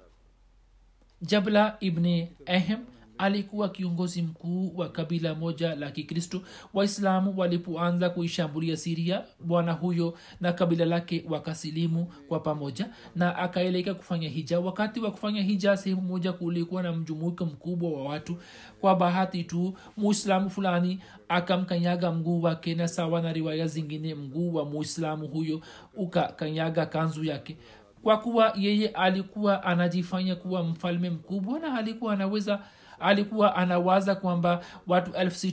jabla 1.23 1.77
ibni 1.81 2.29
ahem 2.47 2.79
alikuwa 3.19 3.69
kiongozi 3.69 4.23
mkuu 4.23 4.73
wa 4.77 4.89
kabila 4.89 5.35
moja 5.35 5.75
la 5.75 5.91
kikristo. 5.91 6.43
Waislamu 6.75 7.35
walipoanza 7.37 8.11
kuishambulia 8.11 8.77
siria 8.77 9.23
bwana 9.41 9.73
huyo 9.73 10.15
na 10.41 10.53
kabila 10.53 10.85
lake 10.85 11.25
wakasilimu 11.29 12.13
kwa 12.29 12.41
pamoja 12.41 12.89
na 13.17 13.37
akaeleka 13.37 13.95
kufanya 13.95 14.29
hija. 14.29 14.61
Wakati 14.61 15.01
wa 15.01 15.11
kufanya 15.11 15.43
hija 15.43 15.77
sehemu 15.77 16.03
moja 16.03 16.33
kulikuwa 16.33 16.83
na 16.83 16.93
mjumuiko 16.93 17.45
mkubwa 17.47 17.91
wa 17.91 18.05
watu. 18.09 18.37
Kwa 18.81 18.97
bahati 18.97 19.45
tu 19.45 19.75
muislamu 19.97 20.51
fulani 20.51 21.01
akamkanyaga 21.29 22.13
mguu 22.13 22.43
wake 22.43 22.75
na 22.75 22.89
sawa 22.89 23.21
na 23.23 23.33
riwaya 23.33 23.67
zingine 23.67 24.15
mguu 24.15 24.55
wa 24.55 24.65
muislamu 24.65 25.27
huyo 25.29 25.61
ukakanyaga 25.95 26.87
kanzu 26.87 27.25
yake. 27.25 27.57
Kwa 28.03 28.19
kuwa 28.19 28.53
yeye 28.57 28.89
alikuwa 28.89 29.63
anajifanya 29.65 30.37
kuwa 30.37 30.63
mfalme 30.63 31.11
mkubwa 31.11 31.59
na 31.59 31.75
alikuwa 31.79 32.13
anaweza 32.13 32.61
alikuwa 33.01 33.57
anawaza 33.57 34.15
kwamba 34.15 34.65
watu 34.87 35.13
elfu 35.13 35.47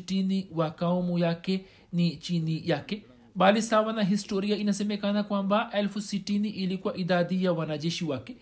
wa 0.55 0.71
kaumu 0.71 1.19
yake 1.19 1.65
ni 1.93 2.17
chini 2.17 2.61
yake. 2.69 3.05
Bali 3.35 3.61
sawa 3.61 3.93
na 3.93 4.03
historia 4.03 4.57
inasemekana 4.57 5.23
kwamba 5.23 5.69
elfu 5.73 6.01
sitini 6.01 6.49
ilikuwa 6.49 6.97
idadi 6.97 7.43
ya 7.43 7.53
wanajeshi 7.53 8.05
wake. 8.05 8.37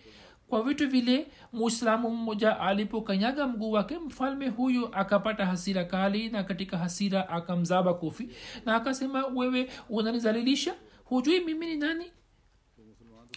Kwa 0.48 0.62
vitu 0.62 0.88
vile 0.88 1.26
muislamu 1.52 2.10
mmoja 2.10 2.60
alipokanyaga 2.60 3.46
mguu 3.46 3.72
wake 3.72 3.98
mfalme 3.98 4.48
huyu 4.48 4.88
akapata 4.94 5.46
hasira 5.46 5.84
kali 5.84 6.28
na 6.28 6.44
katika 6.44 6.78
hasira 6.78 7.28
akamzaba 7.28 7.94
kofi 7.94 8.28
na 8.66 8.74
akasema 8.76 9.26
wewe 9.26 9.68
unanizalilisha? 9.88 10.74
Hujui 11.04 11.40
mimi 11.40 11.66
ni 11.66 11.76
nani? 11.76 12.04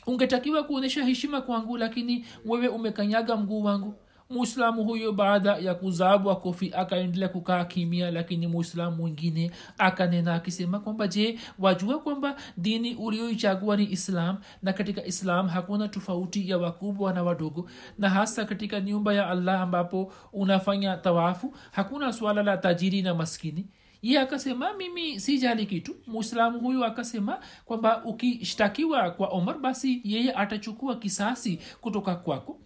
Ungetakiwa 0.07 0.63
kuonyesha 0.63 1.03
heshima 1.05 1.41
kwangu 1.41 1.77
lakini 1.77 2.25
wewe 2.45 2.67
umekanyaga 2.67 3.35
mguu 3.35 3.63
wangu 3.63 3.93
muislamu 4.29 4.83
huyo 4.83 5.11
baada 5.11 5.57
ya 5.57 5.75
kuzabwa 5.75 6.35
kofi 6.35 6.71
akaendelea 6.75 7.29
kukaa 7.29 7.65
kimia 7.65 8.11
lakini 8.11 8.47
muislamu 8.47 8.95
mwingine 8.97 9.51
akanena 9.77 10.33
akisema 10.35 10.79
kwamba 10.79 11.07
je 11.07 11.39
wajua 11.59 11.99
kwamba 11.99 12.35
dini 12.57 12.95
ulioichagua 12.95 13.77
ni 13.77 13.91
islam 13.91 14.37
na 14.63 14.73
katika 14.73 15.05
islam 15.05 15.47
hakuna 15.47 15.87
tofauti 15.87 16.49
ya 16.49 16.57
wakubwa 16.57 17.13
na 17.13 17.23
wadogo 17.23 17.69
na 17.97 18.09
hasa 18.09 18.45
katika 18.45 18.79
nyumba 18.81 19.13
ya 19.13 19.27
allah 19.29 19.61
ambapo 19.61 20.13
unafanya 20.33 20.97
tawafu 20.97 21.55
hakuna 21.71 22.13
swala 22.13 22.43
la 22.43 22.57
tajiri 22.57 23.01
na 23.01 23.13
maskini? 23.13 23.67
Ye 24.01 24.19
akasema 24.19 24.73
mimi 24.73 25.19
sijali 25.19 25.65
kitu. 25.65 25.95
Muislamu 26.07 26.59
huyu 26.59 26.85
akasema 26.85 27.39
kwamba 27.65 28.03
ukishtakiwa 28.03 29.11
kwa 29.11 29.27
omar 29.27 29.57
basi 29.59 30.01
yeye 30.03 30.33
atachukua 30.33 30.95
kisasi 30.95 31.59
kutoka 31.81 32.15
kwako 32.15 32.59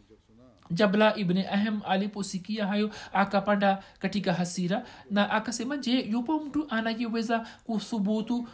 jabla 0.72 1.16
ibni 1.16 1.46
ahem 1.46 1.80
aliposikia 1.88 2.68
hayo 2.68 2.90
akapanda 3.14 3.84
katika 4.00 4.34
hasira 4.34 4.86
na 5.12 5.30
akasema 5.30 5.78
je 5.78 6.00
yupo 6.02 6.40
mtu 6.40 6.66
anayeweza 6.70 7.48
kuthubutu 7.64 8.48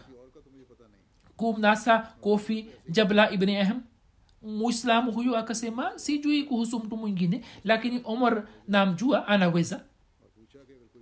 kumnasa 1.38 1.99
kofi 1.99 2.67
jabla 2.89 3.32
ibni 3.32 3.58
ahem 3.58 3.82
muislamu 4.41 5.12
huyu 5.12 5.38
akasema 5.38 5.91
sijui 5.95 6.43
kuhusu 6.43 6.80
mtu 6.80 6.97
mwingine 6.97 7.41
lakini 7.63 8.01
omar 8.04 8.43
namjua 8.67 9.28
anaweza. 9.28 9.82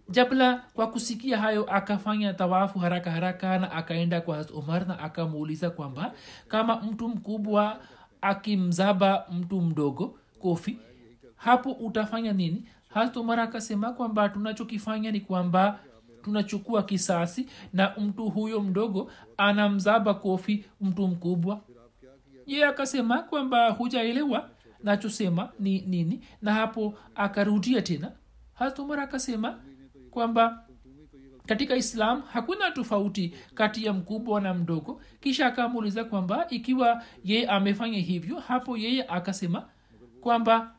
Jabla 0.10 0.63
kwa 0.73 0.88
kusikia 0.88 1.38
hayo 1.38 1.63
akafanya 1.73 2.34
tawafu 2.34 2.80
haraka 2.80 3.12
haraka 3.12 3.60
na 3.60 3.71
akaenda 3.71 4.21
kwa 4.21 4.45
umar 4.54 4.88
na 4.88 4.99
akamuuliza 4.99 5.69
kwamba 5.69 6.13
kama 6.47 6.76
mtu 6.82 7.10
mkubwa 7.10 7.80
akimzaba 8.21 9.26
mtu 9.32 9.62
mdogo 9.62 10.19
kofi 10.39 10.78
hapo 11.43 11.71
utafanya 11.71 12.34
nini? 12.34 12.63
Umar 13.15 13.39
akasema 13.39 13.93
kwamba 13.93 14.29
tunachokifanya 14.29 15.12
ni 15.12 15.21
kwamba 15.21 15.79
tunachukua 16.23 16.84
kisasi 16.84 17.47
na 17.73 17.93
mtu 17.97 18.29
huyo 18.29 18.62
mdogo 18.62 19.12
anamzaba 19.38 20.13
kofi 20.13 20.65
mtu 20.82 21.08
mkubwa. 21.08 21.62
Ye 22.45 22.65
akasema 22.65 23.21
kwamba 23.23 23.69
hujaelewa 23.69 24.49
nachosema 24.84 25.49
ni 25.60 25.82
nini 25.82 26.19
na 26.41 26.53
hapo 26.53 26.93
akarudia 27.15 27.82
tena. 27.82 28.12
Umar 28.79 28.99
akasema 28.99 29.60
kwamba 30.12 30.65
katika 31.45 31.75
islam 31.75 32.21
hakuna 32.21 32.71
tofauti 32.71 33.34
kati 33.53 33.86
ya 33.86 33.93
mkubwa 33.93 34.41
na 34.41 34.53
mdogo. 34.53 35.01
Kisha 35.21 35.47
akamuuliza 35.47 36.03
kwamba 36.03 36.47
ikiwa 36.49 37.03
yeye 37.23 37.47
amefanya 37.47 37.97
hivyo 37.99 38.39
hapo 38.39 38.77
yeye 38.77 39.03
akasema 39.08 39.65
kwamba 40.21 40.71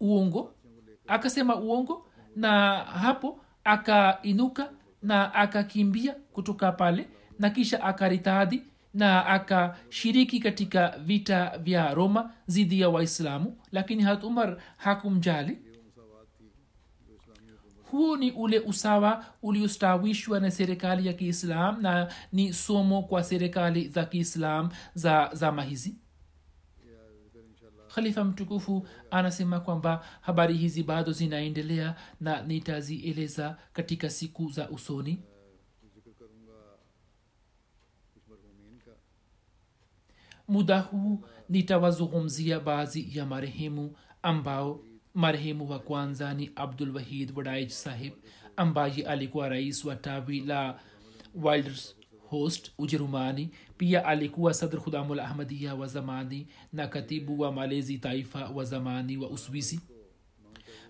uongo 0.00 0.54
akasema 1.06 1.56
uongo 1.56 2.06
na 2.36 2.74
hapo 2.78 3.40
akainuka 3.64 4.70
na 5.02 5.34
akakimbia 5.34 6.14
kutoka 6.32 6.72
pale 6.72 7.08
na 7.38 7.50
kisha 7.50 7.82
akaritadhi 7.84 8.62
na 8.94 9.26
akashiriki 9.26 10.40
katika 10.40 10.98
vita 10.98 11.58
vya 11.58 11.94
roma 11.94 12.30
dhidi 12.48 12.80
ya 12.80 12.88
waislamu. 12.88 13.58
Lakini 13.72 14.02
hat 14.02 14.24
umar 14.24 14.56
hakumjali. 14.76 15.58
Huu 17.90 18.16
ni 18.16 18.30
ule 18.32 18.58
usawa 18.60 19.24
uliostawishwa 19.42 20.40
na 20.40 20.50
serikali 20.50 21.06
ya 21.06 21.12
kiislam 21.12 21.82
na 21.82 22.12
ni 22.32 22.52
somo 22.52 23.02
kwa 23.02 23.24
serikali 23.24 23.88
za 23.88 24.04
kiislam 24.04 24.68
za 24.94 25.30
zama 25.32 25.62
hizi 25.62 25.96
khalifa 27.96 28.24
mtukufu 28.24 28.86
anasema 29.10 29.60
kwamba 29.60 30.04
habari 30.20 30.56
hizi 30.56 30.82
bado 30.82 31.12
zinaendelea 31.12 31.94
na 32.20 32.42
nitazieleza 32.42 33.58
katika 33.72 34.10
siku 34.10 34.50
za 34.50 34.68
usoni. 34.70 35.18
Muda 40.48 40.80
huu 40.80 41.24
nitawazungumzia 41.48 42.60
baadhi 42.60 43.18
ya 43.18 43.26
marehemu 43.26 43.96
ambao 44.22 44.80
marehemu 45.14 45.70
wa 45.70 45.78
kwanza 45.78 46.34
ni 46.34 46.50
abdul 46.56 46.96
wahid 46.96 47.32
wadaij 47.38 47.68
sahib 47.68 48.12
ambaye 48.56 49.06
alikuwa 49.06 49.48
rais 49.48 49.84
wa 49.84 49.96
tawi 49.96 50.40
la 50.40 50.80
wilders 51.34 51.96
host 52.30 52.70
ujerumani. 52.78 53.50
Pia 53.76 54.04
alikuwa 54.04 54.54
sadr 54.54 54.80
khudamul 54.80 55.20
ahmadia 55.20 55.74
wa 55.74 55.86
zamani 55.86 56.46
na 56.72 56.86
katibu 56.86 57.40
wa 57.40 57.52
malezi 57.52 57.98
taifa 57.98 58.48
wa 58.48 58.64
zamani 58.64 59.16
wa 59.16 59.28
uswisi. 59.30 59.80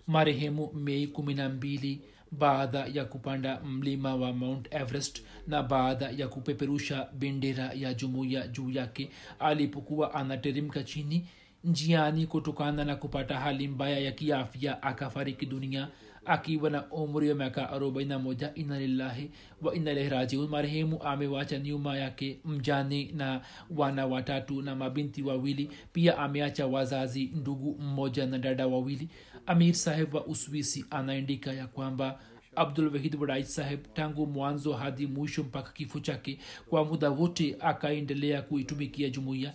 Marehemu 0.06 0.72
mei 0.72 1.06
kumi 1.06 1.34
na 1.34 1.48
mbili 1.48 2.00
baada 2.32 2.86
ya 2.86 3.04
kupanda 3.04 3.60
mlima 3.60 4.14
wa 4.16 4.32
mount 4.32 4.68
everest 4.74 5.22
na 5.46 5.62
baada 5.62 6.10
ya 6.10 6.28
kupeperusha 6.28 7.08
bendera 7.12 7.72
ya 7.74 7.94
jumuiya 7.94 8.48
juu 8.48 8.70
yake 8.70 9.10
alipokuwa 9.38 10.14
anateremka 10.14 10.82
chini 10.82 11.26
njiani 11.64 12.26
kutokana 12.26 12.84
na 12.84 12.96
kupata 12.96 13.38
hali 13.40 13.68
mbaya 13.68 13.98
ya 13.98 14.12
kiafya 14.12 14.82
akafariki 14.82 15.46
dunia 15.46 15.88
akiwa 16.26 16.70
na 16.70 16.90
umri 16.90 17.28
wa 17.28 17.34
miaka 17.34 17.62
41 17.78 18.50
ina 18.54 18.78
lillahi 18.80 19.30
wa 19.62 19.74
ina 19.74 19.92
ilaihi 19.92 20.08
rajiun. 20.10 20.48
Marehemu 20.48 21.02
amewacha 21.02 21.58
nyuma 21.58 21.98
yake 21.98 22.40
mjane 22.44 23.10
na 23.14 23.40
wana 23.76 24.06
watatu 24.06 24.62
na 24.62 24.76
mabinti 24.76 25.22
wawili. 25.22 25.70
Pia 25.92 26.18
ameacha 26.18 26.66
wazazi 26.66 27.30
ndugu 27.34 27.76
mmoja 27.80 28.26
na 28.26 28.38
dada 28.38 28.66
wawili. 28.66 29.08
Amir 29.46 29.74
saheb 29.74 30.14
wa 30.14 30.26
uswisi 30.26 30.84
anaandika 30.90 31.52
ya 31.52 31.66
kwamba 31.66 32.20
abdul 32.56 32.88
wahid 32.92 33.14
wadai 33.20 33.44
saheb 33.44 33.80
tangu 33.94 34.26
mwanzo 34.26 34.72
hadi 34.72 35.06
mwisho 35.06 35.42
mpaka 35.42 35.72
kifo 35.72 36.00
chake 36.00 36.38
kwa 36.68 36.84
muda 36.84 37.10
wote 37.10 37.56
akaendelea 37.60 38.42
kuitumikia 38.42 39.08
jumuiya 39.10 39.52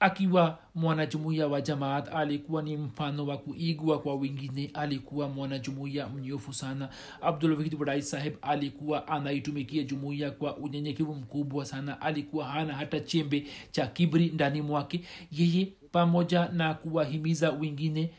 akiwa 0.00 0.58
mwanajumuiya 0.74 1.46
wa 1.48 1.60
jamaat 1.60 2.08
alikuwa 2.14 2.62
ni 2.62 2.76
mfano 2.76 3.26
wa 3.26 3.38
kuigwa 3.38 3.98
kwa 3.98 4.14
wengine 4.14 4.70
alikuwa 4.74 5.28
mwanajumuiya 5.28 6.08
mnyofu 6.08 6.52
sana. 6.52 6.88
Abdulwahid 7.20 7.74
wadai 7.78 8.02
saheb 8.02 8.34
alikuwa 8.42 9.08
anaitumikia 9.08 9.82
jumuiya 9.82 10.30
kwa 10.30 10.56
unyenyekevu 10.56 11.14
mkubwa 11.14 11.64
sana. 11.64 12.00
Alikuwa 12.00 12.44
hana 12.46 12.74
hata 12.74 13.00
chembe 13.00 13.46
cha 13.70 13.86
kibri 13.86 14.26
ndani 14.26 14.62
mwake. 14.62 15.00
Yeye 15.32 15.72
pamoja 15.92 16.48
na 16.48 16.74
kuwahimiza 16.74 17.50
wengine 17.50 18.10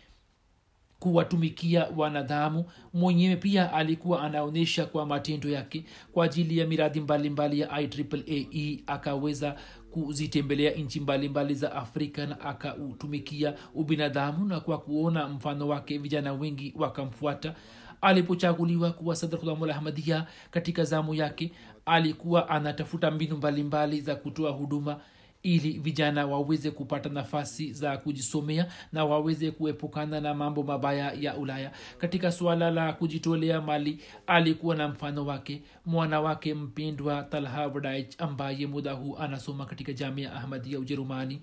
kuwatumikia 1.00 1.88
wanadhamu 1.98 2.66
mwenyewe 2.94 3.36
pia 3.36 3.74
alikuwa 3.74 4.22
anaonyesha 4.24 4.86
kwa 4.86 5.06
matendo 5.06 5.50
yake. 5.50 5.84
Kwa 6.12 6.26
ajili 6.26 6.58
ya 6.58 6.68
miradi 6.68 7.00
mbalimbali 7.02 7.66
mbali 7.66 7.82
ya 8.00 8.28
ieee 8.28 8.80
akaweza 8.88 9.56
kuzitembelea 9.92 10.72
nchi 10.72 11.00
mbalimbali 11.00 11.56
za 11.56 11.76
afrika 11.76 12.26
na 12.26 12.40
akautumikia 12.42 13.54
ubinadamu 13.76 14.46
na 14.46 14.60
kwa 14.60 14.78
kuona 14.78 15.28
mfano 15.28 15.68
wake 15.68 15.98
vijana 15.98 16.34
wengi 16.34 16.74
wakamfuata. 16.78 17.56
Alipochaguliwa 18.02 18.92
kuwa 18.92 19.16
sadrhulamulahmadia 19.16 20.26
katika 20.52 20.84
zamu 20.84 21.16
yake 21.16 21.52
alikuwa 21.86 22.50
anatafuta 22.50 23.12
mbinu 23.12 23.38
mbalimbali 23.38 23.64
mbali 23.94 24.02
za 24.02 24.16
kutoa 24.16 24.52
huduma 24.52 25.00
ili 25.44 25.72
vijana 25.72 26.26
waweze 26.26 26.72
kupata 26.72 27.10
nafasi 27.10 27.74
za 27.74 27.98
kujisomea 27.98 28.68
na 28.94 29.06
waweze 29.06 29.52
kuepukana 29.52 30.22
na 30.22 30.34
mambo 30.34 30.64
mabaya 30.64 31.12
ya 31.20 31.38
ulaya. 31.38 31.72
Katika 31.98 32.32
suala 32.32 32.72
la 32.72 32.94
kujitolea 32.94 33.62
mali 33.62 34.00
alikuwa 34.28 34.76
na 34.76 34.88
mfano 34.88 35.26
wake 35.26 35.62
mwana 35.90 36.22
wake 36.22 36.54
mpendwa 36.54 37.24
talha 37.24 37.68
wadaich 37.68 38.22
ambaye 38.22 38.68
muda 38.68 38.94
huu 38.94 39.18
anasoma 39.18 39.66
katika 39.66 39.94
jamia 39.94 40.34
ahmadia 40.34 40.80
ujerumani. 40.80 41.42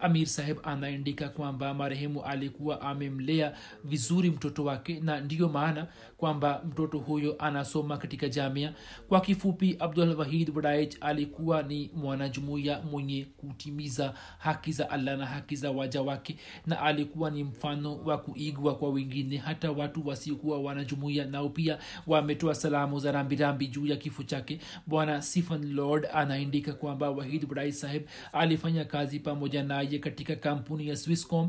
Amir 0.00 0.26
saheb 0.26 0.58
anaandika 0.62 1.28
kwamba 1.28 1.74
marehemu 1.74 2.22
alikuwa 2.24 2.80
amemlea 2.80 3.52
vizuri 3.84 4.30
mtoto 4.30 4.64
wake 4.64 5.00
na 5.00 5.20
ndiyo 5.20 5.48
maana 5.48 5.86
kwamba 6.16 6.62
mtoto 6.68 6.98
huyo 6.98 7.36
anasoma 7.38 7.96
katika 7.96 8.28
jamia 8.28 8.74
kwa 9.08 9.20
kifupi 9.20 9.76
abdul 9.78 10.14
wahid 10.18 10.56
wadaij 10.56 10.94
alikuwa 11.00 11.62
ni 11.62 11.90
mwanajumuiya 11.96 12.80
mwenye 12.82 13.24
kutimiza 13.36 14.14
haki 14.38 14.72
za 14.72 14.90
allah 14.90 15.18
na 15.18 15.26
haki 15.26 15.56
za 15.56 15.70
waja 15.70 16.02
wake 16.02 16.36
na 16.66 16.80
alikuwa 16.82 17.30
ni 17.30 17.44
mfano 17.44 17.96
wa 17.96 18.18
kuigwa 18.18 18.74
kwa 18.76 18.90
wengine. 18.90 19.36
Hata 19.36 19.70
watu 19.72 20.08
wasiokuwa 20.08 20.60
wanajumuiya 20.60 21.24
nao 21.26 21.48
pia 21.48 21.78
wametoa 22.06 22.54
salamu 22.54 23.00
za 23.00 23.12
rambirambi 23.12 23.66
juu 23.78 23.86
ya 23.86 23.96
kifo 23.96 24.22
chake. 24.22 24.58
Bwana 24.86 25.22
stephen 25.22 25.72
lord 25.74 26.06
anaandika 26.14 26.72
kwamba 26.72 27.10
wahid 27.10 27.44
wadaij 27.48 27.72
saheb 27.72 28.02
alifanya 28.32 28.84
kazi 28.84 29.20
pamoja 29.20 29.62
naye 29.62 29.98
katika 29.98 30.36
kampuni 30.36 30.88
ya 30.88 30.96
swisscom 30.96 31.48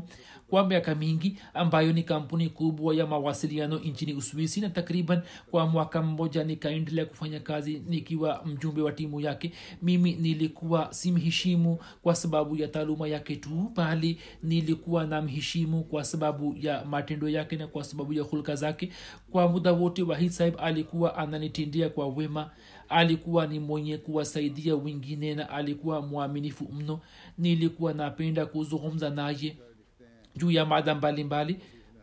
kwa 0.50 0.66
miaka 0.66 0.94
mingi 0.94 1.36
ambayo 1.54 1.92
ni 1.92 2.02
kampuni 2.02 2.48
kubwa 2.48 2.94
ya 2.94 3.06
mawasiliano 3.06 3.78
nchini 3.78 4.14
uswisi 4.14 4.60
na 4.60 4.70
takriban 4.70 5.20
kwa 5.50 5.66
mwaka 5.66 6.02
mmoja 6.02 6.44
nikaendelea 6.44 7.04
kufanya 7.06 7.40
kazi 7.40 7.82
nikiwa 7.88 8.42
mjumbe 8.46 8.82
wa 8.82 8.92
timu 8.92 9.20
yake 9.20 9.52
mimi 9.82 10.12
nilikuwa 10.12 10.92
simheshimu 10.92 11.78
kwa 12.02 12.14
sababu 12.14 12.56
ya 12.56 12.68
taaluma 12.68 13.08
yake 13.08 13.36
tu 13.36 13.72
bali 13.76 14.18
nilikuwa 14.42 15.06
namheshimu 15.06 15.84
kwa 15.84 16.04
sababu 16.04 16.56
ya 16.60 16.84
matendo 16.84 17.28
yake 17.28 17.56
na 17.56 17.66
kwa 17.66 17.84
sababu 17.84 18.12
ya 18.12 18.22
hulka 18.22 18.56
zake. 18.56 18.90
Kwa 19.30 19.48
muda 19.48 19.72
wote 19.72 20.02
wahid 20.02 20.32
alikuwa 20.58 21.16
ananitindia 21.16 21.88
kwa 21.88 22.08
wema 22.08 22.50
alikuwa 22.88 23.46
ni 23.46 23.58
mwenye 23.58 23.98
kuwasaidia 23.98 24.76
wengine 24.76 25.34
na 25.34 25.50
alikuwa 25.50 26.02
mwaminifu 26.02 26.68
mno. 26.72 27.00
Nilikuwa 27.38 27.92
napenda 27.92 28.46
kuzungumza 28.46 29.10
naye 29.10 29.56
juu 30.40 30.50
ya 30.50 30.66
mada 30.66 30.94
mbalimbali 30.94 31.56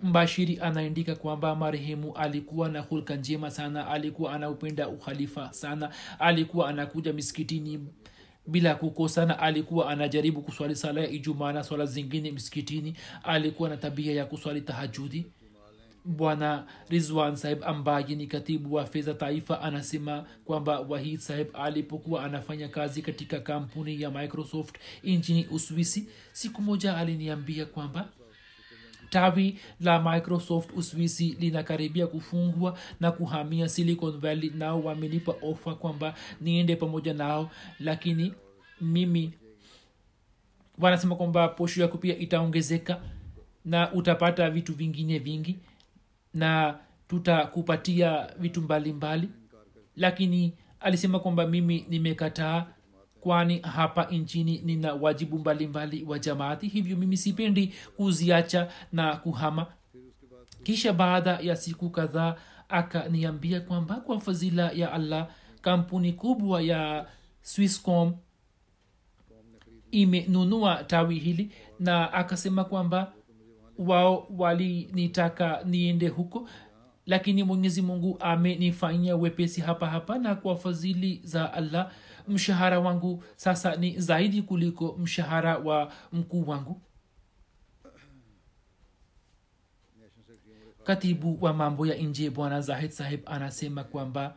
mbashiri 0.03 0.59
anaandika 0.61 1.15
kwamba 1.15 1.55
marehemu 1.55 2.13
alikuwa 2.15 2.69
na 2.69 2.79
hulka 2.81 3.15
njema 3.15 3.51
sana 3.51 3.87
alikuwa 3.87 4.33
anaupenda 4.33 4.87
ukhalifa 4.89 5.53
sana 5.53 5.91
alikuwa 6.19 6.69
anakuja 6.69 7.13
miskitini 7.13 7.87
bila 8.47 8.75
kukosana 8.75 9.39
alikuwa 9.39 9.89
anajaribu 9.89 10.41
kuswali 10.41 10.75
sala 10.75 11.01
ya 11.01 11.09
ijumaa 11.09 11.53
na 11.53 11.63
swala 11.63 11.85
zingine 11.85 12.31
msikitini 12.31 12.93
alikuwa 13.23 13.69
na 13.69 13.77
tabia 13.77 14.13
ya 14.13 14.25
kuswali 14.25 14.61
tahajudi. 14.61 15.25
Bwana 16.05 16.65
rizwan 16.89 17.35
sahib 17.35 17.63
ambaye 17.63 18.15
ni 18.15 18.27
katibu 18.27 18.73
wa 18.75 18.85
fedha 18.85 19.13
taifa 19.13 19.61
anasema 19.61 20.25
kwamba 20.45 20.79
wahid 20.79 21.19
sahib 21.19 21.47
alipokuwa 21.53 22.23
anafanya 22.23 22.67
kazi 22.67 23.01
katika 23.01 23.39
kampuni 23.39 24.01
ya 24.01 24.11
microsoft 24.11 24.75
nchini 25.03 25.47
uswisi 25.51 26.07
siku 26.33 26.61
moja 26.61 26.97
aliniambia 26.97 27.65
kwamba 27.65 28.09
tawi 29.09 29.59
la 29.79 30.01
microsoft 30.01 30.69
uswisi 30.77 31.37
linakaribia 31.39 32.07
kufungwa 32.07 32.77
na 32.99 33.11
kuhamia 33.11 33.69
silicon 33.69 34.19
valley 34.19 34.49
nao 34.49 34.81
wamenipa 34.81 35.35
ofa 35.41 35.75
kwamba 35.75 36.13
niende 36.41 36.75
pamoja 36.75 37.13
nao 37.13 37.51
lakini 37.79 38.33
mimi 38.81 39.33
wanasema 40.77 41.15
kwamba 41.15 41.47
posho 41.47 41.81
yako 41.81 41.97
pia 41.97 42.17
itaongezeka 42.17 43.01
na 43.65 43.93
utapata 43.93 44.49
vitu 44.49 44.73
vingine 44.73 45.19
vingi 45.19 45.55
na 46.33 46.79
tutakupatia 47.07 48.27
vitu 48.39 48.61
mbalimbali 48.61 49.27
mbali. 49.27 49.39
lakini 49.95 50.53
alisema 50.79 51.19
kwamba 51.19 51.47
mimi 51.47 51.85
nimekataa 51.89 52.65
kwani 53.27 53.59
hapa 53.59 54.03
nchini 54.05 54.61
nina 54.65 54.93
wajibu 54.93 55.39
mbalimbali 55.39 56.03
wa 56.03 56.19
jamaati 56.19 56.67
hivyo 56.67 56.97
mimi 56.97 57.17
sipendi 57.17 57.73
kuziacha 57.97 58.67
na 58.91 59.15
kuhama. 59.15 59.65
Kisha 60.63 60.93
baada 60.93 61.39
ya 61.41 61.55
siku 61.55 61.89
kadhaa 61.89 62.35
akaniambia 62.69 63.61
kwamba 63.61 63.95
kwa 63.95 64.19
fadhila 64.19 64.71
ya 64.71 64.91
allah 64.91 65.27
kampuni 65.61 66.13
kubwa 66.13 66.61
ya 66.61 67.07
swisscom 67.41 68.13
imenunua 69.91 70.83
tawi 70.83 71.19
hili 71.19 71.51
na 71.79 72.13
akasema 72.13 72.63
kwamba 72.63 73.13
wao 73.77 74.27
walinitaka 74.37 75.61
niende 75.65 76.07
huko 76.07 76.49
lakini 77.05 77.43
mwenyezi 77.43 77.81
mungu 77.81 78.17
amenifanyia 78.19 79.15
wepesi 79.15 79.61
hapa 79.61 79.87
hapa 79.87 80.17
na 80.17 80.35
kwa 80.35 80.55
fadhili 80.57 81.21
za 81.23 81.53
allah 81.53 81.91
mshahara 82.27 82.79
wangu 82.79 83.23
sasa 83.35 83.75
ni 83.75 83.99
zaidi 83.99 84.41
kuliko 84.41 84.97
mshahara 84.97 85.57
wa 85.57 85.93
mkuu 86.13 86.47
wangu? 86.47 86.81
Katibu 90.83 91.37
wa 91.41 91.53
mambo 91.53 91.87
ya 91.87 91.95
nje 91.97 92.29
bwana 92.29 92.61
zahid 92.61 92.91
sahib 92.91 93.19
anasema 93.25 93.83
kwamba 93.83 94.35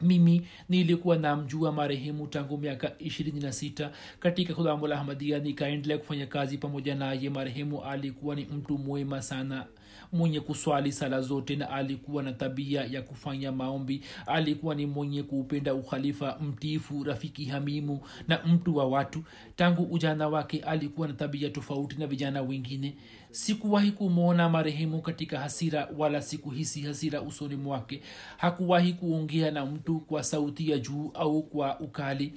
mimi 0.00 0.46
nilikuwa 0.68 1.16
namjua 1.16 1.72
marehemu 1.72 2.26
tangu 2.26 2.58
miaka 2.58 2.88
26 2.88 3.90
katika 4.20 4.54
khudamul 4.54 4.92
ahmadia 4.92 5.38
nikaendelea 5.38 5.98
kufanya 5.98 6.26
kazi 6.26 6.58
pamoja 6.58 6.94
naye. 6.94 7.30
Marehemu 7.30 7.84
alikuwa 7.84 8.34
ni 8.36 8.44
mtu 8.44 8.78
mwema 8.78 9.22
sana 9.22 9.66
mwenye 10.12 10.40
kuswali 10.40 10.92
sala 10.92 11.20
zote 11.20 11.56
na 11.56 11.70
alikuwa 11.70 12.22
na 12.22 12.32
tabia 12.32 12.84
ya 12.84 13.02
kufanya 13.02 13.52
maombi. 13.52 14.02
Alikuwa 14.26 14.74
ni 14.74 14.86
mwenye 14.86 15.22
kuupenda 15.22 15.74
ukhalifa 15.74 16.38
mtifu 16.38 17.04
rafiki 17.04 17.44
hamimu 17.44 18.00
na 18.28 18.42
mtu 18.44 18.76
wa 18.76 18.84
watu. 18.88 19.24
Tangu 19.56 19.82
ujana 19.82 20.28
wake 20.28 20.60
alikuwa 20.60 21.08
na 21.08 21.14
tabia 21.14 21.50
tofauti 21.50 21.96
na 21.98 22.06
vijana 22.06 22.42
wengine. 22.42 22.96
Sikuwahi 23.30 23.92
kumwona 23.92 24.48
marehemu 24.48 25.02
katika 25.02 25.38
hasira 25.40 25.88
wala 25.98 26.22
sikuhisi 26.22 26.80
hasira 26.82 27.22
usoni 27.22 27.56
mwake. 27.56 28.02
Hakuwahi 28.36 28.92
kuongea 28.92 29.50
na 29.50 29.66
mtu 29.66 30.00
kwa 30.00 30.22
sauti 30.24 30.70
ya 30.70 30.78
juu 30.78 31.10
au 31.14 31.42
kwa 31.42 31.80
ukali. 31.80 32.32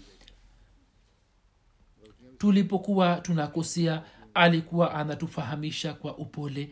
Tulipokuwa 2.37 3.15
tunakosea 3.15 4.03
alikuwa 4.33 4.93
anatufahamisha 4.95 5.93
kwa 5.93 6.17
upole 6.17 6.69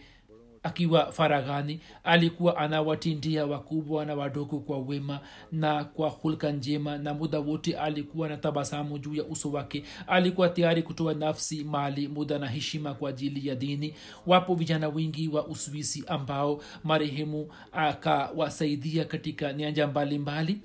akiwa 0.64 1.12
faraghani 1.12 1.80
alikuwa 2.04 2.58
anawatindia 2.58 3.46
wakubwa 3.46 4.06
na 4.06 4.16
wadogo 4.16 4.60
kwa 4.60 4.78
wema 4.80 5.20
na 5.52 5.84
kwa 5.84 6.10
hulka 6.10 6.52
njema 6.52 6.98
na 6.98 7.14
muda 7.14 7.40
wote 7.40 7.78
alikuwa 7.78 8.30
na 8.30 8.38
tabasamu 8.38 9.00
juu 9.00 9.14
ya 9.16 9.24
uso 9.24 9.52
wake. 9.52 9.84
Alikuwa 10.08 10.50
tayari 10.50 10.84
kutoa 10.84 11.14
nafsi 11.14 11.64
mali 11.64 12.08
muda 12.08 12.40
na 12.40 12.48
heshima 12.48 12.94
kwa 12.94 13.10
ajili 13.10 13.48
ya 13.48 13.56
dini. 13.56 13.94
Wapo 14.28 14.56
vijana 14.56 14.90
wengi 14.90 15.28
wa 15.28 15.48
uswisi 15.48 16.04
ambao 16.08 16.62
marehemu 16.84 17.54
akawasaidia 17.72 19.06
katika 19.06 19.54
nyanja 19.54 19.88
mbalimbali 19.88 20.62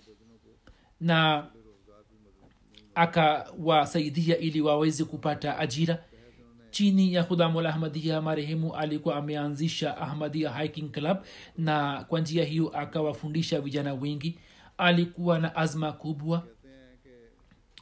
na 1.01 1.47
akawasaidia 2.95 4.39
ili 4.39 4.61
waweze 4.61 5.05
kupata 5.05 5.59
ajira 5.59 5.99
chini 6.77 7.15
ya 7.15 7.25
khudamul 7.25 7.67
ahmadia 7.67 8.21
marehemu 8.23 8.75
alikuwa 8.77 9.17
ameanzisha 9.17 9.97
ahmadia 9.97 10.51
hiking 10.59 10.91
club 10.93 11.19
na 11.59 12.05
kwa 12.05 12.21
njia 12.21 12.45
hiyo 12.45 12.69
akawafundisha 12.69 13.61
vijana 13.61 13.95
wengi. 13.95 14.39
Alikuwa 14.79 15.39
na 15.39 15.57
azma 15.57 15.93
kubwa. 15.93 16.47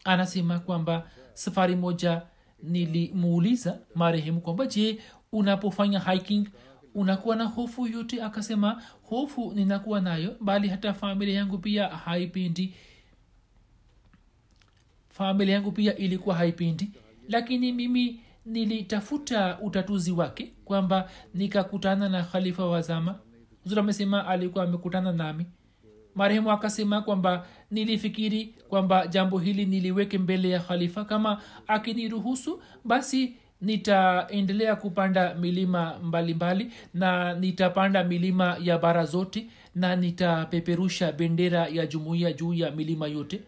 Anasema 0.05 0.59
kwamba 0.59 1.11
safari 1.32 1.76
moja 1.76 2.22
nilimuuliza 2.62 3.78
marehemu 3.95 4.40
kwamba 4.40 4.66
je 4.66 4.99
unapofanya 5.32 6.01
hiking 6.01 6.49
unakuwa 6.95 7.36
na 7.36 7.45
hofu 7.45 7.86
yote? 7.86 8.22
Akasema 8.22 8.82
hofu 9.03 9.53
ninakuwa 9.55 10.01
nayo 10.01 10.36
bali 10.40 10.68
hata 10.68 10.95
familia 10.95 11.34
yangu 11.34 11.59
pia 11.59 11.88
haipendi. 11.88 12.74
Familia 15.09 15.55
yangu 15.55 15.72
pia 15.72 15.97
ilikuwa 15.97 16.36
haipendi. 16.36 16.90
Lakini 17.28 17.72
mimi 17.72 18.23
nilitafuta 18.47 19.59
utatuzi 19.62 20.12
wake 20.12 20.53
kwamba 20.64 21.11
nikakutana 21.34 22.09
na 22.09 22.22
khalifa 22.22 22.66
wazama 22.66 23.18
zuri 23.64 23.80
amesema 23.80 24.26
alikuwa 24.26 24.64
amekutana 24.64 25.12
nami. 25.12 25.47
Marehemu 26.14 26.51
akasema 26.53 27.03
kwamba 27.03 27.47
nilifikiri 27.70 28.55
kwamba 28.68 29.07
jambo 29.07 29.38
hili 29.38 29.66
niliweke 29.66 30.18
mbele 30.18 30.51
ya 30.51 30.61
khalifa. 30.61 31.05
Kama 31.05 31.40
akiniruhusu 31.66 32.62
basi 32.84 33.36
nitaendelea 33.61 34.76
kupanda 34.76 35.34
milima 35.34 35.99
mbalimbali 36.03 36.64
mbali, 36.64 36.76
na 36.95 37.34
nitapanda 37.34 38.05
milima 38.05 38.57
ya 38.62 38.78
bara 38.78 39.05
zote 39.05 39.47
na 39.74 39.97
nitapeperusha 39.97 41.12
bendera 41.12 41.66
ya 41.68 41.86
jumuiya 41.86 42.32
juu 42.32 42.55
ya 42.55 42.70
milima 42.70 43.07
yote. 43.07 43.40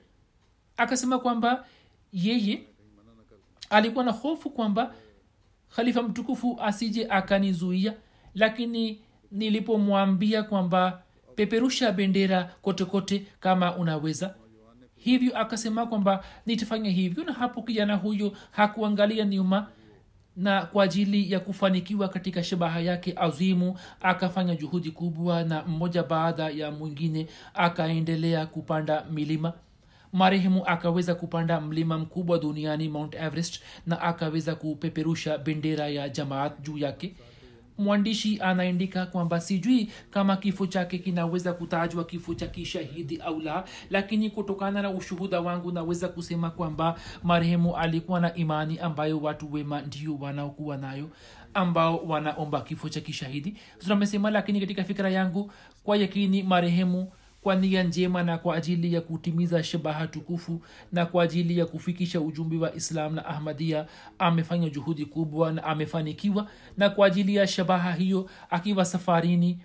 Akasema 0.77 1.19
kwamba 1.19 1.65
yeye 2.13 2.63
alikuwa 3.71 4.05
na 4.05 4.11
hofu 4.13 4.51
kwamba 4.51 4.95
khalifa 5.77 6.03
mtukufu 6.03 6.59
asije 6.63 7.07
akanizuia 7.09 7.95
lakini 8.35 8.99
nilipomwambia 9.33 10.43
kwamba 10.43 11.03
peperusha 11.35 11.93
bendera 11.93 12.45
kotekote 12.63 13.19
kote 13.19 13.33
kama 13.41 13.77
unaweza. 13.77 14.35
Hivyo 14.97 15.39
akasema 15.39 15.87
kwamba 15.87 16.25
nitafanya 16.47 16.91
hivyo. 16.91 17.25
Na 17.25 17.33
hapo 17.33 17.63
kijana 17.63 17.95
huyo 17.97 18.33
hakuangalia 18.51 19.25
nyuma 19.25 19.67
na 20.37 20.67
kwa 20.67 20.85
ajili 20.85 21.33
ya 21.33 21.41
kufanikiwa 21.41 22.09
katika 22.09 22.45
shabaha 22.45 22.81
yake 22.81 23.13
azimu 23.17 23.79
akafanya 24.01 24.55
juhudi 24.57 24.91
kubwa 24.91 25.45
na 25.45 25.63
mmoja 25.65 26.03
baada 26.03 26.49
ya 26.49 26.71
mwingine 26.71 27.27
akaendelea 27.55 28.47
kupanda 28.47 29.05
milima 29.11 29.53
marehemu 30.13 30.67
akaweza 30.67 31.15
kupanda 31.15 31.61
mlima 31.61 31.99
mkubwa 31.99 32.39
duniani 32.39 32.89
mount 32.89 33.15
everest 33.15 33.61
na 33.87 34.01
akaweza 34.01 34.55
kupeperusha 34.55 35.39
bendera 35.39 35.89
ya 35.89 36.09
jamaat 36.09 36.61
juu 36.63 36.79
yake. 36.79 37.15
Mwandishi 37.79 38.41
anaandika 38.41 39.07
kwamba 39.07 39.41
sijui 39.41 39.91
kama 40.11 40.37
kifo 40.37 40.67
chake 40.67 40.99
kinaweza 40.99 41.53
kutajwa 41.53 42.05
kifo 42.05 42.35
cha 42.35 42.47
kishahidi 42.47 43.17
au 43.17 43.41
la 43.41 43.65
lakini 43.91 44.31
kutokana 44.31 44.83
na 44.83 44.91
ushuhuda 44.91 45.41
wangu 45.41 45.73
naweza 45.73 46.09
kusema 46.09 46.51
kwamba 46.51 47.01
marehemu 47.23 47.77
alikuwa 47.77 48.21
na 48.21 48.35
imani 48.35 48.79
ambayo 48.79 49.19
watu 49.21 49.53
wema 49.53 49.81
ndio 49.83 50.17
wanaokuwa 50.17 50.77
nayo 50.77 51.11
ambao 51.55 51.97
wanaomba 51.99 52.61
kifo 52.61 52.89
cha 52.89 53.01
kishahidi. 53.01 53.57
Tunamesema 53.79 54.31
lakini 54.31 54.61
katika 54.61 54.85
fikira 54.85 55.11
yangu 55.11 55.53
kwa 55.85 55.97
yakini 55.97 56.43
marehemu 56.43 57.13
kwa 57.47 57.57
nia 57.57 57.83
njema 57.83 58.23
na 58.23 58.39
kwa 58.39 58.57
ajili 58.57 58.95
ya 58.95 59.01
kutimiza 59.01 59.63
shabaha 59.65 60.07
tukufu 60.07 60.63
na 60.93 61.07
kwa 61.07 61.25
ajili 61.25 61.59
ya 61.59 61.67
kufikisha 61.67 62.21
ujumbe 62.21 62.57
wa 62.57 62.75
islam 62.75 63.15
na 63.15 63.27
ahmadia 63.27 63.87
amefanya 64.19 64.69
juhudi 64.71 65.05
kubwa 65.07 65.53
na 65.53 65.65
amefanikiwa 65.65 66.49
na 66.77 66.91
kwa 66.91 67.07
ajili 67.07 67.35
ya 67.37 67.47
shabaha 67.47 67.93
hiyo 67.93 68.31
akiwa 68.51 68.85
safarini 68.85 69.63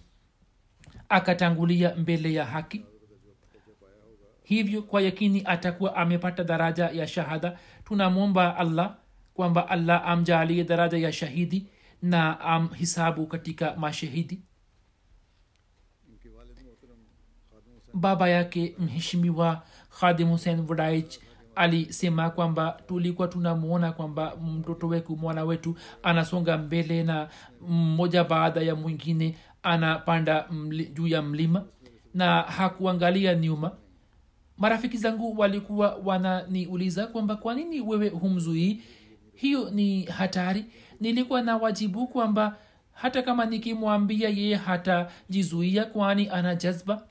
akatangulia 1.09 1.95
mbele 1.95 2.33
ya 2.33 2.45
haki. 2.45 2.81
Hivyo 4.43 4.81
kwa 4.81 5.01
yakini 5.01 5.41
atakuwa 5.45 5.95
amepata 5.95 6.43
daraja 6.43 6.85
ya 6.89 7.07
shahada. 7.07 7.59
Tunamwomba 7.85 8.57
allah 8.57 8.95
kwamba 9.33 9.69
allah 9.69 10.07
amjalie 10.09 10.63
daraja 10.63 10.97
ya 10.97 11.13
shahidi 11.13 11.67
na 12.01 12.39
amhisabu 12.39 13.27
katika 13.27 13.75
mashahidi 13.75 14.41
baba 17.93 18.29
yake 18.29 18.75
mheshimiwa 18.79 19.61
khadim 19.99 20.29
hussein 20.29 20.61
vudaich 20.61 21.19
alisema 21.55 22.29
kwamba 22.29 22.77
tulikuwa 22.87 23.27
tunamwona 23.27 23.91
kwamba 23.91 24.35
mtoto 24.35 24.87
wetu 24.87 25.15
mwana 25.17 25.43
wetu 25.43 25.75
anasonga 26.03 26.57
mbele 26.57 27.03
na 27.03 27.29
mmoja 27.67 28.23
baada 28.23 28.61
ya 28.61 28.75
mwingine 28.75 29.37
anapanda 29.63 30.45
juu 30.93 31.07
ya 31.07 31.21
mlima 31.21 31.63
na 32.13 32.41
hakuangalia 32.41 33.35
nyuma. 33.35 33.71
Marafiki 34.57 34.97
zangu 34.97 35.39
walikuwa 35.39 35.95
wananiuliza 36.05 37.07
kwamba 37.07 37.35
kwa 37.35 37.53
nini 37.55 37.81
wewe 37.81 38.09
humzuii? 38.09 38.81
Hiyo 39.35 39.69
ni 39.69 40.05
hatari. 40.05 40.65
Nilikuwa 40.99 41.41
na 41.41 41.57
wajibu 41.57 42.07
kwamba 42.07 42.55
hata 42.93 43.21
kama 43.21 43.45
nikimwambia 43.45 44.29
yeye 44.29 44.55
hatajizuia 44.55 45.85
kwani 45.85 46.29
ana 46.29 46.55
jazba 46.55 47.03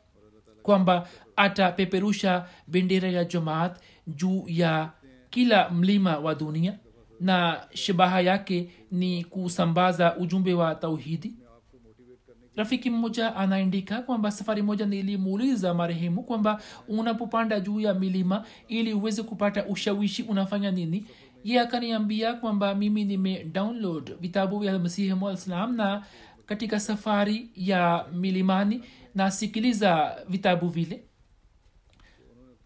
kwamba 0.63 1.09
atapeperusha 1.37 2.47
bendera 2.67 3.09
ya 3.09 3.25
jamaat 3.25 3.77
juu 4.07 4.45
ya 4.47 4.91
kila 5.31 5.71
mlima 5.71 6.19
wa 6.19 6.35
dunia 6.35 6.79
na 7.21 7.61
shabaha 7.75 8.21
yake 8.21 8.71
ni 8.93 9.25
kusambaza 9.25 10.17
ujumbe 10.17 10.55
wa 10.55 10.75
tauhidi. 10.75 11.35
Rafiki 12.57 12.91
mmoja 12.91 13.37
anaandika 13.37 14.03
kwamba 14.03 14.31
safari 14.31 14.63
moja 14.63 14.87
nilimuuliza 14.87 15.75
marehemu 15.75 16.23
kwamba 16.23 16.61
unapopanda 16.89 17.61
juu 17.61 17.81
ya 17.81 17.95
milima 17.95 18.45
ili 18.69 18.93
uweze 18.95 19.23
kupata 19.23 19.67
ushawishi 19.67 20.23
unafanya 20.23 20.71
nini? 20.71 21.07
Ye 21.45 21.61
akaniambia 21.61 22.35
kwamba 22.35 22.75
mimi 22.75 23.05
nime 23.05 23.45
download 23.45 24.17
vitabu 24.21 24.59
vya 24.59 24.79
masihi 24.79 25.15
mwaislam 25.15 25.77
na 25.77 26.03
katika 26.47 26.81
safari 26.81 27.51
ya 27.57 28.07
milimani 28.13 28.83
nasikiliza 29.15 30.17
vitabu 30.29 30.69
vile. 30.69 31.05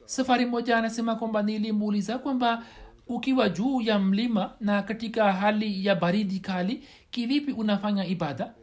Safari 0.04 0.46
moja 0.46 0.78
anasema 0.78 1.16
kwamba 1.16 1.42
nilimuuliza 1.42 2.18
kwamba 2.18 2.64
ukiwa 3.06 3.48
juu 3.48 3.80
ya 3.80 3.98
mlima 3.98 4.52
na 4.60 4.82
katika 4.82 5.32
hali 5.32 5.86
ya 5.86 5.94
baridi 5.94 6.40
kali 6.40 6.84
kivipi 7.10 7.52
unafanya 7.52 8.06
ibada? 8.06 8.54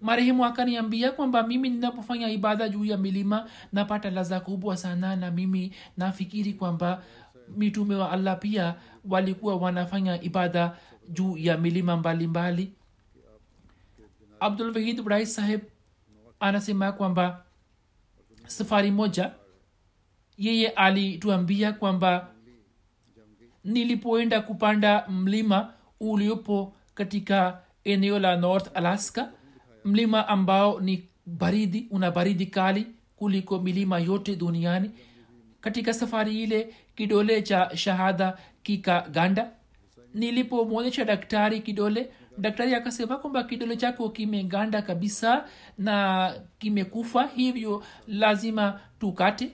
Marehemu 0.00 0.44
akaniambia 0.44 1.12
kwamba 1.12 1.42
mimi 1.46 1.70
ninapofanya 1.70 2.28
ibada 2.30 2.68
juu 2.68 2.84
ya 2.84 2.96
milima 2.96 3.48
napata 3.72 4.10
laza 4.10 4.40
kubwa 4.40 4.76
sana 4.76 5.16
na 5.16 5.30
mimi 5.30 5.72
nafikiri 5.96 6.52
kwamba 6.52 7.02
mitume 7.56 7.94
wa 7.94 8.10
allah 8.10 8.38
pia 8.38 8.74
walikuwa 9.08 9.56
wanafanya 9.56 10.22
ibada 10.22 10.76
juu 11.08 11.36
ya 11.36 11.58
milima 11.58 11.96
mbalimbali. 11.96 12.72
Abdulwahid 14.40 15.02
brai 15.02 15.26
saheb 15.26 15.60
anasema 16.44 16.92
kwamba 16.92 17.44
safari 18.46 18.90
moja 18.90 19.30
yeye 20.38 20.68
alituambia 20.68 21.72
kwamba 21.72 22.28
nilipoenda 23.64 24.40
kupanda 24.40 25.08
mlima 25.08 25.72
uliopo 26.00 26.76
katika 26.94 27.60
eneo 27.84 28.18
la 28.18 28.36
north 28.36 28.70
alaska 28.76 29.32
mlima 29.84 30.28
ambao 30.28 30.80
ni 30.80 31.08
baridi 31.26 31.86
una 31.90 32.10
baridi 32.10 32.46
kali 32.46 32.86
kuliko 33.16 33.58
milima 33.58 33.98
yote 33.98 34.36
duniani. 34.36 34.90
Katika 35.60 35.94
safari 35.94 36.42
ile 36.42 36.74
kidole 36.96 37.42
cha 37.42 37.70
shahada 37.76 38.38
kikaganda. 38.62 39.50
Nilipomwonyesha 40.14 41.04
daktari 41.04 41.60
kidole 41.60 42.10
daktari 42.38 42.74
akasema 42.74 43.16
kwamba 43.16 43.44
kidole 43.44 43.76
chako 43.76 44.08
kimeganda 44.10 44.82
kabisa 44.82 45.44
na 45.78 46.34
kimekufa 46.58 47.26
hivyo 47.26 47.84
lazima 48.08 48.80
tukate. 49.00 49.50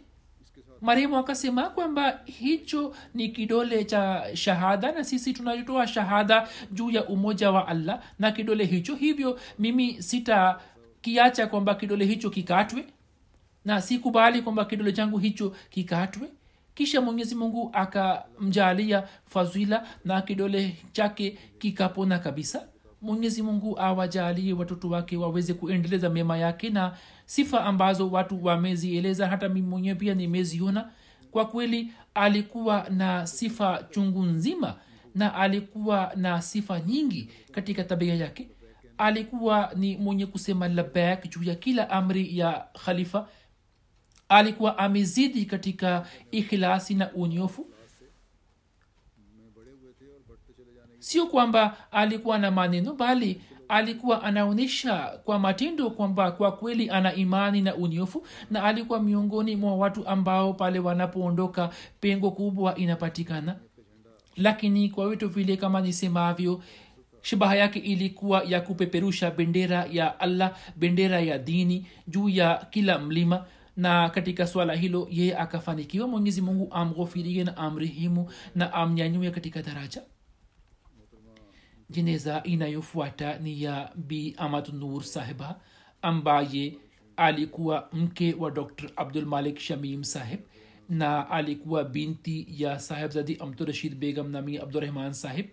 Marehemu 0.80 1.16
akasema 1.16 1.62
kwamba 1.70 2.20
hicho 2.24 2.94
ni 3.14 3.28
kidole 3.28 3.84
cha 3.84 4.24
shahada 4.34 4.92
na 4.92 5.04
sisi 5.04 5.32
tunatoa 5.32 5.86
shahada 5.86 6.48
juu 6.72 6.90
ya 6.90 7.04
umoja 7.08 7.50
wa 7.50 7.68
allah 7.68 8.02
na 8.18 8.32
kidole 8.32 8.64
hicho. 8.64 8.94
Hivyo 8.94 9.40
mimi 9.58 10.02
sitakiacha 10.02 11.46
kwamba 11.46 11.74
kidole 11.74 12.04
hicho 12.04 12.30
kikatwe 12.30 12.84
na 13.64 13.82
sikubali 13.82 14.42
kwamba 14.42 14.64
kidole 14.64 14.92
changu 14.92 15.18
hicho 15.18 15.52
kikatwe 15.70 16.28
kisha 16.80 17.00
mwenyezi 17.00 17.34
mungu 17.34 17.70
akamjalia 17.72 19.02
fadhila 19.26 19.86
na 20.04 20.22
kidole 20.22 20.76
chake 20.92 21.38
kikapona 21.58 22.18
kabisa. 22.18 22.68
Mwenyezi 23.02 23.42
mungu 23.42 23.78
awajalie 23.80 24.52
watoto 24.52 24.88
wake 24.88 25.16
waweze 25.16 25.54
kuendeleza 25.54 26.10
mema 26.10 26.38
yake 26.38 26.70
na 26.70 26.96
sifa 27.26 27.64
ambazo 27.64 28.10
watu 28.10 28.44
wamezieleza. 28.44 29.28
Hata 29.28 29.48
mi 29.48 29.62
mwenyewe 29.62 29.94
pia 29.94 30.14
nimeziona. 30.14 30.90
Kwa 31.30 31.44
kweli 31.44 31.92
alikuwa 32.14 32.86
na 32.90 33.26
sifa 33.26 33.84
chungu 33.90 34.22
nzima 34.22 34.74
na 35.14 35.34
alikuwa 35.34 36.12
na 36.16 36.42
sifa 36.42 36.80
nyingi 36.80 37.28
katika 37.52 37.84
tabia 37.84 38.14
yake. 38.14 38.48
Alikuwa 38.98 39.70
ni 39.76 39.96
mwenye 39.96 40.26
kusema 40.26 40.68
labak 40.68 41.28
juu 41.28 41.42
ya 41.42 41.54
kila 41.54 41.90
amri 41.90 42.38
ya 42.38 42.66
khalifa 42.84 43.28
alikuwa 44.30 44.78
amezidi 44.78 45.44
katika 45.44 46.06
ikhilasi 46.30 46.94
na 46.94 47.12
unyofu. 47.12 47.66
Sio 50.98 51.26
kwamba 51.26 51.76
alikuwa 51.92 52.38
na 52.38 52.50
maneno 52.50 52.94
bali 52.94 53.40
alikuwa 53.68 54.22
anaonyesha 54.22 54.98
kwa 55.24 55.38
matendo 55.38 55.90
kwamba 55.90 56.32
kwa 56.32 56.52
kweli 56.52 56.90
ana 56.90 57.14
imani 57.14 57.62
na 57.62 57.74
unyofu 57.74 58.26
na 58.50 58.64
alikuwa 58.64 59.00
miongoni 59.02 59.56
mwa 59.56 59.76
watu 59.76 60.06
ambao 60.08 60.52
pale 60.54 60.78
wanapoondoka 60.78 61.70
pengo 62.00 62.30
kubwa 62.30 62.74
inapatikana. 62.76 63.56
Lakini 64.36 64.88
kwa 64.88 65.10
vitu 65.10 65.28
vile 65.28 65.56
kama 65.56 65.80
nisemavyo 65.80 66.62
shabaha 67.22 67.56
yake 67.56 67.78
ilikuwa 67.78 68.42
ya 68.44 68.60
kupeperusha 68.60 69.30
bendera 69.30 69.86
ya 69.92 70.20
allah 70.20 70.56
bendera 70.76 71.20
ya 71.20 71.38
dini 71.38 71.86
juu 72.08 72.28
ya 72.28 72.66
kila 72.70 72.98
mlima 72.98 73.44
na 73.76 74.10
katika 74.10 74.46
swala 74.46 74.74
hilo 74.74 75.08
yeye 75.10 75.36
akafanikiwa. 75.36 76.08
Mwenyezi 76.08 76.40
mungu 76.40 76.68
amghofirie 76.70 77.44
na 77.44 77.56
amrehemu 77.56 78.30
na 78.54 78.72
amnyanyue 78.72 79.30
katika 79.30 79.62
daraja. 79.62 80.02
Jeneza 81.90 82.42
inayofuata 82.42 83.38
ni 83.38 83.62
ya 83.62 83.92
bi 83.96 84.34
amad 84.38 84.68
nur 84.74 85.04
sahiba 85.04 85.60
ambaye 86.02 86.76
alikuwa 87.16 87.88
mke 87.92 88.34
wa 88.34 88.50
dr 88.50 88.90
abdul 88.96 89.26
malik 89.26 89.58
shamim 89.58 90.04
sahib 90.04 90.40
na 90.88 91.30
alikuwa 91.30 91.84
binti 91.84 92.46
ya 92.58 92.78
sahibzadi 92.78 93.36
amturashid 93.36 93.94
begam 93.94 94.30
nami 94.30 94.58
abdurahman 94.58 95.12
sahib 95.12 95.46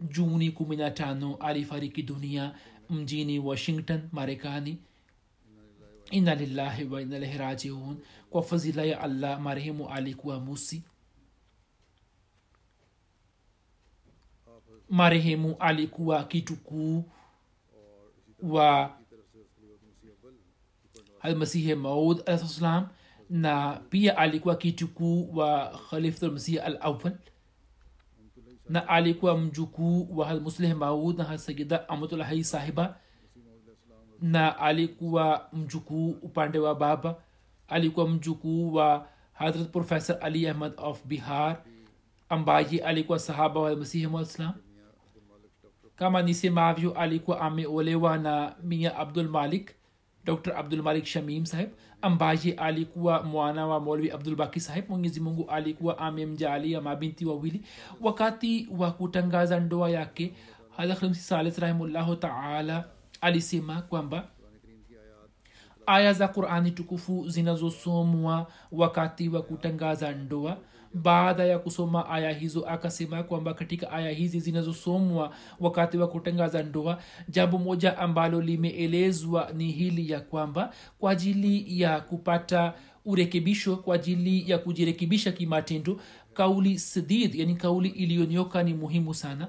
juni 0.00 0.50
15 0.50 1.36
alifariki 1.40 2.02
dunia 2.02 2.54
mjini 2.90 3.38
washington 3.38 4.00
marekani 4.12 4.78
ina 6.10 6.34
lillahi 6.34 6.84
wa 6.84 7.02
ina 7.02 7.16
ilaihi 7.16 7.38
rajiun 7.38 7.96
kwa 8.30 8.42
fadhila 8.42 8.84
ya 8.84 9.00
allah 9.00 9.40
marehemu 9.40 9.88
alikuwa 9.88 10.40
musi 10.40 10.82
marehemu 14.90 15.56
alikuwa 15.58 16.24
kitukuu 16.24 17.04
wa 18.42 18.96
almasihi 21.20 21.74
maud 21.74 22.22
alah 22.28 22.90
na 23.30 23.72
pia 23.90 24.16
alikuwa 24.18 24.56
kitukuu 24.56 25.36
wa 25.36 25.80
khalifulmasihi 25.90 26.58
al 26.58 26.78
awal 26.80 27.16
na 28.68 28.88
alikuwa 28.88 29.38
mjukuu 29.38 30.18
wa 30.18 30.40
musleh 30.40 30.76
maud 30.76 31.18
na 31.18 31.24
hasayida 31.24 31.88
amatulhai 31.88 32.44
sahiba 32.44 33.00
na 34.22 34.58
alikuwa 34.58 35.48
mjukuu 35.52 36.10
upande 36.10 36.58
wa 36.58 36.74
baba 36.74 37.16
alikuwa 37.68 38.08
mjukuu 38.08 38.74
wa 38.74 39.08
hadrat 39.32 39.70
professor 39.70 40.18
ali 40.20 40.48
ahmad 40.48 40.72
of 40.76 41.04
bihar 41.04 41.56
ambaye 42.28 42.78
alikuwa 42.78 43.18
sahaba 43.18 43.60
wa 43.60 43.76
masihi 43.76 44.06
mwaislam 44.06 44.52
kama 45.96 46.22
nisemavyo 46.22 46.92
alikuwa 46.92 47.40
ameolewa 47.40 48.18
na 48.18 48.54
mia 48.62 48.96
abdul 48.96 49.28
dr. 50.26 50.56
Abdul 50.56 51.04
shamim 51.04 51.46
saheb 51.46 51.70
ambaye 52.02 52.52
alikuwa 52.56 53.22
mwana 53.22 53.66
wa 53.66 53.80
molvi 53.80 54.10
abdulbaki 54.10 54.60
saheb 54.60 54.84
mwenyezi 54.88 55.20
mungu 55.20 55.50
alikuwa 55.50 55.98
amemjalia 55.98 56.80
mabinti 56.80 57.26
wawili. 57.26 57.62
Wakati 58.00 58.68
wa 58.78 58.90
kutangaza 58.92 59.60
ndoa 59.60 59.90
yake 59.90 60.34
hadhramsi 60.76 61.20
salis 61.20 61.58
rahimullahu 61.58 62.16
taala 62.16 62.84
alisema 63.20 63.82
kwamba 63.82 64.28
aya 65.86 66.12
za 66.12 66.28
qurani 66.28 66.70
tukufu 66.70 67.28
zinazosomwa 67.28 68.46
wakati 68.72 69.28
wa 69.28 69.42
kutangaza 69.42 70.12
ndoa 70.12 70.56
baada 70.94 71.44
ya 71.44 71.58
kusoma 71.58 72.08
aya 72.10 72.32
hizo 72.32 72.66
akasema 72.68 73.22
kwamba 73.22 73.54
katika 73.54 73.90
aya 73.90 74.10
hizi 74.10 74.40
zinazosomwa 74.40 75.34
wakati 75.60 75.98
wa 75.98 76.08
kutangaza 76.08 76.62
ndoa 76.62 77.02
jambo 77.28 77.58
moja 77.58 77.98
ambalo 77.98 78.40
limeelezwa 78.40 79.50
ni 79.54 79.70
hili 79.72 80.10
ya 80.10 80.20
kwamba 80.20 80.72
kwa 80.98 81.10
ajili 81.10 81.80
ya 81.80 82.00
kupata 82.00 82.74
urekebisho 83.04 83.76
kwa 83.76 83.94
ajili 83.94 84.50
ya 84.50 84.58
kujirekebisha 84.58 85.32
kimatendo 85.32 86.00
kauli 86.34 86.78
sdid 86.78 87.34
yani 87.34 87.54
kauli 87.54 87.88
iliyonyoka 87.88 88.62
ni 88.62 88.74
muhimu 88.74 89.14
sana. 89.14 89.48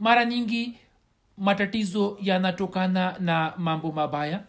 Mara 0.00 0.24
nyingi 0.24 0.74
matatizo 1.38 2.18
yanatokana 2.22 3.16
na 3.20 3.52
mambo 3.58 3.92
mabaya. 3.92 4.42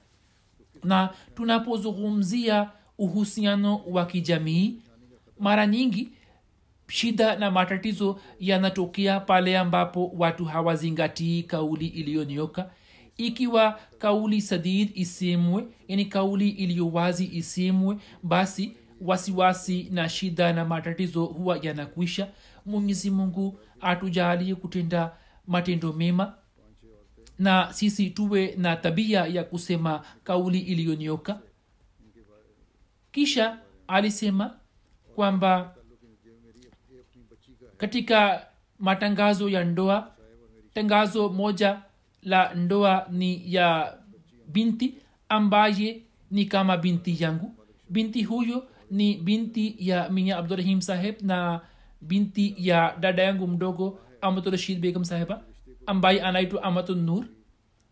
Na 0.83 1.09
tunapozungumzia 1.35 2.69
uhusiano 2.97 3.81
wa 3.87 4.05
kijamii 4.05 4.75
mara 5.39 5.67
nyingi 5.67 6.09
shida 6.87 7.35
na 7.35 7.51
matatizo 7.51 8.19
yanatokea 8.39 9.19
pale 9.19 9.57
ambapo 9.57 10.11
watu 10.17 10.45
hawazingatii 10.45 11.43
kauli 11.43 11.87
iliyonyoka 11.87 12.69
ikiwa 13.17 13.79
kauli 13.97 14.41
sadid 14.41 14.91
isemwe 14.95 15.63
yani 15.87 16.05
kauli 16.05 16.49
iliyo 16.49 16.89
wazi 16.89 17.29
isemwe 17.33 17.97
basi 18.23 18.73
wasiwasi 19.01 19.87
na 19.91 20.09
shida 20.09 20.53
na 20.53 20.65
matatizo 20.65 21.25
huwa 21.25 21.59
yanakwisha. 21.61 22.27
Mwenyezi 22.65 23.11
mungu 23.11 23.59
atujalie 23.81 24.55
kutenda 24.55 25.11
matendo 25.47 25.93
mema 25.93 26.33
na 27.39 27.73
sisi 27.73 28.09
tuwe 28.09 28.55
na 28.57 28.75
tabia 28.75 29.25
ya 29.25 29.43
kusema 29.43 30.01
kauli 30.23 30.59
iliyonyoka 30.59 31.39
kisha 33.11 33.57
alisema 33.87 34.59
kwamba 35.15 35.75
katika 37.77 38.47
matangazo 38.79 39.49
ya 39.49 39.63
ndoa 39.63 40.11
tangazo 40.73 41.29
moja 41.29 41.81
la 42.23 42.53
ndoa 42.53 43.07
ni 43.11 43.53
ya 43.53 43.97
binti 44.47 44.93
ambaye 45.29 46.01
ni 46.31 46.45
kama 46.45 46.77
binti 46.77 47.23
yangu. 47.23 47.55
Binti 47.89 48.23
huyo 48.23 48.67
ni 48.91 49.17
binti 49.17 49.75
ya 49.79 50.09
minya 50.09 50.37
abdurahim 50.37 50.81
saheb 50.81 51.15
na 51.21 51.61
binti 52.01 52.55
ya 52.57 52.95
dada 52.99 53.23
yangu 53.23 53.47
mdogo 53.47 53.99
amatorashid 54.21 54.79
begam 54.79 55.03
saheba 55.05 55.41
ambaye 55.87 56.21
anaitwa 56.21 56.63
amatun 56.63 57.03
nur 57.03 57.25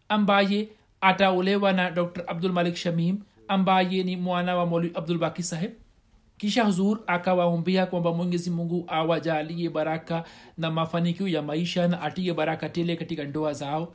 ambaye 0.10 0.70
ataolewa 1.02 1.74
na 1.74 1.92
dr 1.92 2.24
abdul 2.28 2.52
malik 2.52 2.76
shamim 2.76 3.20
ambaye 3.48 4.04
ni 4.04 4.18
mwana 4.18 4.56
wa 4.56 4.66
moli 4.66 4.92
abdul 4.96 5.18
baki 5.18 5.44
saheb 5.44 5.72
kisha 6.38 6.64
huzur 6.64 7.00
akawaombea 7.08 7.86
kwamba 7.86 8.14
mwenyezi 8.14 8.50
mungu 8.50 8.86
awajalie 8.88 9.70
baraka 9.70 10.24
na 10.58 10.72
mafanikio 10.72 11.28
ya 11.28 11.42
maisha 11.42 11.88
na 11.88 12.02
atie 12.02 12.34
baraka 12.34 12.70
tele 12.70 12.96
katika 12.96 13.24
ndoa 13.24 13.54
zao. 13.54 13.94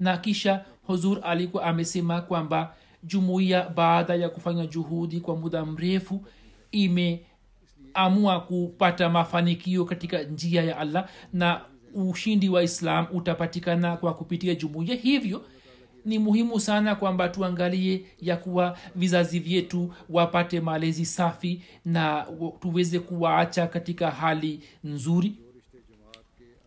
Na 0.00 0.16
kisha 0.18 0.64
huzur 0.86 1.20
alikuwa 1.22 1.64
amesema 1.64 2.20
kwamba 2.20 2.74
jumuiya 3.02 3.68
baada 3.68 4.14
ya 4.14 4.28
kufanya 4.28 4.66
juhudi 4.66 5.20
kwa 5.20 5.36
muda 5.36 5.66
mrefu 5.66 6.24
imeamua 6.72 8.40
kupata 8.40 9.08
mafanikio 9.08 9.84
katika 9.84 10.22
njia 10.22 10.62
ya 10.62 10.78
allah 10.78 11.08
na 11.32 11.60
ushindi 11.96 12.48
wa 12.48 12.62
islam 12.62 13.06
utapatikana 13.12 13.96
kwa 13.96 14.14
kupitia 14.14 14.54
jumuiya. 14.54 14.94
Hivyo 14.96 15.44
ni 16.04 16.18
muhimu 16.18 16.60
sana 16.60 16.94
kwamba 16.94 17.28
tuangalie 17.28 18.04
ya 18.20 18.36
kuwa 18.36 18.78
vizazi 18.94 19.38
vyetu 19.38 19.94
wapate 20.08 20.60
malezi 20.60 21.06
safi 21.06 21.62
na 21.84 22.26
tuweze 22.60 22.98
kuwaacha 22.98 23.66
katika 23.66 24.10
hali 24.10 24.60
nzuri. 24.84 25.32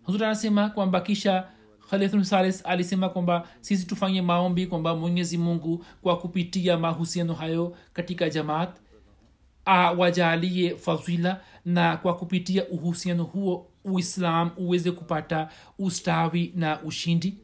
Huzuri 0.03 0.25
anasema 0.25 0.69
kwamba 0.69 1.01
kisha 1.01 1.47
khalifsales 1.89 2.65
alisema 2.65 3.09
kwamba 3.09 3.47
sisi 3.61 3.87
tufanye 3.87 4.21
maombi 4.21 4.67
kwamba 4.67 4.95
mwenyezi 4.95 5.37
mungu 5.37 5.85
kwa 6.01 6.17
kupitia 6.17 6.77
mahusiano 6.77 7.33
hayo 7.33 7.75
katika 7.93 8.29
jamaat 8.29 8.69
awajalie 9.65 10.75
fadhila 10.77 11.41
na 11.65 11.97
kwa 11.97 12.15
kupitia 12.15 12.67
uhusiano 12.67 13.23
huo 13.23 13.67
uislam 13.93 14.49
uweze 14.57 14.91
kupata 14.91 15.49
ustawi 15.79 16.51
na 16.55 16.81
ushindi. 16.81 17.37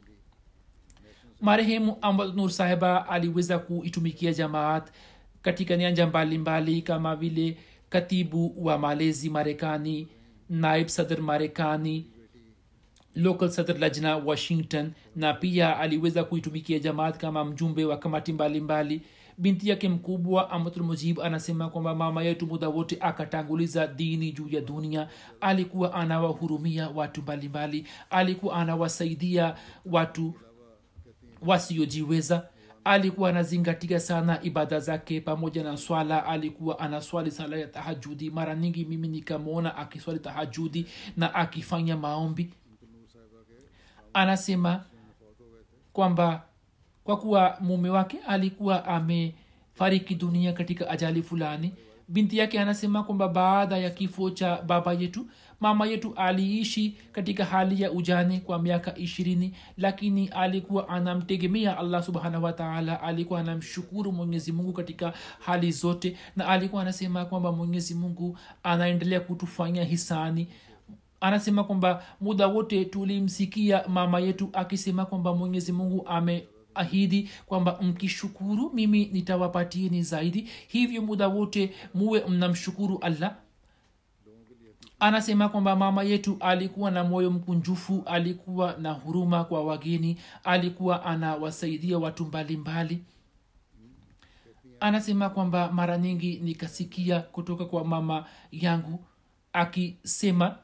Marehemu 1.40 1.96
ahmad 2.02 2.34
nur 2.36 2.50
sahiba 2.50 3.08
aliweza 3.08 3.58
kuitumikia 3.58 4.32
jamaat 4.34 4.88
katika 5.42 5.76
nyanja 5.76 6.06
mbalimbali 6.06 6.82
kama 6.82 7.16
vile 7.16 7.56
katibu 7.88 8.54
wa 8.66 8.78
malezi 8.78 9.30
marekani 9.30 10.08
naib 10.50 10.86
sadr 10.88 11.20
marekani 11.20 12.06
local 13.14 13.50
sadr 13.50 13.78
lajna 13.78 14.16
washington 14.16 14.92
na 15.16 15.34
pia 15.34 15.78
aliweza 15.78 16.24
kuitumikia 16.24 16.78
jamaat 16.78 17.16
kama 17.18 17.44
mjumbe 17.44 17.84
wa 17.84 17.96
kamati 17.98 18.32
mbalimbali 18.32 19.02
binti 19.38 19.68
yake 19.68 19.88
mkubwa 19.88 20.50
amatul 20.50 20.96
anasema 21.22 21.68
kwamba 21.70 21.94
mama 21.94 22.22
yetu 22.22 22.46
muda 22.46 22.68
wote 22.68 22.96
akatanguliza 23.00 23.86
dini 23.86 24.32
juu 24.32 24.48
ya 24.48 24.60
dunia. 24.60 25.08
Alikuwa 25.40 25.94
anawahurumia 25.94 26.88
watu 26.88 27.22
mbalimbali. 27.22 27.86
Alikuwa 28.10 28.56
anawasaidia 28.56 29.56
watu 29.86 30.34
wasiojiweza. 31.42 32.48
Alikuwa 32.84 33.28
anazingatia 33.30 34.00
sana 34.00 34.42
ibada 34.42 34.80
zake 34.80 35.20
pamoja 35.20 35.62
na 35.64 35.76
swala. 35.76 36.26
Alikuwa 36.26 36.78
anaswali 36.78 37.30
sala 37.30 37.56
ya 37.56 37.66
tahajudi. 37.66 38.30
Mara 38.30 38.54
nyingi 38.54 38.84
mimi 38.84 39.08
nikamwona 39.08 39.76
akiswali 39.76 40.20
tahajudi 40.20 40.86
na 41.16 41.34
akifanya 41.34 41.96
maombi. 41.96 42.50
Anasema 44.12 44.84
kwamba 45.92 46.42
kwa 47.06 47.16
kuwa 47.16 47.56
mume 47.60 47.90
wake 47.90 48.18
alikuwa 48.26 48.84
amefariki 48.84 50.14
dunia 50.14 50.52
katika 50.52 50.90
ajali 50.90 51.22
fulani 51.22 51.72
binti 52.08 52.38
yake 52.38 52.60
anasema 52.60 53.02
kwamba 53.02 53.28
baada 53.28 53.78
ya 53.78 53.90
kifo 53.90 54.30
cha 54.30 54.62
baba 54.62 54.92
yetu 54.92 55.26
mama 55.60 55.86
yetu 55.86 56.12
aliishi 56.16 56.94
katika 57.12 57.44
hali 57.44 57.82
ya 57.82 57.92
ujane 57.92 58.40
kwa 58.40 58.58
miaka 58.58 58.96
ishirini 58.96 59.52
lakini 59.78 60.28
alikuwa 60.28 60.88
anamtegemea 60.88 61.78
allah 61.78 62.02
subhanahu 62.02 62.44
wataala 62.44 63.02
alikuwa 63.02 63.40
anamshukuru 63.40 64.12
mwenyezi 64.12 64.52
mungu 64.52 64.72
katika 64.72 65.12
hali 65.40 65.72
zote 65.72 66.16
na 66.36 66.48
alikuwa 66.48 66.82
anasema 66.82 67.24
kwamba 67.24 67.52
mwenyezi 67.52 67.94
mungu 67.94 68.38
anaendelea 68.62 69.20
kutufanya 69.20 69.84
hisani. 69.84 70.48
Anasema 71.20 71.64
kwamba 71.64 72.02
muda 72.20 72.46
wote 72.46 72.84
tulimsikia 72.84 73.84
mama 73.88 74.20
yetu 74.20 74.50
akisema 74.52 75.06
kwamba 75.06 75.34
mwenyezi 75.34 75.72
mungu 75.72 76.06
ame 76.08 76.44
ahidi 76.76 77.30
kwamba 77.46 77.78
mkishukuru 77.82 78.70
mimi 78.74 79.04
nitawapatieni 79.12 80.02
zaidi 80.02 80.48
hivyo 80.68 81.02
muda 81.02 81.28
wote 81.28 81.74
muwe 81.94 82.24
mnamshukuru 82.28 82.98
allah 82.98 83.36
anasema 85.00 85.48
kwamba 85.48 85.76
mama 85.76 86.02
yetu 86.02 86.36
alikuwa 86.40 86.90
na 86.90 87.04
moyo 87.04 87.30
mkunjufu 87.30 88.02
alikuwa 88.06 88.76
na 88.80 88.92
huruma 88.92 89.44
kwa 89.44 89.64
wageni 89.64 90.16
alikuwa 90.44 91.04
anawasaidia 91.04 91.98
watu 91.98 92.24
mbalimbali 92.26 92.94
mbali. 92.94 93.04
anasema 94.80 95.30
kwamba 95.30 95.72
mara 95.72 95.98
nyingi 95.98 96.40
nikasikia 96.42 97.20
kutoka 97.20 97.64
kwa 97.64 97.84
mama 97.84 98.24
yangu 98.52 99.04
akisema 99.52 100.56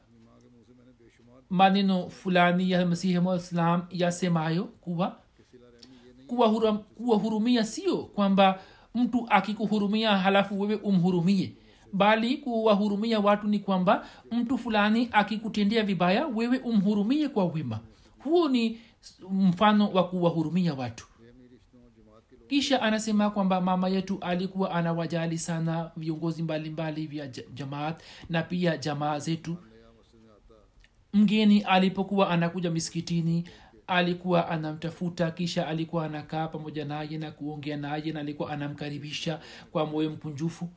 maneno 1.49 2.09
fulani 2.09 2.71
ya 2.71 2.85
masihi 2.85 3.19
mwislam 3.19 3.85
yasemayo 3.91 4.63
kuwa 4.63 5.17
kuwahurumia 6.97 7.65
sio 7.65 7.97
kwamba 7.97 8.59
mtu 8.95 9.25
akikuhurumia 9.29 10.17
halafu 10.17 10.59
wewe 10.59 10.75
umhurumie 10.75 11.53
bali 11.93 12.37
kuwahurumia 12.37 13.19
watu 13.19 13.47
ni 13.47 13.59
kwamba 13.59 14.07
mtu 14.31 14.57
fulani 14.57 15.09
akikutendea 15.11 15.83
vibaya 15.83 16.27
wewe 16.27 16.57
umhurumie 16.57 17.29
kwa 17.29 17.45
wema. 17.45 17.79
Huo 18.23 18.49
ni 18.49 18.79
mfano 19.31 19.89
wa 19.91 20.07
kuwahurumia 20.07 20.73
watu. 20.73 21.07
Kisha 22.47 22.81
anasema 22.81 23.29
kwamba 23.29 23.61
mama 23.61 23.89
yetu 23.89 24.17
alikuwa 24.21 24.71
anawajali 24.71 25.37
sana 25.37 25.91
viongozi 25.97 26.43
mbalimbali 26.43 27.07
vya 27.07 27.27
jamaat 27.53 28.01
na 28.29 28.41
pia 28.43 28.77
jamaa 28.77 29.19
zetu. 29.19 29.57
Mgeni 31.13 31.61
alipokuwa 31.61 32.29
anakuja 32.29 32.71
misikitini 32.71 33.49
alikuwa 33.87 34.49
anamtafuta 34.49 35.31
kisha 35.31 35.67
alikuwa 35.67 36.05
anakaa 36.05 36.47
pamoja 36.47 36.85
naye 36.85 37.17
na 37.17 37.31
kuongea 37.31 37.77
naye 37.77 38.11
na 38.11 38.19
alikuwa 38.19 38.51
anamkaribisha 38.51 39.39
kwa 39.71 39.85
moyo 39.85 40.09
mkunjufu. 40.09 40.69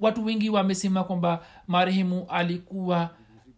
Watu 0.00 0.24
wengi 0.24 0.50
wamesema 0.50 1.04
kwamba 1.04 1.44
marehemu 1.68 2.26
alikuwa 2.28 3.10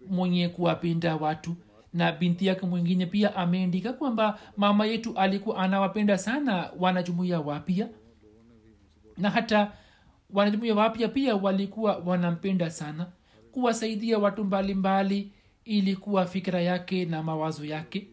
mwenye 0.09 0.49
kuwapenda 0.49 1.17
watu 1.17 1.55
na 1.93 2.13
binti 2.13 2.47
yake 2.47 2.67
mwingine 2.67 3.07
pia 3.07 3.37
ameandika 3.37 3.93
kwamba 3.93 4.39
mama 4.57 4.87
yetu 4.87 5.15
alikuwa 5.19 5.57
anawapenda 5.59 6.19
sana 6.19 6.71
wanajumuia 6.79 7.41
wapya. 7.41 7.89
Na 9.19 9.31
hata 9.31 9.73
wanajumuia 10.31 10.75
wapya 10.75 11.09
pia 11.09 11.37
walikuwa 11.37 11.97
wanampenda 11.97 12.71
sana. 12.71 13.07
Kuwasaidia 13.53 14.19
watu 14.19 14.45
mbalimbali 14.45 15.15
mbali, 15.21 15.33
ilikuwa 15.65 16.27
fikira 16.27 16.61
yake 16.61 17.05
na 17.05 17.23
mawazo 17.23 17.65
yake 17.65 18.07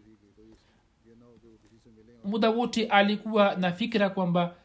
muda 2.24 2.50
wote 2.50 2.86
alikuwa 2.88 3.56
na 3.56 3.72
fikira 3.72 4.10
kwamba 4.10 4.56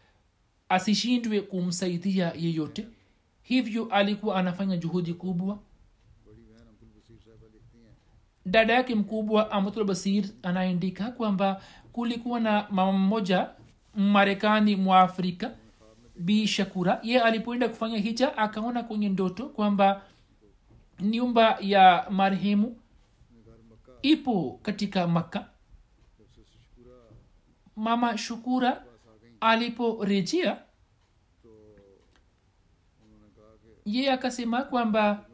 asishindwe 0.68 1.40
kumsaidia 1.40 2.32
yeyote. 2.38 2.86
Hivyo 3.42 3.84
alikuwa 3.90 4.36
anafanya 4.36 4.76
juhudi 4.76 5.14
kubwa. 5.14 5.58
Dada 8.46 8.72
yake 8.74 8.94
mkubwa 8.94 9.50
amatul 9.50 9.84
basir 9.84 10.24
anaandika 10.42 11.10
kwamba 11.10 11.62
kulikuwa 11.92 12.40
na 12.40 12.66
mama 12.70 12.92
mmoja 12.92 13.50
marekani 13.94 14.76
mwa 14.76 15.00
afrika 15.00 15.54
bi 16.16 16.46
shakura. 16.46 17.00
Ye 17.02 17.20
alipoenda 17.20 17.68
kufanya 17.68 17.98
hija 17.98 18.36
akaona 18.38 18.82
kwenye 18.82 19.08
ndoto 19.08 19.48
kwamba 19.48 20.02
nyumba 21.00 21.58
ya 21.60 22.06
marehemu 22.10 22.76
ipo 24.02 24.58
katika 24.62 25.06
makka 25.06 25.46
mama 27.76 28.18
shukura 28.18 28.84
aliporejea 29.40 30.62
ye 33.84 34.12
akasema 34.12 34.62
kwamba 34.62 35.26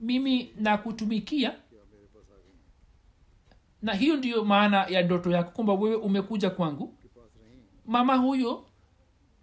mimi 0.00 0.52
nakutumikia. 0.56 1.54
Na 3.82 3.94
hiyo 3.94 4.16
ndiyo 4.16 4.44
maana 4.44 4.84
ya 4.86 5.02
ndoto 5.02 5.30
yako 5.30 5.50
kwamba 5.50 5.72
wewe 5.74 5.96
umekuja 5.96 6.50
kwangu. 6.50 6.94
Mama 7.86 8.16
huyo 8.16 8.64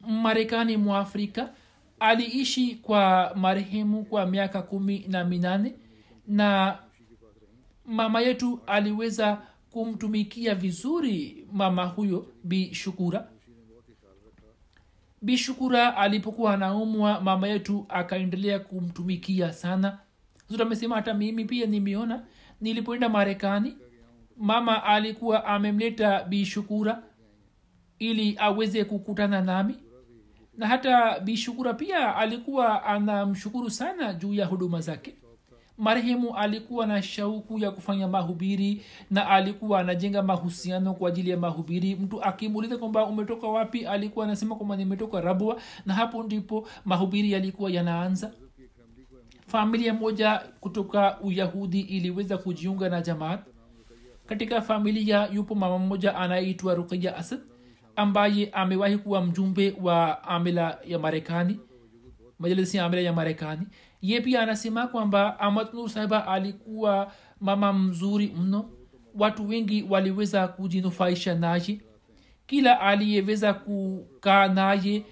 marekani 0.01 0.78
mwa 0.78 0.99
afrika 0.99 1.53
aliishi 1.99 2.76
kwa 2.76 3.32
marehemu 3.36 4.05
kwa 4.05 4.26
miaka 4.26 4.61
kumi 4.61 4.99
na 5.07 5.23
minane 5.26 5.76
na 6.28 6.78
mama 7.86 8.21
yetu 8.21 8.59
aliweza 8.67 9.41
kumtumikia 9.80 10.55
vizuri 10.55 11.47
mama 11.51 11.86
huyo 11.86 12.28
bishukura 12.43 13.28
bishukura 15.21 15.97
alipokuwa 15.97 16.53
anaumwa 16.53 17.21
mama 17.21 17.47
yetu 17.47 17.86
akaendelea 17.89 18.59
kumtumikia 18.59 19.53
sana. 19.53 19.99
Amesema 20.59 20.95
hata 20.95 21.13
mimi 21.13 21.45
pia 21.45 21.65
nimeona 21.65 22.26
nilipoenda 22.61 23.09
marekani 23.09 23.78
mama 24.38 24.84
alikuwa 24.84 25.45
amemleta 25.45 26.23
bishukura 26.23 27.03
ili 27.99 28.36
aweze 28.39 28.86
kukutana 28.86 29.41
nami. 29.41 29.76
Na 30.57 30.67
hata 30.67 31.19
bishukura 31.19 31.73
pia 31.73 32.15
alikuwa 32.15 32.84
anamshukuru 32.86 33.69
sana 33.69 34.13
juu 34.13 34.34
ya 34.34 34.45
huduma 34.45 34.82
zake 34.82 35.15
marehemu 35.78 36.36
alikuwa 36.36 36.86
na 36.88 37.01
shauku 37.01 37.59
ya 37.59 37.71
kufanya 37.71 38.07
mahubiri 38.07 38.82
na 39.11 39.28
alikuwa 39.30 39.80
anajenga 39.80 40.23
mahusiano 40.23 40.93
kwa 40.93 41.09
ajili 41.09 41.30
ya 41.30 41.38
mahubiri. 41.38 41.95
Mtu 41.95 42.23
akimuuliza 42.23 42.78
kwamba 42.78 43.05
umetoka 43.05 43.47
wapi 43.47 43.86
alikuwa 43.86 44.26
anasema 44.26 44.55
kwamba 44.55 44.76
nimetoka 44.76 45.21
rabwa 45.21 45.61
na 45.86 45.93
hapo 45.93 46.23
ndipo 46.23 46.67
mahubiri 46.86 47.32
yalikuwa 47.32 47.71
yanaanza. 47.71 48.32
Familia 49.47 49.93
moja 49.93 50.38
kutoka 50.59 51.19
uyahudi 51.21 51.80
iliweza 51.82 52.38
kujiunga 52.38 52.89
na 52.89 53.01
jamaat. 53.01 53.39
Katika 54.26 54.61
familia 54.61 55.28
yupo 55.34 55.55
mama 55.55 55.78
mmoja 55.80 56.15
anayeitwa 56.15 56.76
ruqaya 56.76 57.17
asad 57.17 57.39
ambaye 57.95 58.49
amewahi 58.49 58.97
kuwa 58.97 59.21
mjumbe 59.26 59.76
wa 59.82 60.23
amila 60.23 60.78
ya 60.88 60.99
marekani 60.99 61.59
majalisi 62.39 62.78
ya 62.78 62.86
amila 62.86 63.01
ya 63.01 63.13
marekani 63.13 63.67
ye 64.10 64.22
pia 64.22 64.41
anasema 64.41 64.88
kwamba 64.88 65.39
amadnur 65.39 65.89
sahiba 65.89 66.28
alikuwa 66.28 67.12
mama 67.41 67.74
mzuri 67.74 68.34
mno. 68.38 68.70
Watu 69.16 69.47
wengi 69.47 69.84
waliweza 69.89 70.47
kujinufaisha 70.47 71.36
naye. 71.36 71.82
Kila 72.47 72.80
aliyeweza 72.82 73.53
kukaa 73.53 74.47
naye 74.47 75.03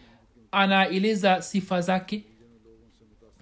anaeleza 0.51 1.41
sifa 1.41 1.81
zake. 1.81 2.23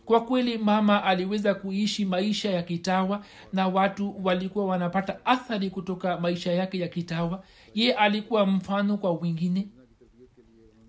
Kwa 0.05 0.21
kweli 0.25 0.57
mama 0.57 1.03
aliweza 1.03 1.53
kuishi 1.53 2.05
maisha 2.05 2.51
ya 2.51 2.63
kitawa 2.63 3.25
na 3.53 3.67
watu 3.67 4.15
walikuwa 4.23 4.65
wanapata 4.65 5.25
athari 5.25 5.69
kutoka 5.69 6.17
maisha 6.19 6.51
yake 6.51 6.79
ya 6.79 6.87
kitawa. 6.87 7.43
Ye 7.73 7.93
alikuwa 7.93 8.45
mfano 8.45 8.97
kwa 8.97 9.11
wengine 9.13 9.67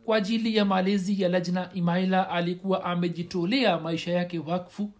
kwa 0.04 0.16
ajili 0.16 0.56
ya 0.56 0.64
malezi 0.64 1.22
ya 1.22 1.28
lajna 1.28 1.70
imaila 1.74 2.30
alikuwa 2.30 2.84
amejitolea 2.84 3.78
maisha 3.80 4.12
yake 4.12 4.38
wakfu. 4.38 4.90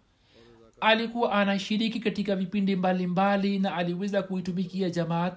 Alikuwa 0.81 1.31
anashiriki 1.31 1.99
katika 1.99 2.35
vipindi 2.35 2.75
mbalimbali 2.75 3.07
mbali, 3.47 3.59
na 3.59 3.75
aliweza 3.75 4.23
kuitumikia 4.23 4.89
jamaat. 4.89 5.33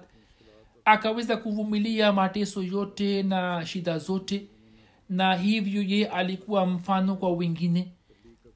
Akaweza 0.85 1.37
kuvumilia 1.37 2.13
mateso 2.13 2.63
yote 2.63 3.23
na 3.23 3.65
shida 3.65 3.97
zote 3.99 4.47
na 5.09 5.35
hivyo 5.35 5.81
ye 5.83 6.07
alikuwa 6.07 6.65
mfano 6.65 7.15
kwa 7.15 7.31
wengine. 7.31 7.91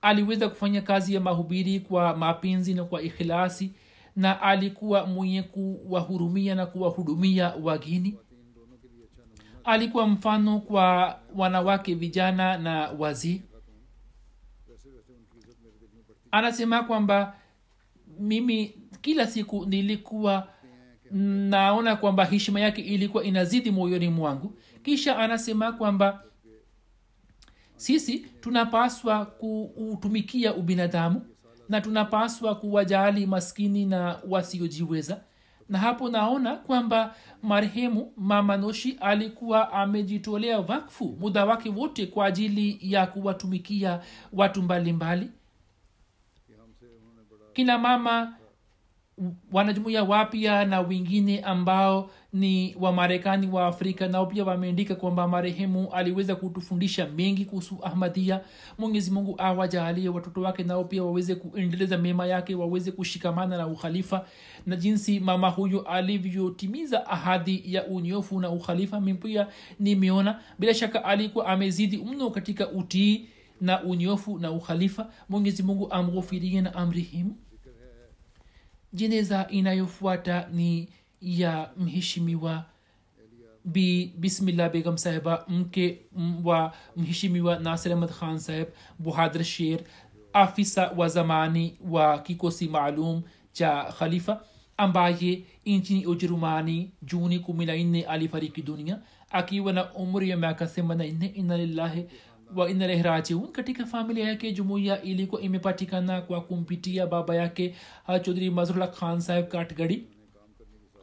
Aliweza 0.01 0.49
kufanya 0.49 0.82
kazi 0.82 1.14
ya 1.14 1.22
mahubiri 1.22 1.80
kwa 1.80 2.18
mapenzi 2.18 2.74
na 2.74 2.84
kwa 2.84 3.01
ikhilasi 3.01 3.72
na 4.16 4.41
alikuwa 4.41 5.05
mwenye 5.05 5.43
kuwahurumia 5.43 6.55
na 6.55 6.66
kuwahudumia 6.66 7.53
wageni 7.62 8.18
alikuwa 9.64 10.07
mfano 10.07 10.59
kwa 10.59 11.20
wanawake 11.36 11.95
vijana 11.95 12.57
na 12.57 12.89
wazii 12.89 13.41
anasema 16.32 16.84
kwamba 16.84 17.36
mimi 18.20 18.76
kila 19.01 19.28
siku 19.28 19.66
nilikuwa 19.66 20.47
naona 21.12 21.95
kwamba 21.95 22.26
heshima 22.26 22.59
yake 22.59 22.82
ilikuwa 22.82 23.24
inazidi 23.24 23.72
moyoni 23.72 24.09
mwangu. 24.09 24.57
Kisha 24.84 25.18
anasema 25.18 25.72
kwamba 25.72 26.24
sisi 27.76 28.20
tunapaswa 28.20 29.26
kuutumikia 29.26 30.53
ubinadamu 30.55 31.22
na 31.70 31.82
tunapaswa 31.82 32.55
kuwajali 32.55 33.26
maskini 33.26 33.86
na 33.86 34.20
wasiojiweza 34.30 35.24
na 35.72 35.80
hapo 35.80 36.09
naona 36.09 36.55
kwamba 36.55 37.15
marehemu 37.43 38.13
mamanoshi 38.17 38.97
alikuwa 39.01 39.74
amejitolea 39.74 40.59
wakfu 40.59 41.17
muda 41.19 41.45
wake 41.45 41.69
wote 41.69 42.05
kwa 42.07 42.26
ajili 42.26 42.78
ya 42.82 43.07
kuwatumikia 43.07 44.01
watu 44.34 44.61
mbalimbali 44.61 45.22
mbali. 45.26 45.38
kina 47.53 47.78
mama 47.78 48.38
wanajumuia 49.51 50.03
wapya 50.03 50.65
na 50.65 50.82
wengine 50.82 51.39
ambao 51.39 52.09
ni 52.34 52.76
wamarekani 52.80 53.47
wa 53.47 53.67
afrika 53.67 54.07
nao 54.07 54.26
pia 54.26 54.43
wameandika 54.45 54.95
kwamba 54.95 55.28
marehemu 55.28 55.89
aliweza 55.93 56.36
kutufundisha 56.36 57.07
mengi 57.07 57.45
kuhusu 57.45 57.78
ahmadia 57.84 58.41
mwenyezi 58.78 59.11
mungu 59.11 59.36
awajaalie 59.38 60.09
watoto 60.09 60.41
wake 60.41 60.63
nao 60.63 60.84
pia 60.84 61.03
waweze 61.03 61.36
kuendeleza 61.36 61.97
mema 61.97 62.26
yake 62.28 62.55
waweze 62.55 62.91
kushikamana 62.91 63.57
na 63.57 63.67
ukhalifa 63.67 64.26
na 64.65 64.76
jinsi 64.76 65.19
mama 65.19 65.49
huyo 65.49 65.82
alivyotimiza 65.82 67.07
ahadi 67.07 67.61
ya 67.65 67.88
unyofu 67.88 68.39
na 68.39 68.49
ukhalifa 68.49 69.01
mipia 69.01 69.47
nimeona. 69.80 70.39
Bila 70.59 70.74
shaka 70.74 71.05
alikuwa 71.05 71.47
amezidi 71.47 71.97
mno 71.97 72.30
katika 72.30 72.69
utii 72.69 73.26
na 73.61 73.84
unyofu 73.84 74.39
na 74.39 74.51
ukhalifa. 74.51 75.09
Mwenyezi 75.30 75.63
mungu 75.63 75.91
amghufirie 75.91 76.61
na 76.61 76.74
amrihimu 76.76 77.36
jeneza 78.93 79.47
inayofuata 79.49 80.47
ni 80.53 80.89
ya 81.21 81.69
mheshimiwa 81.77 82.65
bi 83.65 84.13
bismillah 84.17 84.71
begam 84.71 84.97
sahiba 84.97 85.45
mke 85.47 85.99
wa 86.43 86.73
mheshimiwa 86.97 87.59
nasir 87.59 87.93
ahmad 87.93 88.09
khan 88.09 88.39
saheb 88.39 88.67
buhadir 88.99 89.43
sher 89.43 89.79
afisa 90.33 90.91
wa 90.97 91.07
zamani 91.09 91.77
wa 91.89 92.19
kikosi 92.19 92.67
maalum 92.67 93.21
cha 93.53 93.83
khalifa 93.99 94.41
ambaye 94.77 95.43
nchini 95.65 96.05
ujerumani 96.05 96.91
juni 97.01 97.39
kumi 97.39 97.65
na 97.65 97.75
nne 97.75 98.03
alifariki 98.03 98.61
dunia 98.61 98.99
akiwa 99.31 99.73
na 99.73 99.93
umri 99.93 100.29
ya 100.29 100.37
miaka 100.37 100.65
themanini 100.65 101.25
inna 101.27 101.57
lillahi 102.51 102.59
wa 102.59 102.69
inna 102.69 102.85
ilaihi 102.93 103.47
katika 103.51 103.85
familia 103.85 104.27
yake 104.29 104.51
jumuiya 104.51 105.01
ilikuwa 105.01 105.41
imepatikana 105.41 106.21
kwa 106.21 106.41
kumpitia 106.41 107.07
baba 107.07 107.35
yake 107.35 107.75
chodhri 108.21 108.49
mazrullah 108.49 108.91
khan 108.91 109.21
saheb 109.21 109.47
katgadi. 109.47 110.03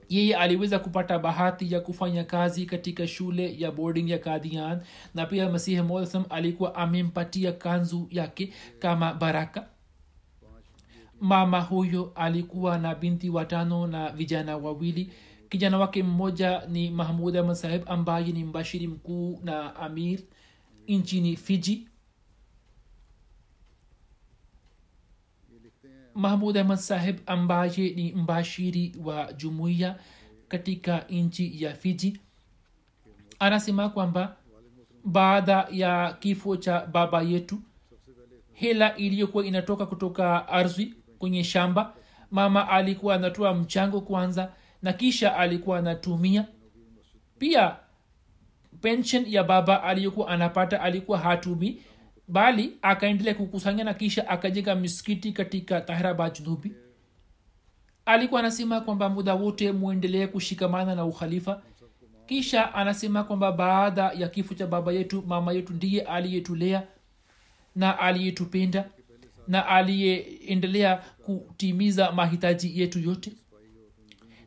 Yeye 0.09 0.37
aliweza 0.37 0.79
kupata 0.79 1.19
bahati 1.19 1.73
ya 1.73 1.81
kufanya 1.81 2.25
kazi 2.25 2.67
katika 2.67 3.07
shule 3.07 3.59
ya 3.59 3.71
boarding 3.73 4.11
ya 4.11 4.19
kadian 4.19 4.81
na 5.15 5.27
pia 5.27 5.49
masihi 5.51 5.83
mosam 5.83 6.25
alikuwa 6.31 6.75
amempatia 6.75 7.53
kanzu 7.53 8.09
yake 8.11 8.53
kama 8.79 9.15
baraka. 9.15 9.67
Mama 11.21 11.61
huyo 11.61 12.13
alikuwa 12.15 12.79
na 12.79 12.95
binti 12.95 13.31
watano 13.31 13.87
na 13.87 14.11
vijana 14.11 14.57
wawili. 14.57 15.11
Kijana 15.49 15.79
wake 15.79 16.03
mmoja 16.03 16.63
ni 16.69 16.91
mahmud 16.91 17.37
ahmad 17.37 17.57
saheb 17.57 17.83
ambaye 17.87 18.33
ni 18.33 18.45
mbashiri 18.45 18.87
mkuu 18.89 19.41
na 19.45 19.77
amir 19.77 20.21
nchini 20.89 21.37
fiji. 21.37 21.89
Mahmud 26.15 26.57
ahmad 26.59 26.79
saheb 26.79 27.19
ambaye 27.27 27.91
ni 27.91 28.13
mbashiri 28.13 28.97
wa 29.05 29.33
jumuiya 29.33 29.99
katika 30.49 30.99
nchi 31.11 31.63
ya 31.63 31.75
fiji 31.75 32.21
anasema 33.39 33.89
kwamba 33.89 34.37
baada 35.05 35.69
ya 35.71 36.13
kifo 36.21 36.57
cha 36.57 36.87
baba 36.87 37.23
yetu 37.23 37.59
hela 38.53 38.97
iliyokuwa 38.97 39.47
inatoka 39.47 39.87
kutoka 39.87 40.49
ardhi 40.49 40.95
kwenye 41.19 41.45
shamba 41.45 41.95
mama 42.31 42.69
alikuwa 42.69 43.15
anatoa 43.15 43.55
mchango 43.55 44.01
kwanza 44.01 44.53
na 44.83 44.93
kisha 44.93 45.37
alikuwa 45.37 45.79
anatumia. 45.79 46.47
Pia 47.39 47.77
pension 48.81 49.25
ya 49.27 49.45
baba 49.45 49.83
aliyokuwa 49.83 50.29
anapata 50.29 50.81
alikuwa 50.81 51.19
hatumi 51.19 51.83
bali 52.29 52.77
akaendelea 52.83 53.35
kukusanya 53.35 53.85
na 53.85 53.95
kisha 53.95 54.29
akajenga 54.29 54.75
miskiti 54.75 55.33
katika 55.33 55.81
tahraba 55.81 56.31
junubi 56.31 56.73
alikuwa 58.07 58.41
anasema 58.41 58.81
kwamba 58.81 59.09
muda 59.09 59.35
wote 59.35 59.73
mwendelee 59.73 60.27
kushikamana 60.27 60.95
na 60.95 61.05
ukhalifa. 61.05 61.63
Kisha 62.27 62.75
anasema 62.75 63.25
kwamba 63.25 63.53
baada 63.53 64.03
ya 64.13 64.29
kifo 64.29 64.55
cha 64.55 64.67
baba 64.67 64.93
yetu 64.93 65.23
mama 65.27 65.53
yetu 65.53 65.73
ndiye 65.73 66.03
aliyetulea 66.03 66.83
na 67.77 67.99
aliyetupenda 67.99 68.89
na 69.49 69.67
aliyeendelea 69.67 70.97
kutimiza 70.97 72.13
mahitaji 72.13 72.81
yetu 72.81 72.99
yote. 72.99 73.33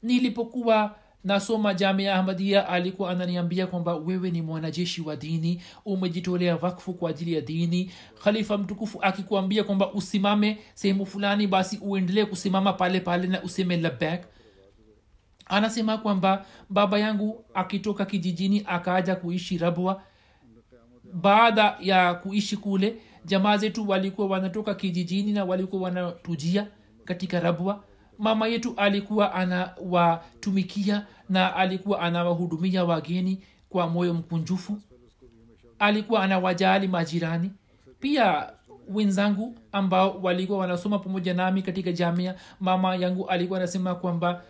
Nilipokuwa 0.04 0.96
nasoma 1.24 1.74
jamia 1.74 2.16
ahmadia 2.16 2.70
alikuwa 2.70 3.12
ananiambia 3.12 3.68
kwamba 3.68 3.96
wewe 3.96 4.32
ni 4.32 4.42
mwanajeshi 4.42 5.02
wa 5.02 5.16
dini 5.16 5.62
umejitolea 5.86 6.56
wakfu 6.62 6.94
kwa 6.94 7.10
ajili 7.10 7.34
ya 7.34 7.42
dini. 7.42 7.92
Khalifa 8.24 8.58
mtukufu 8.58 9.00
akikuambia 9.02 9.64
kwamba 9.64 9.92
usimame 9.94 10.58
sehemu 10.74 11.06
fulani 11.06 11.48
basi 11.48 11.80
uendelee 11.82 12.26
kusimama 12.26 12.74
pale 12.74 13.00
pale 13.00 13.28
na 13.28 13.44
useme 13.44 13.78
labak 13.78 14.24
anasema 15.46 15.98
kwamba 15.98 16.46
baba 16.70 17.00
yangu 17.00 17.46
akitoka 17.54 18.06
kijijini 18.06 18.64
akaaja 18.68 19.16
kuishi 19.16 19.58
rabwa. 19.58 20.02
Baada 21.14 21.78
ya 21.82 22.14
kuishi 22.14 22.58
kule 22.58 22.96
jamaa 23.26 23.58
zetu 23.58 23.90
walikuwa 23.90 24.28
wanatoka 24.28 24.74
kijijini 24.76 25.32
na 25.32 25.46
walikuwa 25.46 25.82
wanatujia 25.82 26.68
katika 27.06 27.40
rabwa 27.40 27.84
mama 28.22 28.48
yetu 28.48 28.74
alikuwa 28.78 29.34
anawatumikia 29.34 31.06
na 31.30 31.56
alikuwa 31.56 32.00
anawahudumia 32.00 32.84
wageni 32.86 33.42
kwa 33.70 33.88
moyo 33.90 34.14
mkunjufu. 34.14 34.78
Alikuwa 35.80 36.24
anawajali 36.24 36.88
majirani. 36.88 37.52
Pia 38.00 38.50
wenzangu 38.90 39.56
ambao 39.72 40.20
walikuwa 40.22 40.60
wanasoma 40.60 41.00
pamoja 41.00 41.34
nami 41.34 41.62
katika 41.62 41.92
jamia 41.92 42.36
mama 42.60 42.96
yangu 42.96 43.28
alikuwa 43.30 43.60
anasema 43.60 43.96
kwamba 43.96 44.42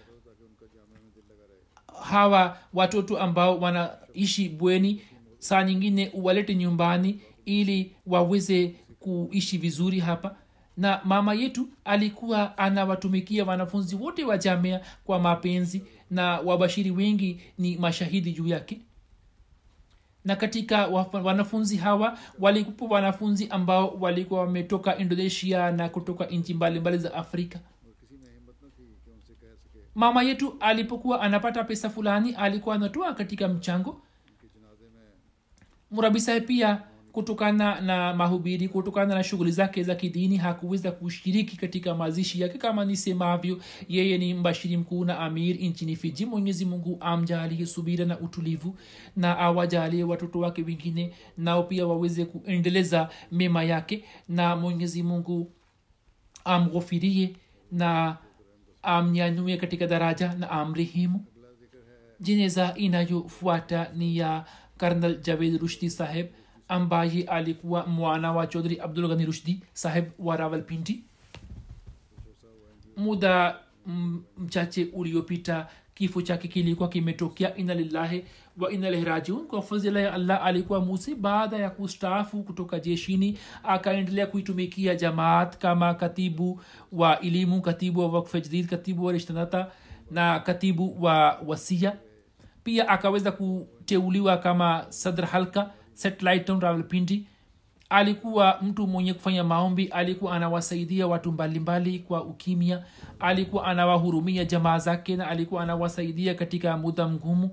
hawa 2.01 2.57
watoto 2.73 3.19
ambao 3.19 3.59
wanaishi 3.59 4.49
bweni 4.49 5.01
saa 5.39 5.63
nyingine 5.63 6.09
uwalete 6.13 6.55
nyumbani 6.55 7.19
ili 7.45 7.95
waweze 8.07 8.75
kuishi 8.99 9.57
vizuri 9.57 9.99
hapa 9.99 10.35
na 10.77 11.01
mama 11.03 11.33
yetu 11.33 11.69
alikuwa 11.85 12.57
anawatumikia 12.57 13.45
wanafunzi 13.45 13.95
wote 13.95 14.23
wa 14.23 14.37
jamea 14.37 14.81
kwa 15.05 15.19
mapenzi 15.19 15.83
na 16.11 16.39
wabashiri 16.39 16.91
wengi 16.91 17.41
ni 17.57 17.77
mashahidi 17.77 18.33
juu 18.33 18.47
yake. 18.47 18.79
Na 20.25 20.35
katika 20.35 20.87
wanafunzi 21.23 21.77
hawa 21.77 22.17
walikuwa 22.39 22.89
wanafunzi 22.89 23.47
ambao 23.49 23.89
walikuwa 23.99 24.39
wametoka 24.41 24.97
indonesia 24.97 25.71
na 25.71 25.89
kutoka 25.89 26.25
nchi 26.25 26.53
mbalimbali 26.53 26.97
za 26.97 27.13
afrika. 27.13 27.59
Mama 29.95 30.23
yetu 30.23 30.55
alipokuwa 30.59 31.21
anapata 31.21 31.63
pesa 31.63 31.89
fulani 31.89 32.33
alikuwa 32.35 32.75
anatoa 32.75 33.13
katika 33.13 33.47
mchango. 33.47 34.01
Murabisae 35.91 36.41
pia 36.41 36.81
kutokana 37.11 37.81
na 37.81 38.13
mahubiri 38.13 38.67
kutokana 38.67 39.15
na 39.15 39.23
shughuli 39.23 39.51
zake 39.51 39.83
za 39.83 39.95
kidini 39.95 40.37
hakuweza 40.37 40.91
kushiriki 40.91 41.57
katika 41.57 41.95
mazishi 41.95 42.41
yake 42.41 42.57
kama 42.57 42.85
nisemavyo 42.85 43.61
yeye 43.89 44.17
ni 44.17 44.33
mbashiri 44.33 44.77
mkuu 44.77 45.05
na 45.05 45.19
amir 45.19 45.55
nchini 45.61 45.95
fiji. 45.95 46.25
Mwenyezi 46.25 46.65
mungu 46.65 46.97
amjalie 46.99 47.65
subira 47.65 48.05
na 48.05 48.19
utulivu 48.19 48.77
na 49.15 49.37
awajalie 49.37 50.03
watoto 50.03 50.39
wake 50.39 50.63
wengine 50.63 51.13
nao 51.37 51.63
pia 51.63 51.87
waweze 51.87 52.25
kuendeleza 52.25 53.09
mema 53.31 53.63
yake. 53.63 54.03
Na 54.29 54.55
mwenyezi 54.55 55.03
mungu 55.03 55.51
amghofirie 56.45 57.35
na 57.71 58.17
amnyanyue 58.83 59.57
katika 59.57 59.87
daraja 59.87 60.33
na 60.33 60.49
amrehemu. 60.49 61.25
Jeneza 62.19 62.73
inayofuata 62.75 63.91
ni 63.95 64.17
ya 64.17 64.45
karnal 64.77 65.21
javed 65.21 65.61
rushdi 65.61 65.89
saheb 65.89 66.27
ambaye 66.71 67.23
alikuwa 67.23 67.85
mwana 67.87 68.31
wa 68.31 68.47
chodhri 68.47 68.79
abdul 68.79 69.07
ghani 69.07 69.25
rushdi 69.25 69.61
saheb 69.73 70.05
wa 70.19 70.37
rawalpindi. 70.37 71.03
Muda 72.97 73.55
mchache 74.37 74.87
uliopita 74.93 75.67
kifo 75.93 76.21
chake 76.21 76.47
kilikuwa 76.47 76.89
kimetokea 76.89 77.55
ina 77.55 77.73
lillahi 77.73 78.25
wa 78.59 78.71
ina 78.71 78.87
ilaihi 78.89 79.31
kwa 79.31 79.61
fadhila 79.61 79.99
ya 79.99 80.13
allah 80.13 80.45
alikuwa 80.45 80.79
musi 80.81 81.15
baada 81.15 81.57
ya 81.57 81.69
kustaafu 81.69 82.43
kutoka 82.43 82.79
jeshini 82.79 83.37
akaendelea 83.63 84.27
kuitumikia 84.27 84.95
jamaat 84.95 85.57
kama 85.57 85.93
katibu 85.93 86.61
wa 86.91 87.19
elimu 87.19 87.61
katibu 87.61 87.99
wa 87.99 88.07
wakfe 88.07 88.41
jadid 88.41 88.67
katibu 88.67 89.05
wa 89.05 89.13
rishtanata 89.13 89.71
na 90.11 90.39
katibu 90.39 91.03
wa 91.03 91.39
wasia 91.45 91.95
pia 92.63 92.89
akaweza 92.89 93.31
kuteuliwa 93.31 94.37
kama 94.37 94.85
sadr 94.89 95.25
halka 95.25 95.71
satellite 96.01 96.45
town 96.45 96.59
rawalpindi 96.61 97.25
alikuwa 97.89 98.59
mtu 98.61 98.87
mwenye 98.87 99.13
kufanya 99.13 99.43
maombi 99.43 99.85
alikuwa 99.85 100.35
anawasaidia 100.35 101.07
watu 101.07 101.31
mbalimbali 101.31 101.99
kwa 101.99 102.23
ukimya 102.23 102.83
alikuwa 103.19 103.65
anawahurumia 103.65 104.45
jamaa 104.45 104.77
zake 104.79 105.15
na 105.15 105.27
alikuwa 105.27 105.63
anawasaidia 105.63 106.33
katika 106.35 106.77
muda 106.77 107.07
mgumu. 107.07 107.49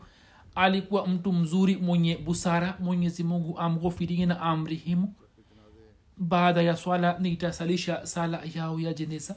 Alikuwa 0.54 1.06
mtu 1.06 1.32
mzuri 1.32 1.76
mwenye 1.76 2.16
busara 2.16 2.74
mwenyezi 2.80 3.24
mungu 3.24 3.58
amghofirie 3.58 4.26
na 4.26 4.40
amrihimu. 4.40 5.14
Baada 6.16 6.62
ya 6.62 6.76
swala 6.76 7.18
nitasalisha 7.18 8.06
sala 8.06 8.40
yao 8.54 8.80
ya 8.80 8.92
jeneza 8.94 9.36